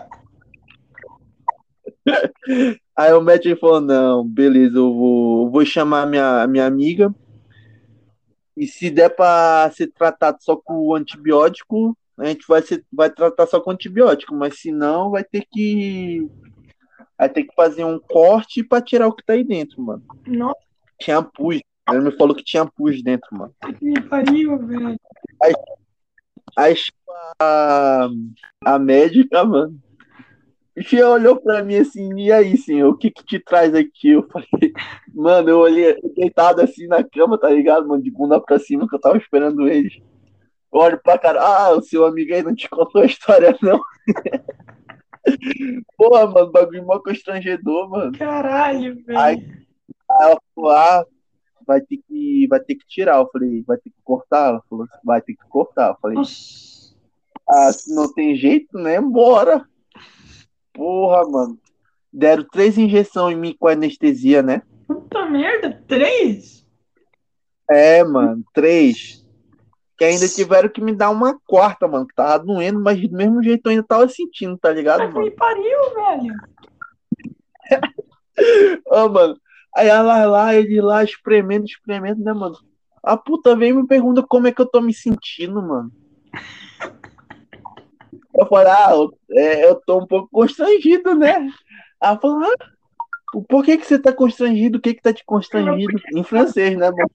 Aí 2.94 3.12
o 3.14 3.22
médico 3.22 3.58
falou, 3.58 3.80
não, 3.80 4.28
beleza, 4.28 4.76
eu 4.76 4.92
vou, 4.92 5.46
eu 5.46 5.50
vou 5.50 5.64
chamar 5.64 6.06
minha, 6.06 6.46
minha 6.46 6.66
amiga. 6.66 7.14
E 8.54 8.66
se 8.66 8.90
der 8.90 9.08
pra 9.08 9.70
ser 9.72 9.86
tratado 9.86 10.36
só 10.42 10.56
com 10.56 10.94
antibiótico, 10.94 11.96
a 12.18 12.26
gente 12.26 12.44
vai, 12.48 12.62
ser, 12.62 12.84
vai 12.92 13.10
tratar 13.10 13.46
só 13.46 13.60
com 13.60 13.70
antibiótico. 13.70 14.34
Mas 14.34 14.60
se 14.60 14.72
não, 14.72 15.10
vai 15.10 15.24
ter 15.24 15.46
que. 15.50 16.28
Vai 17.16 17.28
ter 17.28 17.44
que 17.44 17.54
fazer 17.54 17.84
um 17.84 17.98
corte 17.98 18.62
pra 18.62 18.80
tirar 18.80 19.08
o 19.08 19.12
que 19.14 19.24
tá 19.24 19.32
aí 19.32 19.44
dentro, 19.44 19.82
mano. 19.82 20.02
Nossa, 20.26 20.60
Tinha 20.98 21.22
pus. 21.22 21.60
Ele 21.90 22.00
me 22.00 22.12
falou 22.12 22.34
que 22.34 22.44
tinha 22.44 22.66
pus 22.66 23.02
dentro, 23.02 23.28
mano. 23.32 23.54
que 23.78 24.00
pariu, 24.02 24.58
velho. 24.58 24.96
Aí 26.56 26.76
chegou 26.76 27.14
a, 27.40 28.08
a 28.64 28.78
médica, 28.78 29.44
mano. 29.44 29.80
E 30.76 30.96
ela 30.96 31.14
olhou 31.14 31.36
pra 31.36 31.62
mim 31.64 31.74
assim, 31.74 32.08
e 32.20 32.30
aí, 32.30 32.56
senhor, 32.56 32.88
o 32.90 32.96
que 32.96 33.10
que 33.10 33.24
te 33.24 33.40
traz 33.40 33.74
aqui? 33.74 34.10
Eu 34.10 34.28
falei, 34.28 34.72
mano, 35.12 35.50
eu 35.50 35.58
olhei 35.58 36.00
deitado 36.14 36.60
assim 36.60 36.86
na 36.86 37.02
cama, 37.02 37.38
tá 37.38 37.50
ligado, 37.50 37.88
mano, 37.88 38.02
de 38.02 38.10
bunda 38.10 38.40
pra 38.40 38.60
cima, 38.60 38.88
que 38.88 38.94
eu 38.94 39.00
tava 39.00 39.16
esperando 39.16 39.66
eles. 39.66 40.00
Eu 40.72 40.80
olho 40.80 41.00
pra 41.02 41.18
cara, 41.18 41.40
ah, 41.42 41.70
o 41.76 41.82
seu 41.82 42.04
amigo 42.04 42.34
aí 42.34 42.42
não 42.42 42.54
te 42.54 42.68
contou 42.68 43.02
a 43.02 43.06
história, 43.06 43.56
não. 43.62 43.80
Porra, 45.96 46.26
mano, 46.26 46.50
bagulho 46.50 46.84
mó 46.86 46.98
constrangedor, 47.00 47.88
mano. 47.90 48.12
Caralho, 48.18 49.02
velho. 49.04 49.18
Aí- 49.18 49.58
Aí 50.10 50.16
ela 50.22 50.40
falou, 50.54 50.70
ah, 50.70 51.04
vai 51.66 51.80
ter 51.82 51.98
que, 51.98 52.46
vai 52.48 52.58
ter 52.60 52.76
que 52.76 52.86
tirar. 52.86 53.18
Eu 53.18 53.28
falei, 53.30 53.62
vai 53.66 53.76
ter 53.76 53.90
que 53.90 53.96
cortar? 54.02 54.48
Ela 54.48 54.62
falou, 54.70 54.86
vai 55.04 55.20
ter 55.20 55.34
que 55.34 55.46
cortar. 55.50 55.90
Eu 55.90 55.96
falei, 56.00 56.16
Nossa. 56.16 56.94
ah, 57.46 57.70
se 57.72 57.94
não 57.94 58.10
tem 58.12 58.34
jeito, 58.34 58.78
né? 58.78 58.98
Bora. 59.02 59.66
Porra, 60.72 61.28
mano. 61.28 61.58
Deram 62.10 62.42
três 62.50 62.78
injeções 62.78 63.36
em 63.36 63.40
mim 63.40 63.54
com 63.58 63.68
anestesia, 63.68 64.42
né? 64.42 64.62
Puta 64.86 65.26
merda, 65.26 65.82
três? 65.86 66.66
É, 67.70 68.02
mano, 68.02 68.42
três. 68.54 69.22
Que 69.98 70.04
ainda 70.04 70.28
tiveram 70.28 70.68
que 70.68 70.80
me 70.80 70.94
dar 70.94 71.10
uma 71.10 71.36
quarta, 71.40 71.88
mano. 71.88 72.06
Que 72.06 72.14
tava 72.14 72.38
doendo, 72.38 72.80
mas 72.80 73.00
do 73.00 73.16
mesmo 73.16 73.42
jeito 73.42 73.66
eu 73.66 73.70
ainda 73.72 73.82
tava 73.82 74.08
sentindo, 74.08 74.56
tá 74.56 74.70
ligado, 74.70 75.00
Mas 75.00 75.12
mano? 75.12 75.26
me 75.26 75.30
pariu, 75.32 75.94
velho. 75.96 76.34
Ô, 78.86 79.08
mano. 79.08 79.36
Aí 79.76 79.88
ela 79.88 80.24
lá, 80.24 80.54
ele 80.54 80.80
lá, 80.80 81.02
espremendo, 81.02 81.64
espremendo, 81.66 82.22
né, 82.22 82.32
mano? 82.32 82.56
A 83.02 83.16
puta 83.16 83.56
vem 83.56 83.70
e 83.70 83.72
me 83.72 83.86
pergunta 83.86 84.22
como 84.22 84.46
é 84.46 84.52
que 84.52 84.60
eu 84.60 84.66
tô 84.66 84.80
me 84.80 84.94
sentindo, 84.94 85.60
mano. 85.60 85.90
Eu 88.34 88.46
falei, 88.46 88.72
ah, 88.72 88.90
eu, 88.92 89.12
é, 89.32 89.64
eu 89.68 89.74
tô 89.74 89.98
um 89.98 90.06
pouco 90.06 90.28
constrangido, 90.30 91.14
né? 91.16 91.50
Ela 92.00 92.18
falou, 92.20 92.44
ah, 92.44 93.42
por 93.48 93.64
que 93.64 93.76
que 93.76 93.86
você 93.86 93.98
tá 93.98 94.12
constrangido? 94.12 94.78
O 94.78 94.80
que 94.80 94.94
que 94.94 95.02
tá 95.02 95.12
te 95.12 95.24
constrangido? 95.24 96.00
Em 96.14 96.22
francês, 96.22 96.76
né, 96.78 96.88
mano? 96.88 97.10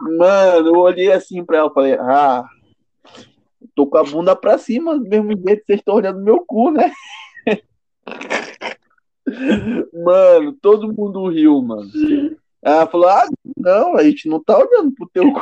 Mano, 0.00 0.68
eu 0.68 0.76
olhei 0.76 1.12
assim 1.12 1.44
pra 1.44 1.58
ela, 1.58 1.72
falei, 1.72 1.94
ah, 1.94 2.44
tô 3.74 3.86
com 3.86 3.98
a 3.98 4.04
bunda 4.04 4.36
pra 4.36 4.58
cima, 4.58 4.98
do 4.98 5.08
mesmo 5.08 5.28
jeito 5.28 5.60
que 5.60 5.66
vocês 5.66 5.80
estão 5.80 5.94
olhando 5.94 6.20
meu 6.20 6.44
cu, 6.44 6.70
né? 6.70 6.92
Mano, 9.92 10.54
todo 10.60 10.92
mundo 10.92 11.28
riu, 11.28 11.60
mano. 11.60 11.90
Ela 12.62 12.86
falou: 12.86 13.08
Ah, 13.08 13.26
não, 13.56 13.96
a 13.96 14.02
gente 14.02 14.28
não 14.28 14.42
tá 14.42 14.58
olhando 14.58 14.92
pro 14.92 15.08
teu 15.12 15.32
cu. 15.32 15.40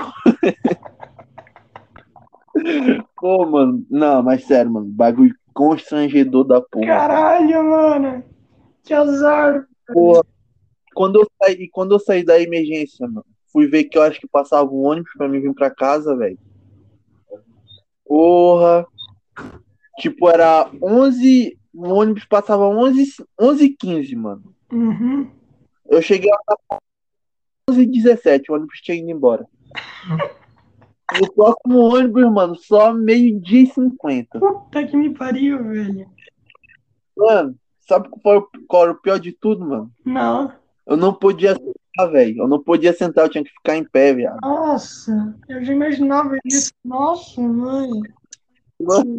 Pô, 3.17 3.47
mano, 3.47 3.85
não, 3.91 4.23
mas 4.23 4.45
sério, 4.45 4.73
mano, 4.73 4.87
bagulho 4.87 5.35
constrangedor 5.53 6.45
da 6.45 6.61
porra. 6.61 6.87
Caralho, 6.87 7.65
mano. 7.65 8.25
Que 8.83 8.93
azar. 8.93 9.67
Porra, 9.93 10.23
quando 10.95 11.21
eu 11.21 11.27
saí, 11.41 11.69
quando 11.71 11.95
eu 11.95 11.99
saí 11.99 12.25
da 12.25 12.41
emergência, 12.41 13.07
mano, 13.07 13.27
fui 13.57 13.67
ver 13.67 13.85
que 13.85 13.97
eu 13.97 14.03
acho 14.03 14.21
que 14.21 14.29
passava 14.29 14.71
um 14.71 14.85
ônibus 14.85 15.11
pra 15.17 15.27
mim 15.27 15.41
vir 15.41 15.55
pra 15.55 15.71
casa, 15.71 16.15
velho. 16.15 16.39
Porra. 18.05 18.87
Tipo, 19.99 20.29
era 20.29 20.71
11. 20.83 21.59
O 21.73 21.89
ônibus 21.89 22.27
passava 22.27 22.69
11, 22.69 23.15
11 23.41 23.71
15 23.71 24.15
mano. 24.15 24.55
Uhum. 24.71 25.31
Eu 25.89 26.03
cheguei 26.03 26.31
lá 26.31 26.81
11 27.71 27.81
h 27.81 27.91
17 27.91 28.53
o 28.53 28.57
ônibus 28.57 28.79
tinha 28.83 28.99
ido 28.99 29.11
embora. 29.11 29.47
E 31.15 31.25
o 31.25 31.33
próximo 31.33 31.79
ônibus, 31.79 32.25
mano, 32.33 32.57
só 32.57 32.93
meio-dia 32.93 33.63
e 33.63 33.67
50. 33.69 34.41
Puta 34.41 34.85
que 34.85 34.97
me 34.97 35.15
pariu, 35.15 35.63
velho. 35.63 36.11
Mano, 37.17 37.57
sabe 37.79 38.09
qual, 38.09 38.51
qual 38.67 38.83
era 38.83 38.93
o 38.93 39.01
pior 39.01 39.21
de 39.21 39.31
tudo, 39.31 39.65
mano? 39.65 39.93
Não. 40.05 40.53
Eu 40.85 40.97
não 40.97 41.15
podia 41.15 41.55
sentar, 41.97 42.11
velho. 42.13 42.43
Eu 42.43 42.49
não 42.49 42.63
podia 42.63 42.93
sentar, 42.93 43.25
eu 43.25 43.31
tinha 43.31 43.45
que 43.45 43.51
ficar 43.51 43.77
em 43.77 43.85
pé, 43.85 44.13
viado. 44.15 44.39
Nossa, 44.43 45.35
eu 45.49 45.65
já 45.65 45.73
imaginava 45.73 46.37
isso. 46.45 46.73
Nossa, 46.85 47.41
mãe. 47.41 47.89
Mano, 48.81 49.19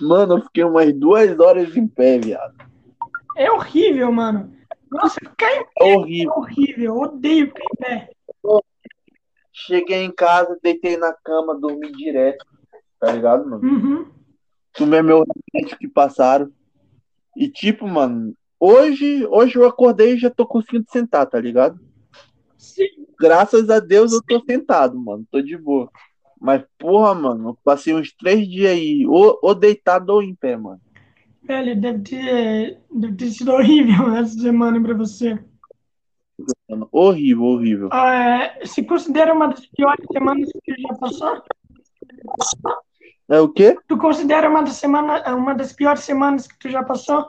mano, 0.00 0.36
eu 0.38 0.42
fiquei 0.42 0.64
umas 0.64 0.92
duas 0.94 1.38
horas 1.38 1.76
em 1.76 1.86
pé, 1.86 2.18
viado. 2.18 2.54
É 3.36 3.50
horrível, 3.50 4.10
mano. 4.12 4.52
Nossa, 4.90 5.14
ficar 5.20 5.50
em 5.54 5.64
pé 5.64 5.70
É 5.80 5.92
é 5.92 5.96
horrível. 5.96 6.32
horrível. 6.36 6.84
Eu 6.84 6.96
odeio 6.96 7.46
ficar 7.46 7.64
em 7.64 7.76
pé. 7.76 8.10
Cheguei 9.52 10.02
em 10.04 10.12
casa, 10.12 10.58
deitei 10.62 10.96
na 10.96 11.12
cama, 11.12 11.58
dormi 11.58 11.90
direto. 11.92 12.44
Tá 13.00 13.12
ligado, 13.12 13.48
mano? 13.48 13.62
Uhum. 13.62 14.06
Tomei 14.72 15.02
meu 15.02 15.24
remédio 15.52 15.76
que 15.78 15.88
passaram. 15.88 16.50
E 17.36 17.48
tipo, 17.48 17.86
mano, 17.86 18.34
hoje, 18.60 19.26
hoje 19.26 19.56
eu 19.56 19.66
acordei 19.66 20.14
e 20.14 20.18
já 20.18 20.30
tô 20.30 20.46
conseguindo 20.46 20.86
sentar, 20.90 21.26
tá 21.26 21.40
ligado? 21.40 21.78
Sim. 22.56 23.06
Graças 23.18 23.70
a 23.70 23.80
Deus 23.80 24.12
eu 24.12 24.22
tô 24.22 24.42
sentado, 24.44 24.98
mano. 24.98 25.26
Tô 25.30 25.40
de 25.40 25.56
boa. 25.56 25.90
Mas, 26.40 26.64
porra, 26.78 27.14
mano, 27.14 27.50
eu 27.50 27.58
passei 27.64 27.94
uns 27.94 28.12
três 28.12 28.48
dias 28.48 28.72
aí, 28.72 29.04
ou, 29.06 29.38
ou 29.42 29.54
deitado 29.54 30.12
ou 30.12 30.22
em 30.22 30.34
pé, 30.34 30.56
mano. 30.56 30.80
Velho, 31.42 31.80
deve 31.80 32.00
ter, 32.00 32.80
deve 32.92 33.14
ter 33.16 33.30
sido 33.30 33.52
horrível 33.52 34.14
essa 34.16 34.38
semana 34.38 34.80
pra 34.80 34.94
você. 34.94 35.38
Mano, 36.68 36.88
Horrível, 36.92 37.44
horrível. 37.44 37.88
Ah, 37.90 38.14
é, 38.60 38.66
se 38.66 38.84
considera 38.84 39.32
uma 39.32 39.48
das 39.48 39.66
piores 39.66 40.04
semanas 40.12 40.50
que 40.52 40.74
tu 40.74 40.80
já 40.80 40.94
passou? 40.94 41.42
É 43.28 43.40
o 43.40 43.48
quê? 43.48 43.76
Tu 43.88 43.98
considera 43.98 44.48
uma 44.48 44.62
das, 44.62 44.76
semana, 44.76 45.34
uma 45.34 45.54
das 45.54 45.72
piores 45.72 46.04
semanas 46.04 46.46
que 46.46 46.58
tu 46.58 46.68
já 46.68 46.82
passou? 46.82 47.26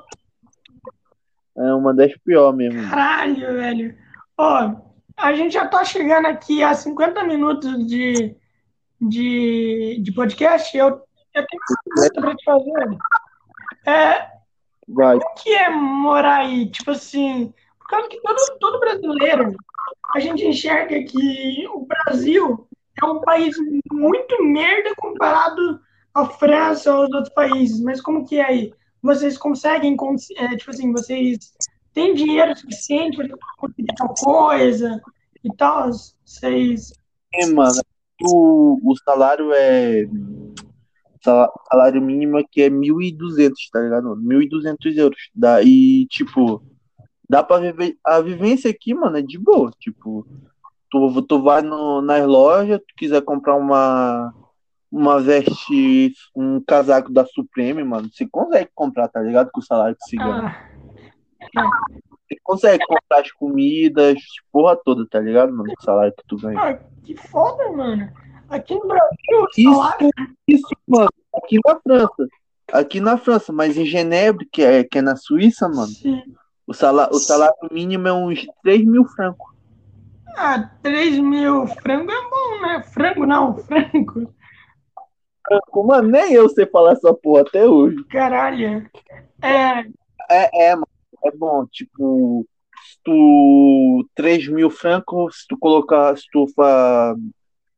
É 1.59 1.73
uma 1.73 1.93
das 1.93 2.15
piores 2.19 2.57
mesmo. 2.57 2.89
Caralho, 2.89 3.53
velho. 3.53 3.97
Ó, 4.37 4.75
a 5.17 5.33
gente 5.33 5.53
já 5.53 5.67
tá 5.67 5.83
chegando 5.83 6.27
aqui 6.27 6.63
a 6.63 6.73
50 6.73 7.23
minutos 7.25 7.85
de, 7.85 8.33
de, 9.01 9.99
de 10.01 10.11
podcast. 10.13 10.75
Eu, 10.77 10.87
eu 10.87 11.45
tenho 11.45 11.61
uma 11.85 12.01
pergunta 12.01 12.21
pra 12.21 12.35
te 12.35 12.43
fazer. 12.45 12.97
É, 13.85 14.27
Vai. 14.87 15.17
o 15.17 15.19
que 15.35 15.53
é 15.53 15.69
morar 15.69 16.37
aí? 16.37 16.71
Tipo 16.71 16.91
assim, 16.91 17.53
por 17.77 17.87
causa 17.89 18.07
que 18.07 18.21
todo, 18.21 18.37
todo 18.61 18.79
brasileiro, 18.79 19.53
a 20.15 20.19
gente 20.19 20.45
enxerga 20.45 21.03
que 21.03 21.67
o 21.73 21.85
Brasil 21.85 22.65
é 23.01 23.05
um 23.05 23.19
país 23.19 23.53
muito 23.91 24.41
merda 24.45 24.93
comparado 24.95 25.81
à 26.13 26.25
França 26.25 26.93
ou 26.93 27.01
aos 27.01 27.13
outros 27.13 27.33
países. 27.33 27.81
Mas 27.81 27.99
como 27.99 28.25
que 28.25 28.37
é 28.37 28.45
aí? 28.45 28.73
Vocês 29.01 29.37
conseguem, 29.37 29.95
cons- 29.95 30.31
é, 30.31 30.55
tipo 30.55 30.71
assim, 30.71 30.91
vocês 30.91 31.53
têm 31.93 32.13
dinheiro 32.13 32.55
suficiente 32.57 33.17
para 33.17 33.27
conseguir 33.57 33.93
tal 33.95 34.13
coisa 34.13 35.01
e 35.43 35.55
tal? 35.55 35.89
Vocês... 36.25 36.91
É, 37.33 37.45
mano, 37.47 37.81
o, 38.21 38.79
o 38.83 38.95
salário 38.97 39.51
é. 39.53 40.05
Salário 41.21 42.01
mínimo 42.01 42.37
aqui 42.37 42.61
é 42.61 42.69
1.200, 42.69 43.53
tá 43.71 43.81
ligado? 43.81 44.15
1.200 44.15 44.97
euros. 44.97 45.29
Daí, 45.35 46.05
tipo, 46.07 46.63
Dá 47.29 47.43
pra 47.43 47.59
viver. 47.59 47.95
A 48.03 48.19
vivência 48.21 48.71
aqui, 48.71 48.91
mano, 48.95 49.17
é 49.17 49.21
de 49.21 49.37
boa. 49.37 49.71
Tipo, 49.79 50.25
tu, 50.89 51.21
tu 51.21 51.43
vai 51.43 51.61
no, 51.61 52.01
nas 52.01 52.25
lojas, 52.25 52.79
tu 52.79 52.95
quiser 52.97 53.21
comprar 53.21 53.55
uma, 53.55 54.33
uma 54.91 55.19
veste, 55.21 56.13
um 56.35 56.59
casaco 56.61 57.11
da 57.11 57.25
Supreme, 57.25 57.83
mano, 57.83 58.09
você 58.11 58.27
consegue 58.27 58.69
comprar, 58.73 59.07
tá 59.07 59.21
ligado? 59.21 59.49
Com 59.51 59.59
o 59.59 59.63
salário 59.63 59.95
que 59.95 60.03
você 60.05 60.15
ganha. 60.17 60.55
Ah, 61.55 61.69
Você 62.27 62.37
consegue 62.43 62.85
comprar 62.85 63.21
as 63.21 63.31
comidas, 63.31 64.17
porra 64.51 64.75
toda, 64.83 65.05
tá 65.07 65.19
ligado, 65.19 65.51
mano? 65.51 65.65
Com 65.75 65.81
o 65.81 65.85
salário 65.85 66.13
que 66.15 66.23
tu 66.27 66.37
ganha. 66.37 66.59
ah, 66.59 66.79
que 67.03 67.15
foda, 67.15 67.71
mano. 67.71 68.09
Aqui 68.49 68.73
no 68.73 68.87
Brasil, 68.87 69.47
Isso, 69.57 69.73
salário. 69.73 70.09
isso, 70.47 70.67
mano, 70.87 71.09
aqui 71.35 71.57
na 71.65 71.79
França. 71.79 72.27
Aqui 72.73 72.99
na 72.99 73.17
França, 73.17 73.53
mas 73.53 73.77
em 73.77 73.85
Genebra, 73.85 74.45
que 74.51 74.63
é, 74.63 74.83
que 74.83 74.97
é 74.99 75.01
na 75.01 75.15
Suíça, 75.15 75.67
mano, 75.69 75.87
Sim. 75.87 76.21
o 76.67 76.73
salário, 76.73 77.15
o 77.15 77.19
salário 77.19 77.55
mínimo 77.71 78.07
é 78.07 78.13
uns 78.13 78.45
3 78.63 78.83
mil 78.85 79.05
francos. 79.05 79.49
Ah, 80.35 80.69
3 80.83 81.19
mil 81.19 81.65
frango 81.67 82.11
é 82.11 82.21
bom, 82.29 82.61
né? 82.61 82.83
Frango 82.83 83.25
não, 83.25 83.57
frango. 83.65 84.33
Franco, 85.49 85.83
Mano, 85.83 86.09
nem 86.09 86.33
eu 86.33 86.47
sei 86.49 86.67
falar 86.67 86.93
essa 86.93 87.11
porra 87.13 87.41
até 87.41 87.67
hoje. 87.67 88.03
Caralho. 88.05 88.87
É, 89.41 89.79
É, 90.29 90.67
é, 90.69 90.75
mano, 90.75 90.87
é 91.25 91.31
bom, 91.31 91.65
tipo, 91.65 92.45
se 92.87 92.99
tu 93.03 94.07
3 94.15 94.47
mil 94.47 94.69
francos, 94.69 95.41
se 95.41 95.47
tu 95.47 95.57
colocar, 95.57 96.15
se 96.15 96.25
tu 96.31 96.45
fa, 96.55 97.15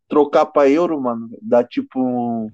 trocar 0.09 0.45
pra 0.45 0.69
euro, 0.69 0.99
mano, 0.99 1.29
dá 1.41 1.63
tipo 1.63 2.51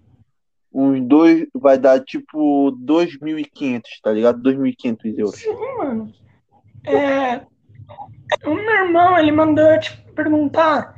uns 0.71 1.01
dois, 1.07 1.47
vai 1.55 1.77
dar 1.77 1.99
tipo 2.03 2.71
2.500, 2.85 3.81
tá 4.03 4.11
ligado? 4.11 4.41
2.500 4.41 5.17
euros. 5.17 5.35
sim, 5.35 5.77
mano. 5.77 6.13
É, 6.85 7.41
o 8.45 8.53
meu 8.53 8.85
irmão, 8.85 9.17
ele 9.17 9.31
mandou 9.31 9.65
eu 9.65 9.79
te 9.79 9.97
perguntar 10.15 10.95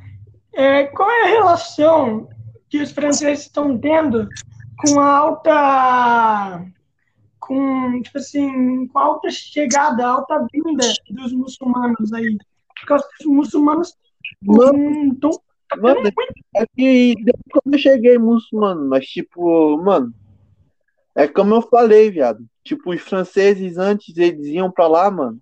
é, 0.53 0.83
qual 0.85 1.09
é 1.09 1.23
a 1.23 1.27
relação 1.27 2.27
que 2.69 2.81
os 2.81 2.91
franceses 2.91 3.45
estão 3.45 3.77
tendo 3.77 4.27
com 4.77 4.99
alta. 4.99 6.65
Com, 7.39 8.01
tipo 8.01 8.17
assim, 8.17 8.87
com 8.87 8.99
alta 8.99 9.29
chegada, 9.31 10.05
alta 10.05 10.45
vinda 10.53 10.85
dos 11.09 11.33
muçulmanos 11.33 12.13
aí. 12.13 12.37
Porque 12.75 12.93
os 12.93 13.25
muçulmanos 13.25 13.97
Mano, 14.41 15.11
mano, 15.77 16.11
é 16.55 16.65
que 16.75 17.15
depois 17.23 17.43
quando 17.51 17.73
eu 17.73 17.79
cheguei 17.79 18.17
muçulmano, 18.17 18.87
mas 18.87 19.05
tipo, 19.05 19.77
mano, 19.77 20.13
é 21.15 21.27
como 21.27 21.55
eu 21.55 21.61
falei, 21.61 22.09
viado. 22.09 22.45
Tipo, 22.63 22.93
os 22.93 23.01
franceses 23.01 23.77
antes 23.77 24.15
eles 24.17 24.47
iam 24.47 24.71
pra 24.71 24.87
lá, 24.87 25.09
mano, 25.11 25.41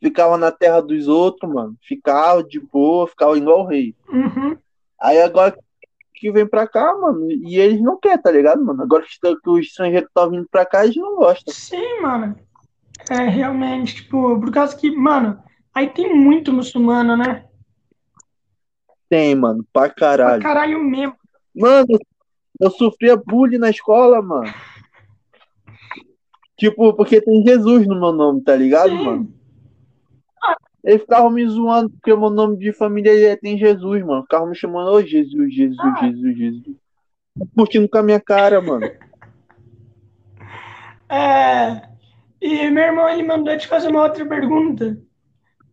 ficavam 0.00 0.38
na 0.38 0.50
terra 0.50 0.80
dos 0.80 1.08
outros, 1.08 1.52
mano, 1.52 1.76
ficavam 1.82 2.42
de 2.42 2.60
boa, 2.60 3.08
ficavam 3.08 3.36
igual 3.36 3.60
o 3.60 3.66
rei. 3.66 3.94
Uhum. 4.08 4.56
Aí 5.00 5.20
agora 5.20 5.58
que 6.20 6.30
vem 6.30 6.46
pra 6.46 6.68
cá, 6.68 6.94
mano, 6.96 7.30
e 7.30 7.56
eles 7.58 7.80
não 7.82 7.98
querem, 7.98 8.20
tá 8.20 8.30
ligado, 8.30 8.62
mano? 8.64 8.82
Agora 8.82 9.02
que 9.02 9.18
que 9.40 9.50
os 9.50 9.66
estrangeiros 9.66 10.08
estão 10.08 10.30
vindo 10.30 10.46
pra 10.50 10.66
cá, 10.66 10.84
eles 10.84 10.96
não 10.96 11.16
gostam. 11.16 11.52
Sim, 11.54 12.00
mano. 12.02 12.36
É 13.08 13.24
realmente, 13.28 13.96
tipo, 13.96 14.38
por 14.38 14.52
causa 14.52 14.76
que, 14.76 14.90
mano, 14.94 15.42
aí 15.74 15.88
tem 15.88 16.14
muito 16.14 16.52
muçulmano, 16.52 17.16
né? 17.16 17.46
Tem, 19.08 19.34
mano, 19.34 19.64
pra 19.72 19.88
Pra 19.88 19.94
caralho. 19.94 20.42
caralho 20.42 20.84
mesmo. 20.84 21.14
Mano, 21.56 21.86
eu 22.60 22.70
sofria 22.70 23.16
bullying 23.16 23.58
na 23.58 23.70
escola, 23.70 24.20
mano. 24.22 24.52
Tipo, 26.56 26.92
porque 26.92 27.22
tem 27.22 27.42
Jesus 27.42 27.86
no 27.86 27.98
meu 27.98 28.12
nome, 28.12 28.42
tá 28.42 28.54
ligado, 28.54 28.92
mano? 29.02 29.32
Sim. 30.82 30.88
Eles 30.88 31.02
ficavam 31.02 31.30
me 31.30 31.46
zoando 31.46 31.90
porque 31.90 32.12
o 32.12 32.18
meu 32.18 32.30
nome 32.30 32.56
de 32.56 32.72
família 32.72 33.32
é- 33.32 33.36
tem 33.36 33.58
Jesus, 33.58 34.04
mano. 34.04 34.22
Ficavam 34.22 34.48
me 34.48 34.56
chamando, 34.56 34.90
ô 34.90 35.02
Jesus, 35.02 35.54
Jesus, 35.54 35.78
Ah. 35.80 36.06
Jesus, 36.06 36.36
Jesus. 36.36 36.76
Curtindo 37.54 37.88
com 37.88 37.98
a 37.98 38.02
minha 38.02 38.20
cara, 38.20 38.60
mano. 38.60 38.80
É, 41.12 41.82
e 42.40 42.70
meu 42.70 42.84
irmão, 42.84 43.08
ele 43.08 43.24
mandou 43.24 43.56
te 43.58 43.66
fazer 43.66 43.88
uma 43.88 44.04
outra 44.04 44.24
pergunta. 44.24 44.96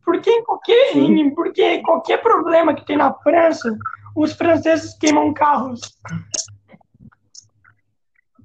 Por 0.03 0.19
que 0.19 0.31
em 0.31 0.43
qualquer, 0.43 0.93
Sim. 0.93 1.13
em- 1.19 1.29
por 1.35 1.53
que 1.53 1.79
qualquer 1.83 2.21
problema 2.23 2.73
que 2.73 2.83
tem 2.85 2.97
na 2.97 3.13
França, 3.13 3.77
os 4.15 4.33
franceses 4.33 4.97
queimam 4.97 5.31
carros? 5.35 5.79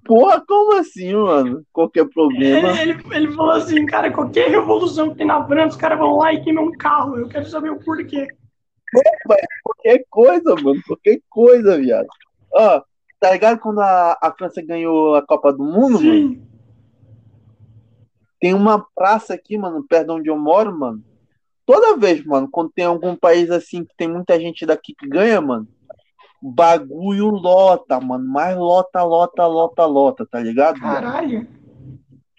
Porra, 0.05 0.45
como 0.47 0.79
assim, 0.79 1.15
mano? 1.15 1.65
Qualquer 1.73 2.09
problema. 2.09 2.71
Ele, 2.81 2.93
ele, 2.93 3.03
ele 3.13 3.33
falou 3.33 3.53
assim, 3.53 3.87
cara, 3.87 4.13
qualquer 4.13 4.51
revolução 4.51 5.11
que 5.11 5.17
tem 5.17 5.27
na 5.27 5.47
França, 5.47 5.69
os 5.69 5.77
caras 5.77 5.99
vão 5.99 6.17
lá 6.17 6.33
e 6.33 6.43
queimam 6.43 6.65
um 6.65 6.73
carro. 6.73 7.17
Eu 7.17 7.29
quero 7.29 7.47
saber 7.47 7.71
o 7.71 7.79
porquê. 7.79 8.27
Qualquer 9.63 10.05
coisa, 10.11 10.55
mano. 10.57 10.81
Qualquer 10.87 11.21
coisa, 11.31 11.79
viado. 11.79 12.09
Ó, 12.53 12.83
tá 13.21 13.33
ligado 13.33 13.61
quando 13.61 13.81
a, 13.81 14.19
a 14.21 14.33
França 14.37 14.61
ganhou 14.61 15.15
a 15.15 15.23
Copa 15.25 15.53
do 15.53 15.63
Mundo, 15.63 16.01
mano? 16.01 16.29
Sim. 16.31 16.43
Tem 18.41 18.55
uma 18.55 18.85
praça 18.95 19.35
aqui, 19.35 19.57
mano, 19.57 19.87
perto 19.89 20.07
de 20.07 20.13
onde 20.13 20.31
eu 20.31 20.37
moro, 20.37 20.77
mano. 20.77 21.03
Toda 21.65 21.97
vez, 21.97 22.25
mano, 22.25 22.49
quando 22.51 22.73
tem 22.73 22.85
algum 22.85 23.15
país 23.15 23.51
assim 23.51 23.85
que 23.85 23.95
tem 23.97 24.09
muita 24.09 24.39
gente 24.39 24.67
daqui 24.67 24.93
que 24.99 25.09
ganha, 25.09 25.41
mano, 25.41 25.69
bagulho 26.43 27.29
lota, 27.29 28.01
mano. 28.01 28.25
Mas 28.29 28.57
lota, 28.57 29.03
lota, 29.03 29.47
lota, 29.47 29.87
lota, 29.87 30.27
tá 30.27 30.41
ligado? 30.41 30.79
mano? 30.81 30.95
Caralho. 30.95 31.49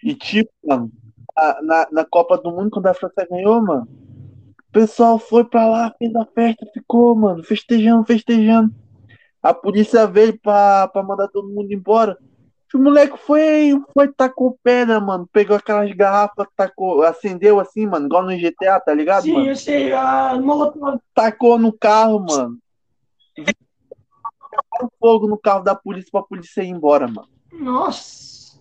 E 0.02 0.14
tipo, 0.14 0.50
mano, 0.62 0.90
a- 1.34 1.60
na, 1.62 1.86
na 1.90 2.04
Copa 2.04 2.36
do 2.36 2.50
Mundo, 2.50 2.70
quando 2.70 2.86
a 2.86 2.94
França 2.94 3.26
ganhou, 3.30 3.62
mano, 3.62 3.88
o 3.88 4.72
pessoal 4.72 5.18
foi 5.18 5.44
pra 5.44 5.66
lá, 5.66 5.94
fez 5.98 6.14
a 6.14 6.26
festa, 6.26 6.66
ficou, 6.74 7.14
mano, 7.16 7.42
festejando, 7.42 8.04
festejando. 8.04 8.70
A 9.42 9.54
polícia 9.54 10.06
veio 10.06 10.38
pra, 10.40 10.88
pra 10.88 11.02
mandar 11.02 11.28
todo 11.28 11.48
mundo 11.48 11.72
embora. 11.72 12.18
O 12.74 12.78
moleque 12.78 13.16
foi, 13.16 13.80
foi, 13.92 14.12
tacou 14.12 14.58
pedra, 14.60 14.98
mano. 14.98 15.28
Pegou 15.32 15.56
aquelas 15.56 15.88
garrafas, 15.92 16.46
tacou, 16.56 17.04
acendeu 17.04 17.60
assim, 17.60 17.86
mano, 17.86 18.06
igual 18.06 18.24
no 18.24 18.36
GTA, 18.36 18.80
tá 18.80 18.92
ligado, 18.92 19.22
Sim, 19.22 19.32
mano? 19.32 19.46
eu 19.46 19.56
sei. 19.56 19.92
A. 19.92 20.32
Tacou 21.14 21.56
no 21.56 21.72
carro, 21.72 22.18
mano. 22.18 22.58
Tacaram 24.74 24.90
fogo 24.98 25.26
no 25.28 25.38
carro 25.38 25.62
da 25.62 25.74
polícia 25.74 26.08
pra 26.10 26.22
polícia 26.22 26.62
ir 26.62 26.68
embora, 26.68 27.06
mano. 27.06 27.28
Nossa. 27.52 28.58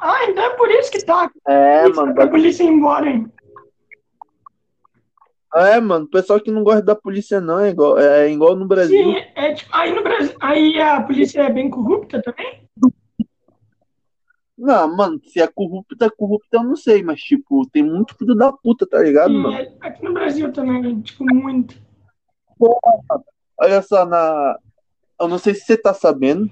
Ah, 0.00 0.24
então 0.28 0.42
é 0.44 0.50
por 0.56 0.70
isso 0.70 0.90
que 0.90 1.04
tá. 1.04 1.30
É, 1.46 1.86
Isso, 1.88 1.96
mano. 2.00 2.14
pra 2.14 2.26
polícia 2.28 2.64
ir 2.64 2.68
embora, 2.68 3.08
hein? 3.08 3.30
É, 5.54 5.78
mano, 5.80 6.04
o 6.06 6.10
pessoal 6.10 6.40
que 6.40 6.50
não 6.50 6.64
gosta 6.64 6.82
da 6.82 6.96
polícia 6.96 7.40
não 7.40 7.60
é 7.60 7.70
igual, 7.70 7.96
é 7.98 8.28
igual 8.30 8.56
no 8.56 8.66
Brasil. 8.66 9.12
Sim, 9.12 9.16
é 9.36 9.54
tipo, 9.54 9.70
aí 9.72 9.94
no 9.94 10.02
Brasil, 10.02 10.36
aí 10.40 10.80
a 10.80 11.00
polícia 11.00 11.42
é 11.42 11.52
bem 11.52 11.70
corrupta 11.70 12.20
também? 12.20 12.68
Não, 14.58 14.96
mano, 14.96 15.20
se 15.24 15.40
é 15.40 15.46
corrupta, 15.46 16.10
corrupta 16.10 16.56
eu 16.56 16.64
não 16.64 16.74
sei, 16.76 17.02
mas 17.04 17.20
tipo, 17.20 17.68
tem 17.70 17.82
muito 17.84 18.16
filho 18.16 18.34
da 18.34 18.52
puta, 18.52 18.84
tá 18.86 18.98
ligado, 19.00 19.30
Sim, 19.32 19.38
mano? 19.38 19.56
é- 19.56 19.72
aqui 19.80 20.04
no 20.04 20.12
Brasil 20.12 20.52
também, 20.52 21.00
tipo, 21.02 21.24
muito. 21.24 21.76
Olha 23.58 23.80
só, 23.82 24.04
na. 24.04 24.58
Eu 25.20 25.28
não 25.28 25.38
sei 25.38 25.54
se 25.54 25.64
você 25.64 25.76
tá 25.76 25.94
sabendo, 25.94 26.50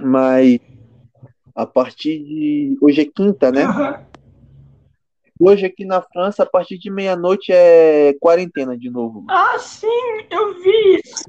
mas 0.00 0.58
a 1.54 1.64
partir 1.66 2.18
de. 2.18 2.78
Hoje 2.80 3.02
é 3.02 3.04
quinta, 3.04 3.50
né? 3.52 3.62
Aham. 3.64 4.06
Hoje 5.38 5.66
aqui 5.66 5.84
na 5.84 6.00
França, 6.00 6.44
a 6.44 6.46
partir 6.46 6.78
de 6.78 6.90
meia-noite 6.90 7.52
é 7.52 8.14
quarentena 8.18 8.76
de 8.76 8.88
novo. 8.90 9.20
mano. 9.22 9.38
Ah, 9.38 9.58
sim, 9.58 9.86
eu 10.30 10.54
vi 10.62 11.00
isso. 11.04 11.24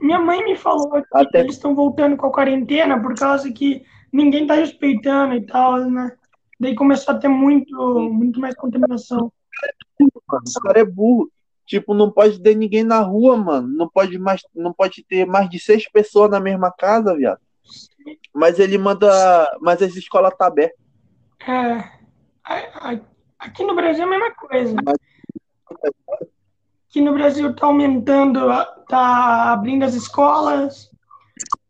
Minha 0.00 0.18
mãe 0.18 0.44
me 0.44 0.56
falou 0.56 0.90
que 0.90 1.06
Até- 1.12 1.40
eles 1.40 1.54
estão 1.54 1.72
voltando 1.74 2.16
com 2.16 2.26
a 2.26 2.32
quarentena 2.32 3.00
por 3.00 3.14
causa 3.14 3.52
que 3.52 3.84
ninguém 4.12 4.46
tá 4.48 4.54
respeitando 4.54 5.34
e 5.34 5.46
tal, 5.46 5.88
né? 5.88 6.10
Daí 6.58 6.74
começou 6.74 7.14
a 7.14 7.18
ter 7.18 7.28
muito, 7.28 8.10
muito 8.10 8.40
mais 8.40 8.54
contaminação. 8.56 9.32
O 10.00 10.60
cara 10.60 10.80
é 10.80 10.84
burro. 10.84 11.30
Tipo, 11.72 11.94
não 11.94 12.10
pode 12.10 12.38
ter 12.38 12.54
ninguém 12.54 12.84
na 12.84 13.00
rua, 13.00 13.34
mano. 13.34 13.66
Não 13.66 13.88
pode 13.88 14.18
mais, 14.18 14.42
não 14.54 14.74
pode 14.74 15.02
ter 15.08 15.24
mais 15.24 15.48
de 15.48 15.58
seis 15.58 15.90
pessoas 15.90 16.30
na 16.30 16.38
mesma 16.38 16.70
casa, 16.70 17.16
viado. 17.16 17.40
Mas 18.34 18.58
ele 18.58 18.76
manda. 18.76 19.08
Mas 19.58 19.80
essa 19.80 19.98
escola 19.98 20.30
tá 20.30 20.48
aberta. 20.48 20.76
É, 21.48 21.82
aqui 23.38 23.64
no 23.64 23.74
Brasil 23.74 24.02
é 24.02 24.06
a 24.06 24.10
mesma 24.10 24.34
coisa. 24.34 24.76
Aqui 26.90 27.00
no 27.00 27.14
Brasil 27.14 27.56
tá 27.56 27.68
aumentando, 27.68 28.40
tá 28.86 29.50
abrindo 29.54 29.84
as 29.84 29.94
escolas, 29.94 30.90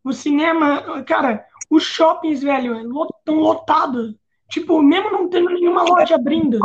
o 0.03 0.13
cinema, 0.13 1.05
cara, 1.05 1.47
os 1.71 1.85
shoppings, 1.85 2.43
velho, 2.43 2.75
estão 2.75 3.37
lotados. 3.37 4.17
Tipo, 4.51 4.83
mesmo 4.83 5.13
não 5.13 5.29
tendo 5.29 5.51
nenhuma 5.51 5.85
loja 5.85 6.17
abrindo. 6.17 6.59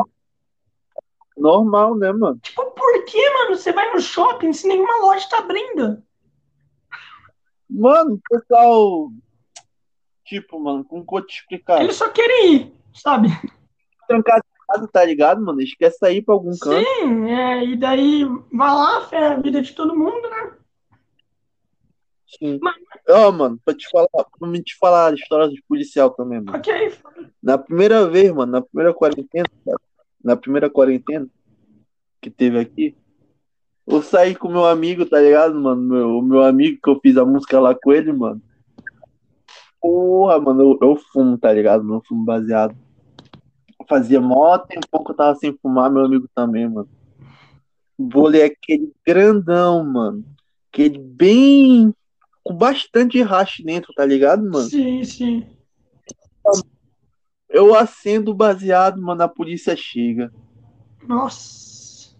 Normal, 1.37 1.95
né, 1.95 2.11
mano? 2.11 2.39
Tipo, 2.41 2.65
por 2.71 3.05
que, 3.05 3.29
mano? 3.31 3.55
Você 3.55 3.71
vai 3.71 3.93
no 3.93 3.99
shopping 4.01 4.51
se 4.53 4.67
nenhuma 4.67 4.97
loja 5.01 5.27
tá 5.29 5.39
abrindo? 5.39 6.01
Mano, 7.69 8.15
o 8.15 8.21
pessoal. 8.29 9.09
Tipo, 10.25 10.59
mano, 10.59 10.83
como 10.83 11.05
que 11.05 11.15
eu 11.15 11.25
te 11.25 11.39
explicar? 11.39 11.81
Eles 11.81 11.95
só 11.95 12.09
querem 12.09 12.53
ir, 12.55 12.73
sabe? 12.93 13.27
Trancado 14.07 14.43
casa, 14.67 14.87
tá 14.91 15.05
ligado, 15.05 15.41
mano? 15.41 15.61
Eles 15.61 15.73
querem 15.75 15.95
sair 15.97 16.21
pra 16.21 16.33
algum 16.33 16.51
canto. 16.57 16.85
Sim, 16.99 17.29
é, 17.31 17.63
e 17.63 17.75
daí 17.77 18.25
vai 18.51 18.69
lá, 18.69 19.01
ferra 19.07 19.35
a 19.35 19.39
vida 19.39 19.61
de 19.61 19.73
todo 19.73 19.95
mundo, 19.95 20.29
né? 20.29 20.51
Sim. 22.37 22.59
Mas- 22.61 22.75
Ó, 23.09 23.31
mano, 23.31 23.57
pra 23.63 23.73
te 23.73 23.87
falar, 23.89 24.07
pra 24.11 24.47
me 24.49 24.61
te 24.61 24.75
falar 24.77 25.11
a 25.11 25.15
história 25.15 25.47
dos 25.47 25.61
policial 25.61 26.09
também, 26.09 26.41
mano. 26.41 26.57
Ok, 26.57 26.97
Na 27.41 27.57
primeira 27.57 28.05
vez, 28.09 28.29
mano, 28.33 28.51
na 28.51 28.61
primeira 28.61 28.93
quarentena, 28.93 29.47
cara, 29.65 29.79
na 30.23 30.35
primeira 30.35 30.69
quarentena 30.69 31.27
que 32.21 32.29
teve 32.29 32.59
aqui, 32.59 32.95
eu 33.87 34.01
saí 34.01 34.35
com 34.35 34.49
meu 34.49 34.65
amigo, 34.65 35.05
tá 35.05 35.19
ligado, 35.19 35.55
mano? 35.55 36.19
O 36.19 36.21
meu 36.21 36.43
amigo 36.43 36.79
que 36.83 36.89
eu 36.89 36.99
fiz 36.99 37.15
a 37.15 37.23
música 37.25 37.59
lá 37.59 37.73
com 37.73 37.93
ele, 37.93 38.11
mano. 38.11 38.41
Porra, 39.79 40.39
mano, 40.39 40.77
eu, 40.81 40.89
eu 40.89 40.95
fumo, 40.97 41.37
tá 41.37 41.53
ligado? 41.53 41.87
Eu 41.93 42.01
fumo 42.05 42.25
baseado. 42.25 42.75
Fazia 43.87 44.19
mó 44.19 44.57
tempão 44.57 45.05
que 45.05 45.11
eu 45.11 45.15
tava 45.15 45.35
sem 45.35 45.57
fumar, 45.61 45.89
meu 45.89 46.03
amigo 46.03 46.27
também, 46.35 46.67
mano. 46.67 46.89
Bolo 47.97 48.35
é 48.35 48.43
aquele 48.43 48.91
grandão, 49.05 49.83
mano. 49.85 50.25
Aquele 50.69 50.99
bem. 50.99 51.93
com 52.43 52.53
bastante 52.53 53.21
racha 53.21 53.63
dentro, 53.63 53.93
tá 53.93 54.05
ligado, 54.05 54.43
mano? 54.43 54.69
sim, 54.69 55.03
sim. 55.05 55.47
Eu 57.49 57.75
acendo 57.75 58.31
o 58.31 58.35
baseado, 58.35 59.01
mano, 59.01 59.23
a 59.23 59.27
polícia 59.27 59.75
chega. 59.75 60.31
Nossa. 61.07 62.15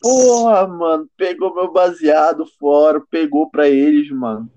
Porra, 0.00 0.66
mano, 0.66 1.08
pegou 1.16 1.54
meu 1.54 1.72
baseado 1.72 2.46
fora, 2.58 3.02
pegou 3.10 3.50
pra 3.50 3.68
eles, 3.68 4.10
mano. 4.10 4.50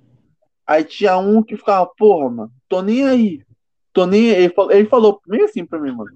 Aí 0.65 0.83
tinha 0.83 1.17
um 1.17 1.41
que 1.41 1.57
ficava, 1.57 1.89
porra, 1.97 2.29
mano, 2.29 2.51
tô 2.67 2.81
nem 2.81 3.07
aí. 3.07 3.43
Tô 3.91 4.05
nem 4.05 4.31
aí. 4.31 4.43
Ele 4.43 4.53
falou, 4.53 4.71
ele 4.71 4.87
falou 4.87 5.21
meio 5.27 5.45
assim 5.45 5.65
pra 5.65 5.79
mim, 5.79 5.91
mano. 5.91 6.11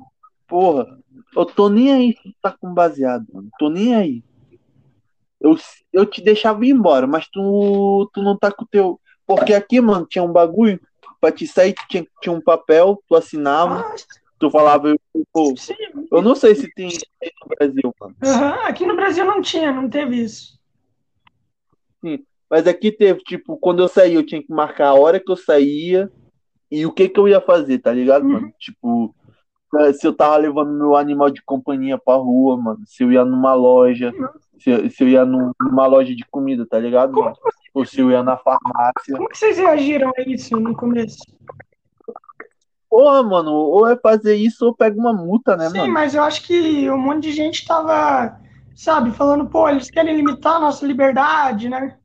Porra, 0.47 0.99
eu 1.35 1.45
tô 1.45 1.69
nem 1.69 1.91
aí 1.91 2.13
se 2.13 2.29
tu 2.29 2.35
tá 2.41 2.51
com 2.51 2.73
baseado, 2.73 3.25
mano. 3.33 3.49
Tô 3.57 3.69
nem 3.69 3.95
aí. 3.95 4.23
Eu, 5.41 5.57
eu 5.91 6.05
te 6.05 6.21
deixava 6.21 6.63
ir 6.65 6.69
embora, 6.69 7.07
mas 7.07 7.27
tu, 7.27 8.09
tu 8.13 8.21
não 8.21 8.37
tá 8.37 8.51
com 8.51 8.63
o 8.63 8.67
teu. 8.67 9.01
Porque 9.25 9.53
aqui, 9.53 9.81
mano, 9.81 10.05
tinha 10.05 10.23
um 10.23 10.31
bagulho 10.31 10.79
pra 11.23 11.31
te 11.31 11.47
sair, 11.47 11.73
tinha, 11.87 12.05
tinha 12.21 12.33
um 12.35 12.41
papel, 12.41 13.01
tu 13.07 13.15
assinava, 13.15 13.95
tu 14.37 14.51
falava, 14.51 14.89
eu, 14.89 14.99
pô, 15.31 15.55
sim. 15.55 15.73
eu 16.11 16.21
não 16.21 16.35
sei 16.35 16.53
se 16.53 16.69
tem 16.73 16.89
no 17.41 17.47
Brasil, 17.47 17.95
mano. 17.97 18.13
Aham, 18.21 18.67
Aqui 18.67 18.85
no 18.85 18.93
Brasil 18.93 19.23
não 19.23 19.41
tinha, 19.41 19.71
não 19.71 19.89
teve 19.89 20.17
isso. 20.21 20.59
Mas 22.49 22.67
aqui 22.67 22.91
teve, 22.91 23.21
tipo, 23.21 23.55
quando 23.55 23.81
eu 23.81 23.87
saía, 23.87 24.15
eu 24.15 24.25
tinha 24.25 24.43
que 24.43 24.51
marcar 24.51 24.89
a 24.89 24.93
hora 24.95 25.17
que 25.17 25.31
eu 25.31 25.37
saía 25.37 26.11
e 26.69 26.85
o 26.85 26.91
que 26.91 27.07
que 27.07 27.17
eu 27.17 27.29
ia 27.29 27.39
fazer, 27.39 27.79
tá 27.79 27.93
ligado, 27.93 28.25
Uhum. 28.25 28.31
mano? 28.33 28.53
Tipo, 28.59 29.15
eh, 29.15 29.22
se 29.93 30.05
eu 30.07 30.13
tava 30.15 30.37
levando 30.37 30.71
meu 30.71 30.95
animal 30.95 31.29
de 31.29 31.41
companhia 31.43 31.97
pra 31.97 32.15
rua, 32.15 32.57
mano, 32.57 32.81
se 32.85 33.03
eu 33.03 33.11
ia 33.11 33.25
numa 33.25 33.53
loja, 33.53 34.13
se, 34.59 34.69
eu- 34.69 34.89
se 34.89 35.03
eu 35.03 35.07
ia 35.09 35.25
num- 35.25 35.51
numa 35.59 35.85
loja 35.87 36.15
de 36.15 36.25
comida, 36.29 36.65
tá 36.65 36.77
ligado, 36.79 37.13
mano? 37.13 37.35
Ou 37.73 37.85
se 37.85 37.99
eu 37.99 38.11
ia 38.11 38.21
na 38.21 38.37
farmácia. 38.37 39.17
como 39.17 39.29
que 39.29 39.37
vocês 39.37 39.57
reagiram 39.57 40.11
a 40.15 40.21
isso 40.21 40.59
no 40.59 40.75
começo? 40.75 41.17
Porra, 42.89 43.23
mano, 43.23 43.51
ou 43.51 43.87
é 43.87 43.97
fazer 43.97 44.35
isso 44.35 44.65
ou 44.67 44.75
pega 44.75 44.95
uma 44.99 45.11
multa, 45.11 45.57
né, 45.57 45.67
Sim, 45.67 45.79
mano? 45.79 45.93
mas 45.93 46.13
eu 46.13 46.21
acho 46.23 46.43
que 46.45 46.89
um 46.91 46.97
monte 46.97 47.23
de 47.23 47.31
gente 47.31 47.65
tava, 47.65 48.39
sabe, 48.75 49.09
falando, 49.11 49.47
pô, 49.49 49.67
eles 49.67 49.89
querem 49.89 50.15
limitar 50.15 50.57
a 50.57 50.59
nossa 50.59 50.85
liberdade, 50.85 51.67
né? 51.69 51.97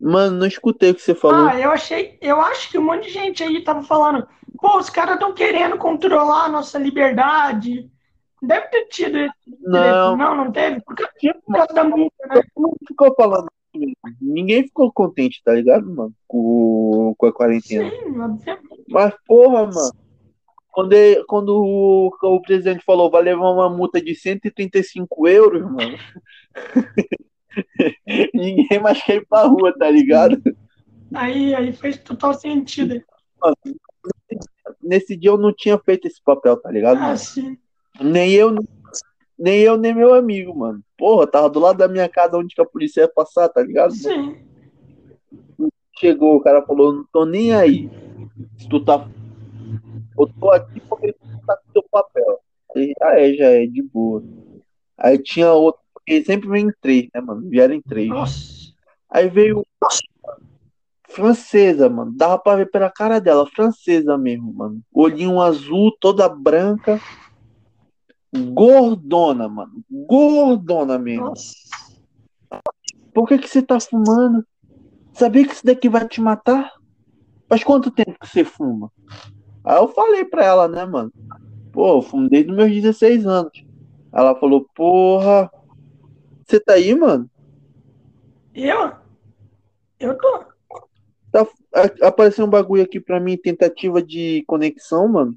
Mano, 0.00 0.38
não 0.38 0.46
escutei 0.46 0.90
o 0.90 0.94
que 0.94 1.02
você 1.02 1.14
falou. 1.14 1.46
Ah, 1.46 1.60
eu 1.60 1.70
achei, 1.70 2.16
eu 2.22 2.40
acho 2.40 2.70
que 2.70 2.78
um 2.78 2.84
monte 2.84 3.08
de 3.08 3.10
gente 3.10 3.42
aí 3.44 3.62
tava 3.62 3.82
falando, 3.82 4.26
pô, 4.60 4.78
os 4.78 4.90
caras 4.90 5.14
estão 5.14 5.32
querendo 5.34 5.76
controlar 5.78 6.44
a 6.44 6.48
nossa 6.48 6.78
liberdade. 6.78 7.90
Deve 8.42 8.68
ter 8.68 8.86
tido 8.86 9.18
esse 9.18 9.34
Não. 9.60 10.16
não, 10.16 10.34
não 10.34 10.52
teve, 10.52 10.80
por 10.82 10.94
causa 10.94 11.12
Tipo, 11.18 11.40
por 11.42 11.54
causa 11.56 11.74
da 11.74 11.84
multa, 11.84 12.26
né? 12.28 12.42
não 12.56 12.72
ficou 12.88 13.14
falando 13.14 13.48
mesmo. 13.74 13.94
Ninguém 14.20 14.62
ficou 14.64 14.90
contente, 14.92 15.42
tá 15.44 15.52
ligado, 15.52 15.84
mano? 15.94 16.12
Com, 16.26 17.14
com 17.18 17.26
a 17.26 17.32
quarentena. 17.32 17.90
Sim. 17.90 18.56
Mas, 18.88 19.14
porra, 19.26 19.66
mano. 19.66 19.92
Quando, 20.72 20.92
ele- 20.92 21.24
quando 21.24 21.50
o, 21.50 22.10
o 22.22 22.42
presidente 22.42 22.84
falou, 22.84 23.10
vai 23.10 23.22
levar 23.22 23.50
uma 23.50 23.68
multa 23.68 24.00
de 24.00 24.14
135 24.14 25.28
euros, 25.28 25.62
mano. 25.62 25.98
Ninguém 28.34 28.78
mais 28.80 29.02
quer 29.02 29.16
ir 29.16 29.26
pra 29.26 29.42
rua, 29.46 29.74
tá 29.76 29.90
ligado? 29.90 30.40
Aí, 31.14 31.54
aí 31.54 31.72
fez 31.72 31.98
total 31.98 32.34
sentido. 32.34 33.02
Nesse 34.82 35.16
dia 35.16 35.30
eu 35.30 35.38
não 35.38 35.52
tinha 35.52 35.78
feito 35.78 36.06
esse 36.06 36.22
papel, 36.22 36.56
tá 36.56 36.70
ligado, 36.70 36.98
Ah. 36.98 37.14
Nem 38.02 38.32
eu, 38.32 38.54
nem 39.38 39.60
eu, 39.60 39.76
nem 39.76 39.94
meu 39.94 40.14
amigo, 40.14 40.56
mano. 40.56 40.82
Porra, 40.96 41.26
tava 41.26 41.50
do 41.50 41.58
lado 41.58 41.78
da 41.78 41.88
minha 41.88 42.08
casa 42.08 42.36
onde 42.36 42.54
que 42.54 42.60
a 42.60 42.66
polícia 42.66 43.02
ia 43.02 43.08
passar, 43.08 43.48
tá 43.48 43.62
ligado? 43.62 43.92
Sim. 43.92 44.36
Chegou, 45.98 46.36
o 46.36 46.40
cara 46.40 46.62
falou, 46.62 46.92
não 46.92 47.04
tô 47.12 47.26
nem 47.26 47.54
aí. 47.54 47.90
Se 48.56 48.68
tu 48.68 48.82
tá. 48.84 49.06
Eu 50.18 50.26
tô 50.38 50.50
aqui 50.50 50.80
porque 50.80 51.12
tu 51.12 51.46
tá 51.46 51.56
com 51.56 51.72
teu 51.72 51.84
papel. 51.90 52.40
Aí, 52.76 52.94
ah, 53.02 53.20
é, 53.20 53.34
já 53.34 53.46
é, 53.46 53.66
de 53.66 53.82
boa. 53.82 54.22
Aí 54.96 55.18
tinha 55.18 55.52
outro, 55.52 55.80
porque 55.92 56.22
sempre 56.24 56.48
vem 56.48 56.66
em 56.68 56.72
três, 56.80 57.08
né, 57.14 57.20
mano? 57.20 57.48
Vieram 57.48 57.74
em 57.74 57.82
três. 57.82 58.08
Nossa. 58.08 58.72
Aí 59.10 59.28
veio 59.28 59.66
francesa, 61.10 61.88
mano. 61.88 62.12
Dava 62.14 62.38
pra 62.38 62.56
ver 62.56 62.70
pela 62.70 62.90
cara 62.90 63.20
dela, 63.20 63.46
francesa 63.46 64.16
mesmo, 64.16 64.52
mano. 64.52 64.80
Olhinho 64.92 65.40
azul, 65.40 65.96
toda 66.00 66.28
branca. 66.28 67.00
Gordona, 68.32 69.48
mano. 69.48 69.82
Gordona 69.90 70.98
mesmo. 70.98 71.26
Nossa. 71.26 71.54
Por 73.12 73.26
que 73.26 73.38
que 73.38 73.48
você 73.48 73.60
tá 73.60 73.78
fumando? 73.80 74.44
Sabia 75.12 75.46
que 75.46 75.52
isso 75.52 75.66
daqui 75.66 75.88
vai 75.88 76.06
te 76.08 76.20
matar? 76.20 76.72
Faz 77.48 77.64
quanto 77.64 77.90
tempo 77.90 78.16
que 78.20 78.28
você 78.28 78.44
fuma? 78.44 78.90
Aí 79.64 79.76
eu 79.76 79.88
falei 79.88 80.24
pra 80.24 80.44
ela, 80.44 80.68
né, 80.68 80.84
mano? 80.86 81.12
Pô, 81.72 81.96
eu 81.98 82.02
fumo 82.02 82.28
desde 82.28 82.50
os 82.50 82.56
meus 82.56 82.70
16 82.70 83.26
anos. 83.26 83.64
Ela 84.12 84.34
falou, 84.36 84.66
porra, 84.74 85.50
você 86.46 86.60
tá 86.60 86.74
aí, 86.74 86.94
mano? 86.94 87.28
Eu? 88.54 88.92
Eu 89.98 90.16
tô. 90.16 90.44
Tá, 91.32 91.46
a- 91.74 92.08
apareceu 92.08 92.44
um 92.44 92.50
bagulho 92.50 92.82
aqui 92.82 93.00
pra 93.00 93.20
mim, 93.20 93.36
tentativa 93.36 94.02
de 94.02 94.42
conexão, 94.46 95.08
mano. 95.08 95.36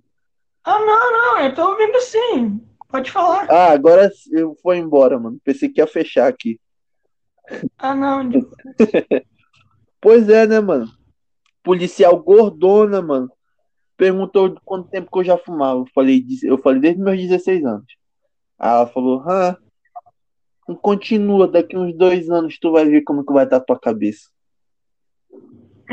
Ah, 0.64 0.80
não, 0.80 1.12
não, 1.12 1.40
eu 1.42 1.54
tô 1.54 1.70
ouvindo 1.70 2.00
sim. 2.02 2.62
Pode 2.90 3.12
falar. 3.12 3.48
Ah, 3.50 3.72
agora 3.72 4.10
eu 4.32 4.56
vou 4.64 4.74
embora, 4.74 5.20
mano. 5.20 5.40
Pensei 5.44 5.68
que 5.70 5.82
ia 5.82 5.88
fechar 5.88 6.28
aqui. 6.28 6.60
Ah, 7.78 7.96
não. 7.96 8.30
Pois 10.00 10.28
é, 10.28 10.46
né, 10.46 10.60
mano? 10.60 10.92
Policial 11.64 12.22
gordona, 12.22 13.02
mano. 13.02 13.32
Perguntou 13.96 14.54
quanto 14.66 14.90
tempo 14.90 15.10
que 15.10 15.18
eu 15.20 15.24
já 15.24 15.38
fumava. 15.38 15.80
Eu 15.80 15.86
falei, 15.96 16.26
eu 16.44 16.58
falei 16.58 16.82
desde 16.82 17.02
meus 17.02 17.18
16 17.22 17.64
anos. 17.64 17.86
Aí 18.60 18.70
ela 18.70 18.88
falou, 18.88 19.24
ah, 19.26 19.58
continua, 20.82 21.48
daqui 21.48 21.78
uns 21.78 21.96
dois 21.96 22.30
anos 22.30 22.60
tu 22.60 22.74
vai 22.74 22.84
ver 22.86 23.04
como 23.04 23.26
que 23.26 23.32
vai 23.32 23.46
estar 23.46 23.58
a 23.58 23.62
tua 23.62 23.80
cabeça. 23.80 24.30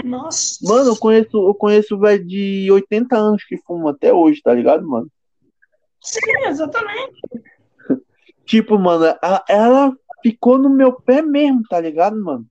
Nossa. 0.05 0.59
Mano, 0.63 0.91
eu 0.91 0.97
conheço, 0.97 1.37
eu 1.37 1.55
conheço 1.55 1.99
velho 1.99 2.25
de 2.25 2.69
80 2.71 3.17
anos 3.17 3.45
que 3.45 3.57
fuma 3.59 3.91
até 3.91 4.13
hoje, 4.13 4.41
tá 4.43 4.55
ligado, 4.55 4.87
mano? 4.87 5.11
Sim, 6.03 6.21
exatamente. 6.47 7.21
Tipo, 8.47 8.79
mano, 8.79 9.05
a- 9.23 9.45
ela 9.49 9.97
ficou 10.23 10.59
no 10.59 10.69
meu 10.69 10.93
pé 10.93 11.23
mesmo, 11.23 11.63
tá 11.69 11.81
ligado, 11.81 12.17
mano? 12.23 12.47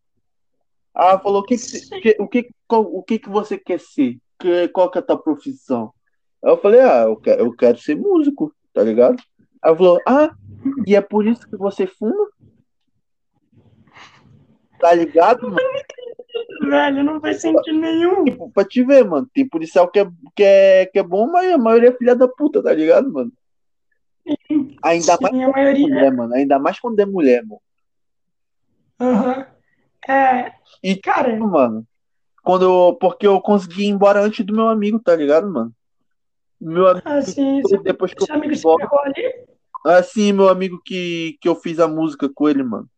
Ela 0.96 1.20
falou, 1.20 1.42
o 1.42 1.44
que 1.44 1.56
que, 1.56 1.62
você- 1.62 2.00
que- 2.00 2.16
o 2.20 2.28
que, 2.28 2.50
qual- 2.68 2.84
o 2.96 3.04
que 3.04 3.20
que 3.20 3.30
você 3.30 3.58
quer 3.58 3.80
ser? 3.80 4.18
Que, 4.40 4.68
qual 4.70 4.90
que 4.90 4.98
é 4.98 5.02
a 5.02 5.06
tua 5.06 5.18
profissão? 5.22 5.94
Aí 6.44 6.52
eu 6.52 6.58
falei, 6.62 6.80
ah, 6.82 7.04
eu 7.04 7.18
quero, 7.18 7.42
eu 7.42 7.54
quero 7.54 7.78
ser 7.78 7.96
músico, 7.96 8.54
tá 8.74 8.82
ligado? 8.82 9.22
Ela 9.64 9.76
falou, 9.76 10.00
ah, 10.08 10.34
e 10.88 10.96
é 10.96 11.02
por 11.02 11.28
isso 11.28 11.46
que 11.50 11.58
você 11.58 11.86
fuma? 11.86 12.30
Tá 14.80 14.94
ligado, 14.94 15.50
mano? 15.50 15.58
Velho, 16.62 17.04
não 17.04 17.20
faz 17.20 17.42
sentido 17.42 17.80
nenhum. 17.80 18.24
Tipo, 18.26 18.52
pra 18.52 18.66
te 18.66 18.84
ver, 18.84 19.04
mano, 19.06 19.30
tem 19.34 19.48
policial 19.48 19.90
que 19.90 20.00
é, 20.00 20.08
que 20.36 20.44
é, 20.44 20.86
que 20.86 21.00
é 21.00 21.04
bom, 21.04 21.28
mas 21.32 21.52
a 21.52 21.58
maioria 21.58 21.90
é 21.90 21.98
filha 21.98 22.16
da 22.16 22.28
puta, 22.28 22.62
tá 22.62 22.74
ligado, 22.74 23.12
mano? 23.12 23.32
Ainda 24.84 25.18
mais 25.22 25.34
Sim, 25.36 25.44
a 25.44 25.50
maioria. 25.50 25.88
mulher, 25.88 26.12
mano, 26.12 26.34
ainda 26.36 26.60
mais 26.60 26.80
quando 26.80 27.00
é 27.00 27.06
mulher, 27.06 27.44
mano. 27.46 27.62
Aham. 29.00 29.46
É, 30.08 30.52
E, 30.84 30.96
cara, 30.96 31.36
mano, 31.38 31.86
quando 32.44 32.64
eu, 32.66 32.98
porque 33.00 33.28
eu 33.28 33.40
consegui 33.42 33.84
ir 33.84 33.90
embora 33.90 34.22
antes 34.22 34.46
do 34.46 34.54
meu 34.54 34.68
amigo, 34.68 35.00
tá 35.00 35.16
ligado, 35.16 35.50
mano? 35.52 35.74
Meu 36.60 36.88
amigo, 36.88 37.08
assim, 37.08 37.62
depois 37.84 38.14
que 38.14 38.24
eu 38.24 38.36
amigo 38.36 38.56
se 38.56 38.62
ferrou 38.62 39.00
ali. 39.04 39.46
assim, 39.86 40.34
meu 40.34 40.50
amigo 40.50 40.82
que, 40.84 41.38
que 41.42 41.48
eu 41.48 41.56
fiz 41.56 41.80
a 41.80 41.88
música 41.88 42.30
com 42.34 42.50
ele, 42.50 42.64
mano. 42.64 42.90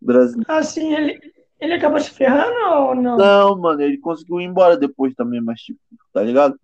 Brasil. 0.00 0.42
Assim, 0.46 0.94
ele, 0.94 1.18
ele 1.60 1.74
acabou 1.74 2.00
se 2.00 2.10
ferrando 2.10 2.58
ou 2.70 2.94
não? 2.94 3.16
Não, 3.16 3.58
mano, 3.58 3.80
ele 3.80 3.98
conseguiu 3.98 4.40
ir 4.40 4.44
embora 4.44 4.76
depois 4.76 5.14
também, 5.14 5.40
mas 5.40 5.60
tipo, 5.60 5.80
tá 6.12 6.22
ligado? 6.22 6.58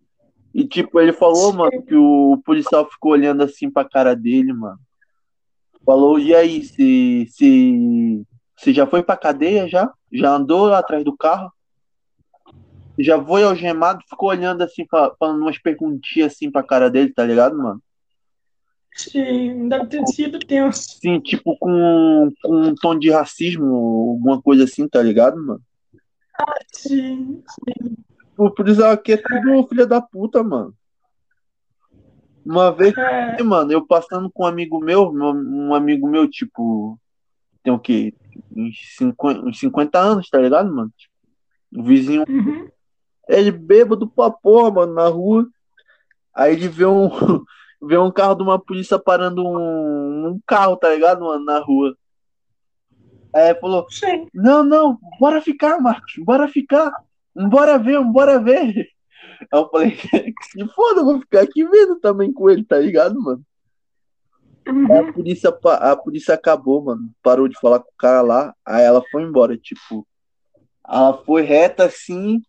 E 0.55 0.66
tipo, 0.66 1.01
ele 1.01 1.12
falou, 1.12 1.53
mano, 1.53 1.82
que 1.82 1.95
o 1.95 2.40
policial 2.45 2.88
ficou 2.88 3.12
olhando 3.12 3.43
assim 3.43 3.70
pra 3.70 3.88
cara 3.88 4.14
dele, 4.14 4.53
mano. 4.53 4.78
Falou, 5.84 6.18
e 6.18 6.34
aí, 6.34 6.62
se, 6.62 7.26
se, 7.30 8.22
se 8.57 8.72
já 8.72 8.86
foi 8.86 9.03
pra 9.03 9.16
cadeia 9.16 9.66
já? 9.66 9.90
Já 10.12 10.34
andou 10.34 10.72
atrás 10.72 11.03
do 11.03 11.16
carro? 11.16 11.51
Já 12.99 13.22
foi 13.22 13.43
algemado, 13.43 14.05
ficou 14.09 14.28
olhando 14.28 14.62
assim, 14.62 14.86
falando 15.18 15.40
umas 15.40 15.59
perguntinhas 15.59 16.34
assim 16.34 16.51
pra 16.51 16.62
cara 16.62 16.90
dele, 16.90 17.12
tá 17.12 17.24
ligado, 17.24 17.57
mano? 17.57 17.82
Sim, 18.95 19.68
deve 19.68 19.86
ter 19.86 20.07
sido 20.07 20.38
tenso. 20.38 20.99
Sim, 21.01 21.20
tipo 21.20 21.57
com, 21.59 22.30
com 22.43 22.55
um 22.55 22.74
tom 22.74 22.99
de 22.99 23.11
racismo, 23.11 23.64
alguma 24.12 24.40
coisa 24.40 24.64
assim, 24.64 24.86
tá 24.88 25.03
ligado, 25.03 25.36
mano? 25.36 25.62
Ah, 26.38 26.55
sim, 26.72 27.43
sim. 27.49 27.97
O 28.36 28.51
policial 28.51 28.90
aqui 28.90 29.12
é 29.12 29.16
tudo 29.16 29.66
filho 29.68 29.86
da 29.86 30.01
puta, 30.01 30.43
mano. 30.43 30.74
Uma 32.45 32.72
vez, 32.72 32.97
É, 32.97 33.43
mano, 33.43 33.72
eu 33.72 33.86
passando 33.86 34.30
com 34.30 34.43
um 34.43 34.47
amigo 34.47 34.80
meu, 34.80 35.12
um 35.12 35.72
amigo 35.74 36.09
meu, 36.09 36.28
tipo, 36.28 36.99
tem 37.62 37.72
o 37.72 37.78
quê? 37.78 38.12
Uns 38.55 38.76
50, 38.97 39.40
uns 39.47 39.59
50 39.59 39.99
anos, 39.99 40.28
tá 40.28 40.38
ligado, 40.38 40.74
mano? 40.74 40.93
Tipo, 40.97 41.14
o 41.76 41.82
vizinho, 41.84 42.24
uhum. 42.28 42.68
ele 43.28 43.51
bêbado 43.51 44.09
pra 44.09 44.30
porra, 44.30 44.70
mano, 44.70 44.95
na 44.95 45.07
rua. 45.07 45.49
Aí 46.34 46.55
ele 46.55 46.68
vê 46.68 46.84
um, 46.84 47.09
vê 47.83 47.99
um 47.99 48.11
carro 48.12 48.35
de 48.35 48.43
uma 48.43 48.59
polícia 48.59 48.99
parando 48.99 49.45
um, 49.45 50.28
um 50.28 50.41
carro, 50.47 50.76
tá 50.76 50.91
ligado, 50.91 51.24
mano, 51.24 51.45
na 51.45 51.59
rua. 51.59 51.97
Aí 53.35 53.55
falou, 53.57 53.87
Sim. 53.91 54.26
não, 54.33 54.62
não, 54.62 54.99
bora 55.18 55.41
ficar, 55.41 55.80
Marcos, 55.80 56.14
bora 56.18 56.47
ficar. 56.49 56.93
Bora 57.35 57.78
ver, 57.78 58.03
bora 58.05 58.39
ver. 58.39 58.89
Aí 59.53 59.61
eu 59.61 59.68
falei, 59.70 59.93
que 59.97 59.99
se 60.45 60.68
foda, 60.68 61.01
eu 61.01 61.05
vou 61.05 61.20
ficar 61.20 61.41
aqui 61.41 61.64
vendo 61.64 61.99
também 61.99 62.33
com 62.33 62.51
ele, 62.51 62.64
tá 62.64 62.78
ligado, 62.78 63.20
mano? 63.20 63.43
Aí 64.66 64.72
Uhum. 64.72 65.09
a 65.09 65.12
polícia, 65.12 65.59
a 65.80 65.97
polícia 65.97 66.35
acabou, 66.35 66.83
mano. 66.83 67.11
Parou 67.22 67.49
de 67.49 67.59
falar 67.59 67.80
com 67.80 67.91
o 67.91 67.97
cara 67.99 68.22
lá. 68.22 68.55
Aí 68.64 68.85
ela 68.85 69.03
foi 69.11 69.22
embora, 69.22 69.57
tipo. 69.57 70.07
Ela 70.87 71.18
foi 71.24 71.43
reta 71.43 71.85
assim 71.85 72.43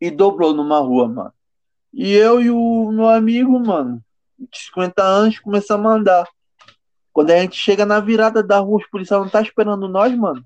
e 0.00 0.10
dobrou 0.10 0.52
numa 0.52 0.78
rua, 0.78 1.08
mano. 1.08 1.32
E 1.92 2.12
eu 2.12 2.40
e 2.40 2.50
o 2.50 2.92
meu 2.92 3.08
amigo, 3.08 3.58
mano, 3.58 4.02
de 4.38 4.58
50 4.58 5.02
anos, 5.02 5.38
começamos 5.38 5.90
a 5.90 5.94
andar. 5.94 6.28
Quando 7.12 7.30
a 7.30 7.38
gente 7.38 7.56
chega 7.56 7.86
na 7.86 7.98
virada 8.00 8.42
da 8.42 8.58
rua, 8.58 8.78
os 8.78 8.86
policiais 8.88 9.22
não 9.22 9.30
tá 9.30 9.40
esperando 9.40 9.88
nós, 9.88 10.14
mano. 10.14 10.42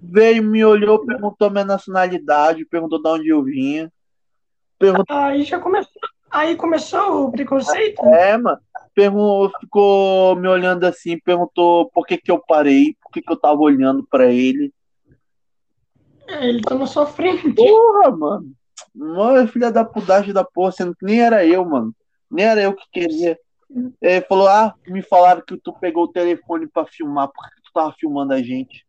Veio, 0.00 0.42
me 0.42 0.64
olhou, 0.64 1.04
perguntou 1.04 1.50
minha 1.50 1.64
nacionalidade, 1.64 2.64
perguntou 2.64 3.02
de 3.02 3.08
onde 3.08 3.28
eu 3.28 3.42
vinha. 3.42 3.92
Perguntou, 4.78 5.16
Aí 5.16 5.42
já 5.44 5.58
começou. 5.58 6.02
Aí 6.30 6.56
começou 6.56 7.26
o 7.26 7.32
preconceito? 7.32 8.04
é, 8.06 8.36
mano. 8.36 8.58
Pergun 8.94 9.50
ficou 9.60 10.36
me 10.36 10.48
olhando 10.48 10.84
assim, 10.84 11.18
perguntou 11.18 11.90
por 11.90 12.06
que 12.06 12.18
que 12.18 12.30
eu 12.30 12.38
parei, 12.38 12.96
por 13.02 13.10
que 13.10 13.22
que 13.22 13.32
eu 13.32 13.36
tava 13.36 13.60
olhando 13.60 14.06
pra 14.10 14.26
ele. 14.26 14.72
É, 16.26 16.48
ele 16.48 16.62
tá 16.62 16.74
na 16.74 16.86
sua 16.86 17.06
frente. 17.06 17.50
Porra, 17.52 18.10
mano. 18.10 18.52
Mano, 18.94 19.48
filha 19.48 19.70
da 19.70 19.84
pudagem 19.84 20.32
da 20.32 20.44
porra, 20.44 20.72
sendo 20.72 20.94
que 20.94 21.04
nem 21.04 21.20
era 21.20 21.46
eu, 21.46 21.64
mano. 21.64 21.94
Nem 22.30 22.44
era 22.44 22.62
eu 22.62 22.74
que 22.74 22.84
queria. 22.92 23.38
Ele 24.00 24.20
falou, 24.22 24.48
ah, 24.48 24.74
me 24.86 25.02
falaram 25.02 25.42
que 25.46 25.56
tu 25.56 25.72
pegou 25.72 26.04
o 26.04 26.12
telefone 26.12 26.66
pra 26.66 26.84
filmar, 26.84 27.28
por 27.28 27.48
que 27.48 27.62
tu 27.62 27.72
tava 27.72 27.94
filmando 27.98 28.34
a 28.34 28.42
gente? 28.42 28.86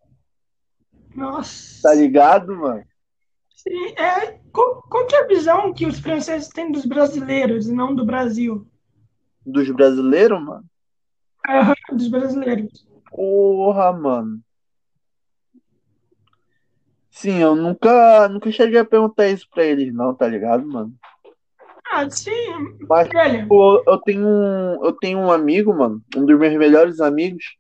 Nossa. 1.15 1.81
Tá 1.81 1.93
ligado, 1.93 2.55
mano? 2.55 2.83
Sim, 3.55 3.93
é, 3.97 4.39
qual, 4.51 4.81
qual 4.89 5.07
que 5.07 5.15
é 5.15 5.23
a 5.23 5.27
visão 5.27 5.73
que 5.73 5.85
os 5.85 5.99
franceses 5.99 6.49
têm 6.49 6.69
dos 6.69 6.85
brasileiros 6.85 7.67
e 7.67 7.73
não 7.73 7.95
do 7.95 8.05
Brasil? 8.05 8.67
Dos 9.45 9.69
brasileiros, 9.71 10.43
mano. 10.43 10.65
Aham, 11.47 11.73
dos 11.93 12.09
brasileiros. 12.09 12.85
Porra, 13.09 13.93
mano. 13.93 14.42
Sim, 17.13 17.37
eu 17.37 17.55
nunca, 17.55 18.27
nunca 18.27 18.51
cheguei 18.51 18.79
a 18.79 18.83
perguntar 18.83 19.27
isso 19.29 19.47
pra 19.53 19.63
eles, 19.63 19.93
não, 19.93 20.15
tá 20.15 20.27
ligado, 20.27 20.65
mano? 20.67 20.93
Ah, 21.91 22.09
sim, 22.09 22.31
Mas. 22.89 23.07
Pô, 23.47 23.83
eu 23.85 23.99
tenho 23.99 24.27
um, 24.27 24.83
eu 24.83 24.91
tenho 24.93 25.19
um 25.19 25.31
amigo, 25.31 25.71
mano, 25.75 26.01
um 26.17 26.25
dos 26.25 26.37
meus 26.39 26.57
melhores 26.57 26.99
amigos, 26.99 27.55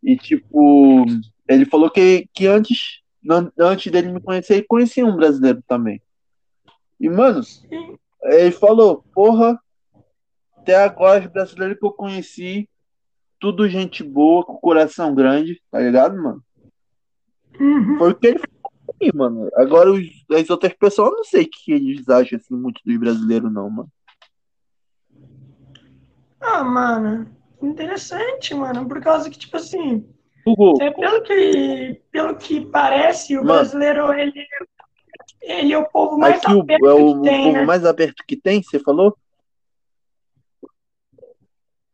e 0.00 0.16
tipo, 0.16 1.04
ele 1.48 1.64
falou 1.66 1.90
que, 1.90 2.28
que 2.32 2.46
antes, 2.46 3.00
an- 3.28 3.50
antes 3.58 3.90
dele 3.90 4.12
me 4.12 4.22
conhecer, 4.22 4.54
ele 4.54 4.66
conhecia 4.68 5.04
um 5.04 5.16
brasileiro 5.16 5.60
também. 5.66 6.00
E, 7.00 7.10
mano, 7.10 7.42
Sim, 7.42 7.98
ele 8.22 8.52
falou, 8.52 9.04
porra, 9.12 9.58
até 10.56 10.76
agora 10.76 11.24
os 11.24 11.26
brasileiros 11.26 11.76
que 11.80 11.84
eu 11.84 11.90
conheci, 11.92 12.68
tudo 13.40 13.68
gente 13.68 14.04
boa, 14.04 14.44
com 14.44 14.56
coração 14.56 15.12
grande, 15.16 15.60
tá 15.68 15.80
ligado, 15.80 16.16
mano? 16.16 16.40
uhum. 17.58 17.98
Foi 17.98 18.10
o 18.12 18.14
que 18.14 18.28
ele 18.28 18.38
mim, 19.00 19.10
mano. 19.14 19.50
Agora 19.54 19.90
os, 19.92 20.06
as 20.30 20.50
outras 20.50 20.72
pessoas, 20.74 21.10
eu 21.10 21.16
não 21.16 21.24
sei 21.24 21.44
o 21.44 21.50
que 21.50 21.72
eles 21.72 22.08
acham, 22.08 22.38
assim, 22.38 22.54
muito 22.54 22.80
dos 22.84 22.96
brasileiros, 22.98 23.52
não, 23.52 23.68
mano. 23.70 23.88
Ah, 26.40 26.62
mano, 26.62 27.36
interessante, 27.60 28.54
mano, 28.54 28.86
por 28.88 29.00
causa 29.00 29.28
que, 29.28 29.38
tipo 29.38 29.56
assim, 29.56 30.08
é, 30.80 30.90
pelo 30.90 31.22
que, 31.22 32.02
pelo 32.10 32.36
que 32.36 32.60
parece, 32.66 33.36
o 33.36 33.40
Mano. 33.44 33.54
brasileiro, 33.54 34.12
ele, 34.12 34.46
ele 35.42 35.72
é 35.72 35.78
o 35.78 35.88
povo 35.88 36.16
mais 36.16 36.42
aqui 36.42 36.54
o, 36.54 36.60
aberto 36.60 36.86
é 36.86 36.92
o, 36.92 37.14
que 37.14 37.28
tem, 37.28 37.42
povo 37.42 37.52
né? 37.54 37.64
mais 37.64 37.84
aberto 37.84 38.24
que 38.26 38.36
tem, 38.36 38.62
você 38.62 38.78
falou? 38.78 39.16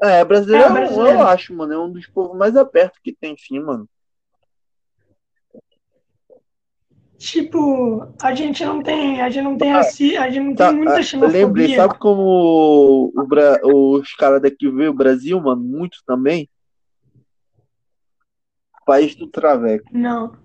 É, 0.02 0.24
brasileiro, 0.24 0.64
É, 0.64 0.68
eu- 0.68 0.72
brasileiro. 0.72 1.18
eu 1.20 1.26
acho, 1.26 1.54
mano, 1.54 1.72
é 1.72 1.78
um 1.78 1.90
dos 1.90 2.06
povos 2.06 2.36
mais 2.36 2.56
abertos 2.56 3.00
que 3.02 3.12
tem, 3.12 3.36
sim, 3.38 3.58
mano. 3.60 3.88
Tipo, 7.24 8.06
a 8.22 8.34
gente 8.34 8.62
não 8.66 8.82
tem, 8.82 9.22
a 9.22 9.30
gente 9.30 9.44
não 9.44 9.56
tem, 9.56 9.72
raci, 9.72 10.14
a 10.14 10.28
gente 10.28 10.44
não 10.44 10.54
Tá, 10.54 10.68
tem 10.68 10.76
muita 10.76 10.98
ah, 10.98 11.02
xenofobia. 11.02 11.46
lembrei, 11.46 11.74
sabe 11.74 11.98
como 11.98 13.10
o, 13.16 13.26
Bra- 13.26 13.58
os 13.64 14.12
caras 14.14 14.42
daqui 14.42 14.70
veio 14.70 14.90
o 14.90 14.94
Brasil, 14.94 15.40
mano, 15.40 15.62
muito 15.62 15.98
também? 16.06 16.48
País 18.84 19.16
do 19.16 19.26
Traveco. 19.26 19.86
Não. 19.90 20.36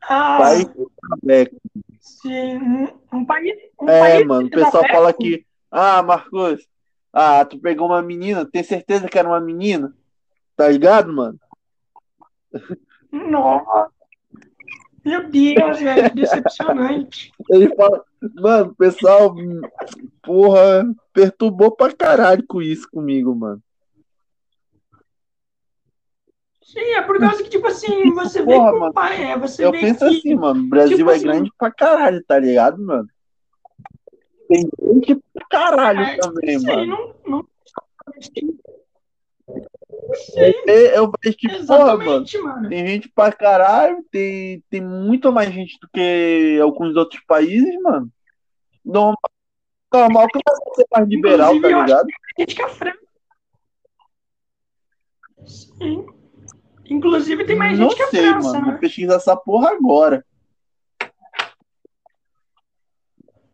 Ah, 0.00 0.38
País 0.38 0.64
do 0.68 0.90
Traveco. 0.98 1.56
sim, 2.00 2.56
um, 2.56 2.88
um 3.12 3.24
país, 3.26 3.54
um 3.78 3.86
É, 3.86 4.00
país 4.00 4.26
mano, 4.26 4.46
o 4.46 4.50
pessoal 4.50 4.82
dá 4.84 4.88
fala 4.88 5.12
que, 5.12 5.44
ah, 5.70 6.02
Marcos, 6.02 6.66
ah, 7.12 7.44
tu 7.44 7.58
pegou 7.60 7.88
uma 7.88 8.00
menina, 8.00 8.46
tem 8.50 8.62
certeza 8.62 9.06
que 9.06 9.18
era 9.18 9.28
uma 9.28 9.40
menina? 9.40 9.94
Tá 10.56 10.66
ligado, 10.68 11.12
mano? 11.12 11.38
Nossa, 13.10 13.90
meu 15.04 15.28
Deus, 15.30 15.80
velho, 15.80 16.14
decepcionante. 16.14 17.32
Ele 17.50 17.74
fala, 17.74 18.04
mano, 18.34 18.74
pessoal, 18.74 19.34
porra, 20.22 20.84
perturbou 21.12 21.70
pra 21.74 21.92
caralho 21.92 22.44
com 22.46 22.60
isso 22.60 22.88
comigo, 22.90 23.34
mano. 23.34 23.62
Sim, 26.62 26.80
é 26.80 27.00
por 27.02 27.18
causa 27.18 27.42
que, 27.42 27.48
tipo 27.48 27.66
assim, 27.66 28.12
você 28.12 28.40
vê 28.40 28.52
Porra, 28.54 28.72
mano, 28.72 28.92
pai, 28.92 29.22
é, 29.32 29.38
você 29.38 29.64
Eu 29.64 29.72
penso 29.72 30.00
que, 30.00 30.04
assim, 30.18 30.34
mano, 30.34 30.60
o 30.60 30.68
Brasil 30.68 30.98
tipo 30.98 31.10
é 31.10 31.14
assim- 31.14 31.24
grande 31.24 31.50
pra 31.56 31.70
caralho, 31.70 32.22
tá 32.26 32.38
ligado, 32.38 32.82
mano? 32.82 33.08
Tem 34.48 34.68
gente 34.92 35.18
pra 35.32 35.46
caralho 35.48 36.00
É, 36.00 36.16
também, 36.18 36.56
isso 36.56 36.70
aí 36.70 36.86
mano. 36.86 37.14
não, 37.24 37.40
não... 37.40 37.48
Sim, 40.14 40.52
Eu, 40.66 41.10
vejo 41.24 41.36
que, 41.38 41.48
porra, 41.66 41.96
mano, 41.96 42.24
mano. 42.44 42.68
tem 42.68 42.86
gente 42.86 43.08
pra 43.08 43.32
caralho, 43.32 44.04
tem, 44.10 44.62
tem 44.68 44.80
muito 44.82 45.32
mais 45.32 45.50
gente 45.52 45.78
do 45.80 45.88
que 45.92 46.58
alguns 46.62 46.94
outros 46.94 47.22
países, 47.26 47.74
mano. 47.80 48.10
Normal, 48.84 49.16
normal 49.92 50.26
que 50.28 50.38
vai 50.46 50.74
ser 50.74 50.86
mais 50.92 51.08
liberal, 51.08 51.50
tá 51.52 51.54
Inclusive, 51.56 51.74
acho 51.74 51.86
ligado? 51.86 52.06
Gente 52.38 52.54
que 52.54 52.62
é 52.62 52.68
frango. 52.68 52.98
Sim. 55.46 56.06
Inclusive, 56.90 57.44
tem 57.44 57.56
mais 57.56 57.78
Não 57.78 57.88
gente 57.88 57.96
que 57.96 58.02
é 58.02 58.06
sei, 58.08 58.20
França, 58.30 58.52
mano. 58.52 58.66
né? 58.66 58.70
Vou 58.72 58.80
pesquisar 58.80 59.14
essa 59.16 59.36
porra 59.36 59.70
agora. 59.70 60.24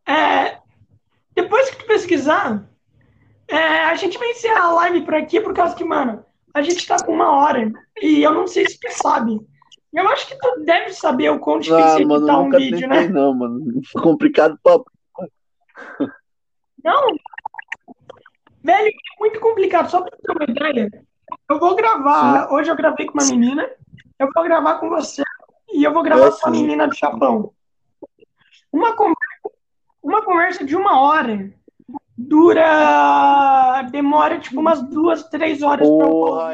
É, 0.07 0.59
depois 1.35 1.71
que 1.71 1.77
tu 1.79 1.87
pesquisar, 1.87 2.69
é, 3.49 3.85
a 3.85 3.95
gente 3.95 4.19
vai 4.19 4.31
encerrar 4.31 4.65
a 4.67 4.73
live 4.75 5.03
por 5.03 5.15
aqui, 5.15 5.41
por 5.41 5.55
causa 5.55 5.75
que, 5.75 5.85
mano, 5.85 6.25
a 6.53 6.63
gente 6.63 6.87
tá 6.87 6.97
com 7.05 7.13
uma 7.13 7.31
hora 7.37 7.71
e 8.01 8.23
eu 8.23 8.33
não 8.33 8.47
sei 8.47 8.67
se 8.69 8.79
tu 8.79 8.91
sabe. 8.93 9.39
Eu 9.93 10.09
acho 10.09 10.27
que 10.27 10.37
tu 10.39 10.61
deve 10.65 10.93
saber 10.93 11.31
o 11.31 11.39
quão 11.39 11.59
difícil 11.61 11.85
Ah, 11.85 12.01
é 12.01 12.05
mano, 12.05 12.17
editar 12.25 12.39
um 12.41 12.51
vídeo, 12.51 12.89
tentei, 12.89 12.89
né? 12.89 13.09
não, 13.09 13.33
mano. 13.35 13.81
Complicado 14.03 14.59
pra. 14.63 14.81
Não. 16.83 17.07
Velho, 18.63 18.89
é 18.89 18.93
muito 19.21 19.41
complicado. 19.41 19.91
Só 19.91 20.01
pra 20.03 20.11
ter 20.17 20.33
uma 20.33 20.45
ideia, 20.51 20.91
eu 21.49 21.59
vou 21.61 21.75
gravar. 21.77 22.53
Hoje 22.53 22.71
eu 22.71 22.77
gravei 22.77 23.07
com 23.07 23.13
uma 23.19 23.27
menina, 23.31 23.69
eu 24.19 24.29
vou 24.35 24.43
gravar 24.45 24.79
com 24.79 24.89
você 24.89 25.23
e 25.73 25.85
eu 25.85 25.93
vou 25.93 26.03
gravar 26.03 26.27
É 26.27 26.31
com 26.31 26.49
a 26.49 26.53
sim. 26.53 26.61
menina 26.63 26.89
do 26.89 26.95
Chapão. 26.95 27.53
Uma 28.73 28.97
conversa, 28.97 29.51
uma 30.03 30.23
conversa 30.25 30.65
de 30.65 30.75
uma 30.75 31.01
hora 31.01 31.53
dura. 32.17 33.83
demora 33.91 34.39
tipo 34.39 34.61
umas 34.61 34.83
duas, 34.83 35.25
três 35.25 35.63
horas 35.63 35.89
pra 35.89 36.07
eu 36.07 36.11
Porra, 36.11 36.53